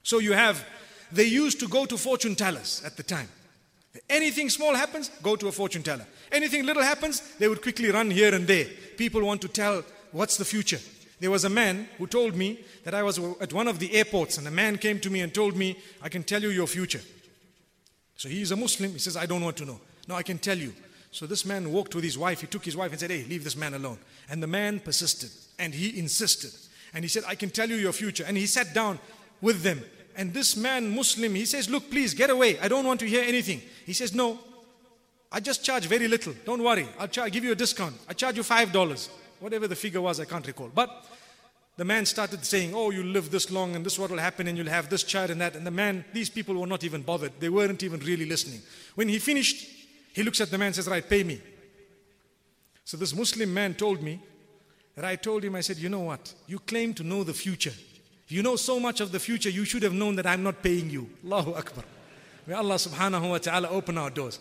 So 0.02 0.18
you 0.18 0.32
have, 0.32 0.64
they 1.10 1.24
used 1.24 1.60
to 1.60 1.68
go 1.68 1.86
to 1.86 1.96
fortune 1.96 2.34
tellers 2.34 2.82
at 2.84 2.96
the 2.96 3.02
time. 3.02 3.28
Anything 4.08 4.48
small 4.48 4.74
happens, 4.74 5.10
go 5.22 5.36
to 5.36 5.48
a 5.48 5.52
fortune 5.52 5.82
teller. 5.82 6.06
Anything 6.30 6.64
little 6.64 6.82
happens, 6.82 7.22
they 7.38 7.48
would 7.48 7.62
quickly 7.62 7.90
run 7.90 8.10
here 8.10 8.34
and 8.34 8.46
there. 8.46 8.66
People 8.96 9.22
want 9.22 9.40
to 9.42 9.48
tell 9.48 9.82
what's 10.12 10.36
the 10.36 10.44
future. 10.44 10.78
There 11.18 11.30
was 11.30 11.44
a 11.44 11.50
man 11.50 11.88
who 11.98 12.06
told 12.06 12.34
me 12.34 12.60
that 12.84 12.94
I 12.94 13.02
was 13.02 13.18
at 13.40 13.52
one 13.52 13.68
of 13.68 13.78
the 13.78 13.92
airports, 13.94 14.38
and 14.38 14.46
a 14.46 14.50
man 14.50 14.78
came 14.78 15.00
to 15.00 15.10
me 15.10 15.20
and 15.20 15.34
told 15.34 15.56
me, 15.56 15.76
I 16.00 16.08
can 16.08 16.22
tell 16.22 16.40
you 16.40 16.50
your 16.50 16.66
future. 16.66 17.00
So 18.16 18.28
he's 18.28 18.52
a 18.52 18.56
Muslim. 18.56 18.92
He 18.92 18.98
says, 18.98 19.16
I 19.16 19.26
don't 19.26 19.42
want 19.42 19.56
to 19.58 19.64
know. 19.64 19.80
No, 20.08 20.14
I 20.14 20.22
can 20.22 20.38
tell 20.38 20.56
you. 20.56 20.72
So 21.10 21.26
this 21.26 21.44
man 21.44 21.72
walked 21.72 21.94
with 21.94 22.04
his 22.04 22.16
wife. 22.16 22.40
He 22.40 22.46
took 22.46 22.64
his 22.64 22.76
wife 22.76 22.92
and 22.92 23.00
said, 23.00 23.10
Hey, 23.10 23.24
leave 23.28 23.44
this 23.44 23.56
man 23.56 23.74
alone. 23.74 23.98
And 24.28 24.42
the 24.42 24.46
man 24.46 24.80
persisted 24.80 25.30
and 25.58 25.74
he 25.74 25.98
insisted. 25.98 26.52
And 26.94 27.04
he 27.04 27.08
said, 27.08 27.24
I 27.26 27.34
can 27.34 27.50
tell 27.50 27.68
you 27.68 27.76
your 27.76 27.92
future. 27.92 28.24
And 28.26 28.36
he 28.36 28.46
sat 28.46 28.74
down 28.74 28.98
with 29.40 29.62
them. 29.62 29.82
And 30.16 30.34
this 30.34 30.56
man, 30.56 30.94
Muslim, 30.94 31.34
he 31.34 31.44
says, 31.44 31.70
Look, 31.70 31.90
please 31.90 32.14
get 32.14 32.30
away. 32.30 32.58
I 32.58 32.68
don't 32.68 32.86
want 32.86 33.00
to 33.00 33.06
hear 33.06 33.22
anything. 33.22 33.62
He 33.86 33.92
says, 33.92 34.14
No, 34.14 34.38
I 35.32 35.40
just 35.40 35.64
charge 35.64 35.86
very 35.86 36.08
little. 36.08 36.34
Don't 36.44 36.62
worry. 36.62 36.88
I'll 36.98 37.06
give 37.06 37.44
you 37.44 37.52
a 37.52 37.56
discount. 37.56 37.94
I 38.08 38.14
charge 38.14 38.36
you 38.36 38.42
$5. 38.42 39.08
Whatever 39.38 39.68
the 39.68 39.76
figure 39.76 40.00
was, 40.00 40.20
I 40.20 40.24
can't 40.24 40.46
recall. 40.46 40.70
But 40.74 41.06
the 41.76 41.84
man 41.84 42.04
started 42.04 42.44
saying, 42.44 42.74
Oh, 42.74 42.90
you'll 42.90 43.06
live 43.06 43.30
this 43.30 43.50
long 43.50 43.76
and 43.76 43.86
this 43.86 43.98
what 43.98 44.10
will 44.10 44.18
happen 44.18 44.48
and 44.48 44.58
you'll 44.58 44.68
have 44.68 44.90
this 44.90 45.04
child 45.04 45.30
and 45.30 45.40
that. 45.40 45.56
And 45.56 45.66
the 45.66 45.70
man, 45.70 46.04
these 46.12 46.28
people 46.28 46.54
were 46.54 46.66
not 46.66 46.84
even 46.84 47.02
bothered. 47.02 47.32
They 47.38 47.48
weren't 47.48 47.82
even 47.82 48.00
really 48.00 48.26
listening. 48.26 48.60
When 48.96 49.08
he 49.08 49.18
finished, 49.18 49.68
he 50.12 50.22
looks 50.22 50.40
at 50.40 50.50
the 50.50 50.58
man 50.58 50.66
and 50.66 50.76
says, 50.76 50.88
Right, 50.88 51.08
pay 51.08 51.22
me. 51.22 51.40
So 52.84 52.96
this 52.96 53.14
Muslim 53.14 53.54
man 53.54 53.74
told 53.74 54.02
me 54.02 54.20
that 54.96 55.04
I 55.04 55.14
told 55.14 55.44
him, 55.44 55.54
I 55.54 55.60
said, 55.60 55.78
You 55.78 55.88
know 55.88 56.00
what? 56.00 56.34
You 56.48 56.58
claim 56.58 56.92
to 56.94 57.04
know 57.04 57.22
the 57.22 57.32
future. 57.32 57.72
You 58.30 58.42
know 58.44 58.54
so 58.54 58.78
much 58.78 59.00
of 59.00 59.10
the 59.10 59.18
future, 59.18 59.50
you 59.50 59.64
should 59.64 59.82
have 59.82 59.92
known 59.92 60.14
that 60.16 60.26
I'm 60.26 60.44
not 60.44 60.62
paying 60.62 60.88
you. 60.88 61.10
Allahu 61.24 61.54
Akbar. 61.54 61.84
May 62.46 62.54
Allah 62.54 62.76
subhanahu 62.76 63.28
wa 63.28 63.38
ta'ala 63.38 63.68
open 63.68 63.98
our 63.98 64.08
doors. 64.08 64.38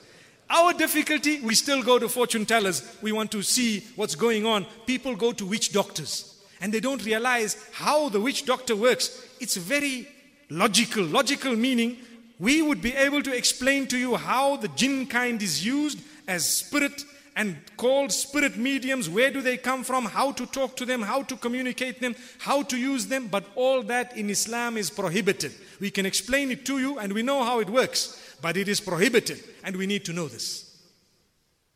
Our 0.49 0.73
difficulty, 0.73 1.41
we 1.41 1.55
still 1.55 1.81
go 1.81 1.97
to 1.99 2.07
fortune 2.07 2.45
tellers. 2.45 2.97
We 3.01 3.11
want 3.11 3.31
to 3.31 3.41
see 3.41 3.83
what's 3.95 4.15
going 4.15 4.45
on. 4.45 4.65
People 4.85 5.15
go 5.15 5.31
to 5.31 5.45
witch 5.45 5.71
doctors 5.71 6.35
and 6.61 6.73
they 6.73 6.79
don't 6.79 7.03
realize 7.03 7.67
how 7.71 8.09
the 8.09 8.19
witch 8.19 8.45
doctor 8.45 8.75
works. 8.75 9.25
It's 9.39 9.57
very 9.57 10.07
logical. 10.49 11.03
Logical 11.03 11.55
meaning 11.55 11.97
we 12.39 12.61
would 12.61 12.81
be 12.81 12.93
able 12.93 13.21
to 13.23 13.35
explain 13.35 13.87
to 13.87 13.97
you 13.97 14.15
how 14.15 14.55
the 14.57 14.69
jinn 14.69 15.07
kind 15.07 15.41
is 15.41 15.65
used 15.65 15.99
as 16.27 16.47
spirit 16.47 17.03
and 17.39 17.55
called 17.77 18.11
spirit 18.11 18.57
mediums. 18.57 19.09
Where 19.09 19.31
do 19.31 19.41
they 19.41 19.55
come 19.55 19.85
from? 19.85 20.03
How 20.03 20.33
to 20.33 20.45
talk 20.45 20.75
to 20.75 20.85
them, 20.85 21.01
how 21.01 21.23
to 21.23 21.37
communicate 21.37 22.01
them, 22.01 22.13
how 22.37 22.63
to 22.63 22.75
use 22.75 23.07
them. 23.07 23.27
But 23.27 23.45
all 23.55 23.81
that 23.83 24.17
in 24.17 24.29
Islam 24.29 24.75
is 24.75 24.89
prohibited. 24.89 25.53
We 25.79 25.89
can 25.89 26.05
explain 26.05 26.51
it 26.51 26.65
to 26.65 26.79
you 26.79 26.99
and 26.99 27.13
we 27.13 27.23
know 27.23 27.45
how 27.45 27.61
it 27.61 27.69
works, 27.69 28.35
but 28.41 28.57
it 28.57 28.67
is 28.67 28.81
prohibited 28.81 29.41
and 29.63 29.77
we 29.77 29.87
need 29.87 30.03
to 30.05 30.11
know 30.11 30.27
this. 30.27 30.77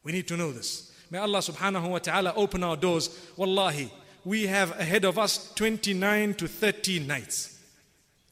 We 0.03 0.11
need 0.11 0.27
to 0.27 0.35
know 0.35 0.51
this. 0.51 0.91
May 1.09 1.19
Allah 1.19 1.39
subhanahu 1.39 1.91
wa 1.91 1.99
ta'ala 1.99 2.33
open 2.35 2.61
our 2.61 2.75
doors. 2.75 3.17
Wallahi, 3.37 3.89
we 4.25 4.47
have 4.47 4.77
ahead 4.77 5.05
of 5.05 5.17
us 5.17 5.53
29 5.53 6.33
to 6.33 6.47
30 6.49 6.99
nights. 6.99 7.57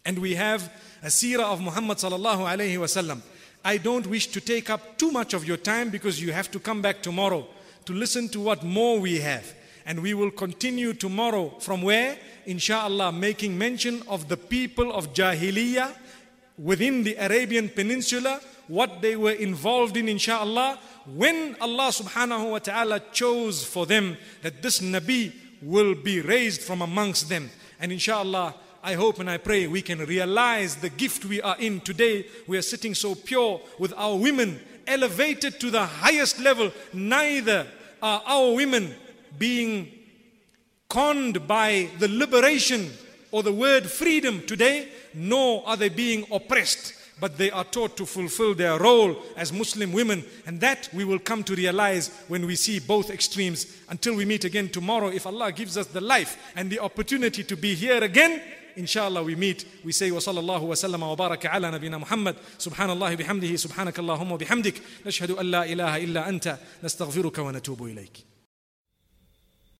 And 0.03 0.19
we 0.19 0.35
have 0.35 0.69
a 1.01 1.07
seerah 1.07 1.53
of 1.53 1.61
Muhammad 1.61 1.97
sallallahu 1.97 2.39
alayhi 2.39 2.75
wasallam. 2.75 3.21
I 3.63 3.77
don't 3.77 4.07
wish 4.07 4.27
to 4.27 4.41
take 4.41 4.69
up 4.69 4.97
too 4.97 5.11
much 5.11 5.33
of 5.33 5.45
your 5.45 5.57
time 5.57 5.89
because 5.89 6.21
you 6.21 6.31
have 6.33 6.49
to 6.51 6.59
come 6.59 6.81
back 6.81 7.01
tomorrow 7.01 7.47
to 7.85 7.93
listen 7.93 8.27
to 8.29 8.39
what 8.39 8.63
more 8.63 8.99
we 8.99 9.19
have. 9.19 9.53
And 9.85 10.01
we 10.01 10.13
will 10.13 10.31
continue 10.31 10.93
tomorrow 10.93 11.49
from 11.59 11.81
where? 11.81 12.17
Inshallah, 12.45 13.11
making 13.11 13.57
mention 13.57 14.01
of 14.07 14.29
the 14.29 14.37
people 14.37 14.91
of 14.91 15.13
Jahiliyyah 15.13 15.93
within 16.57 17.03
the 17.03 17.15
Arabian 17.15 17.69
Peninsula, 17.69 18.39
what 18.67 19.01
they 19.01 19.15
were 19.15 19.31
involved 19.31 19.97
in, 19.97 20.07
inshallah, 20.07 20.79
when 21.05 21.55
Allah 21.59 21.89
subhanahu 21.89 22.51
wa 22.51 22.59
ta'ala 22.59 22.99
chose 23.11 23.63
for 23.65 23.85
them 23.85 24.17
that 24.43 24.61
this 24.61 24.79
Nabi 24.79 25.33
will 25.61 25.95
be 25.95 26.21
raised 26.21 26.61
from 26.61 26.81
amongst 26.81 27.29
them. 27.29 27.49
And 27.79 27.91
inshallah, 27.91 28.55
I 28.83 28.95
hope 28.95 29.19
and 29.19 29.29
I 29.29 29.37
pray 29.37 29.67
we 29.67 29.83
can 29.83 29.99
realize 29.99 30.75
the 30.75 30.89
gift 30.89 31.25
we 31.25 31.41
are 31.41 31.55
in 31.59 31.81
today. 31.81 32.25
We 32.47 32.57
are 32.57 32.63
sitting 32.63 32.95
so 32.95 33.13
pure 33.13 33.61
with 33.77 33.93
our 33.95 34.15
women 34.17 34.59
elevated 34.87 35.59
to 35.59 35.69
the 35.69 35.85
highest 35.85 36.39
level. 36.39 36.71
Neither 36.91 37.67
are 38.01 38.23
our 38.25 38.53
women 38.53 38.95
being 39.37 39.91
conned 40.89 41.47
by 41.47 41.89
the 41.99 42.07
liberation 42.07 42.89
or 43.31 43.43
the 43.43 43.53
word 43.53 43.89
freedom 43.89 44.45
today, 44.47 44.89
nor 45.13 45.63
are 45.67 45.77
they 45.77 45.89
being 45.89 46.25
oppressed, 46.31 46.93
but 47.19 47.37
they 47.37 47.51
are 47.51 47.63
taught 47.63 47.95
to 47.95 48.05
fulfill 48.05 48.55
their 48.55 48.79
role 48.79 49.15
as 49.37 49.53
Muslim 49.53 49.93
women. 49.93 50.25
And 50.47 50.59
that 50.61 50.89
we 50.91 51.05
will 51.05 51.19
come 51.19 51.43
to 51.43 51.55
realize 51.55 52.09
when 52.27 52.47
we 52.47 52.55
see 52.55 52.79
both 52.79 53.11
extremes. 53.11 53.67
Until 53.89 54.15
we 54.15 54.25
meet 54.25 54.43
again 54.43 54.69
tomorrow, 54.69 55.09
if 55.09 55.27
Allah 55.27 55.51
gives 55.51 55.77
us 55.77 55.85
the 55.85 56.01
life 56.01 56.51
and 56.55 56.69
the 56.69 56.79
opportunity 56.79 57.43
to 57.43 57.55
be 57.55 57.75
here 57.75 58.03
again, 58.03 58.41
inshallah 58.75 59.23
we 59.23 59.35
meet 59.35 59.65
we 59.83 59.91
say 59.91 60.11
wa 60.11 60.19
sallallahu 60.19 60.61
wa 60.61 60.75
sallama 60.75 61.09
wa 61.09 61.15
baraka 61.15 61.53
ala 61.53 61.71
nabina 61.71 61.99
muhammad. 61.99 62.35
Subhanallah 62.57 63.15
bihamdihi 63.17 63.57
subhanak 63.57 63.93
allahumma 63.93 64.37
bihamdik. 64.39 64.81
Nashhadu 65.03 65.39
an 65.39 65.51
la 65.51 65.63
ilaha 65.63 65.99
illa 65.99 66.23
anta 66.25 66.59
nastaghfiruka 66.81 67.43
wa 67.43 67.51
natubu 67.51 68.30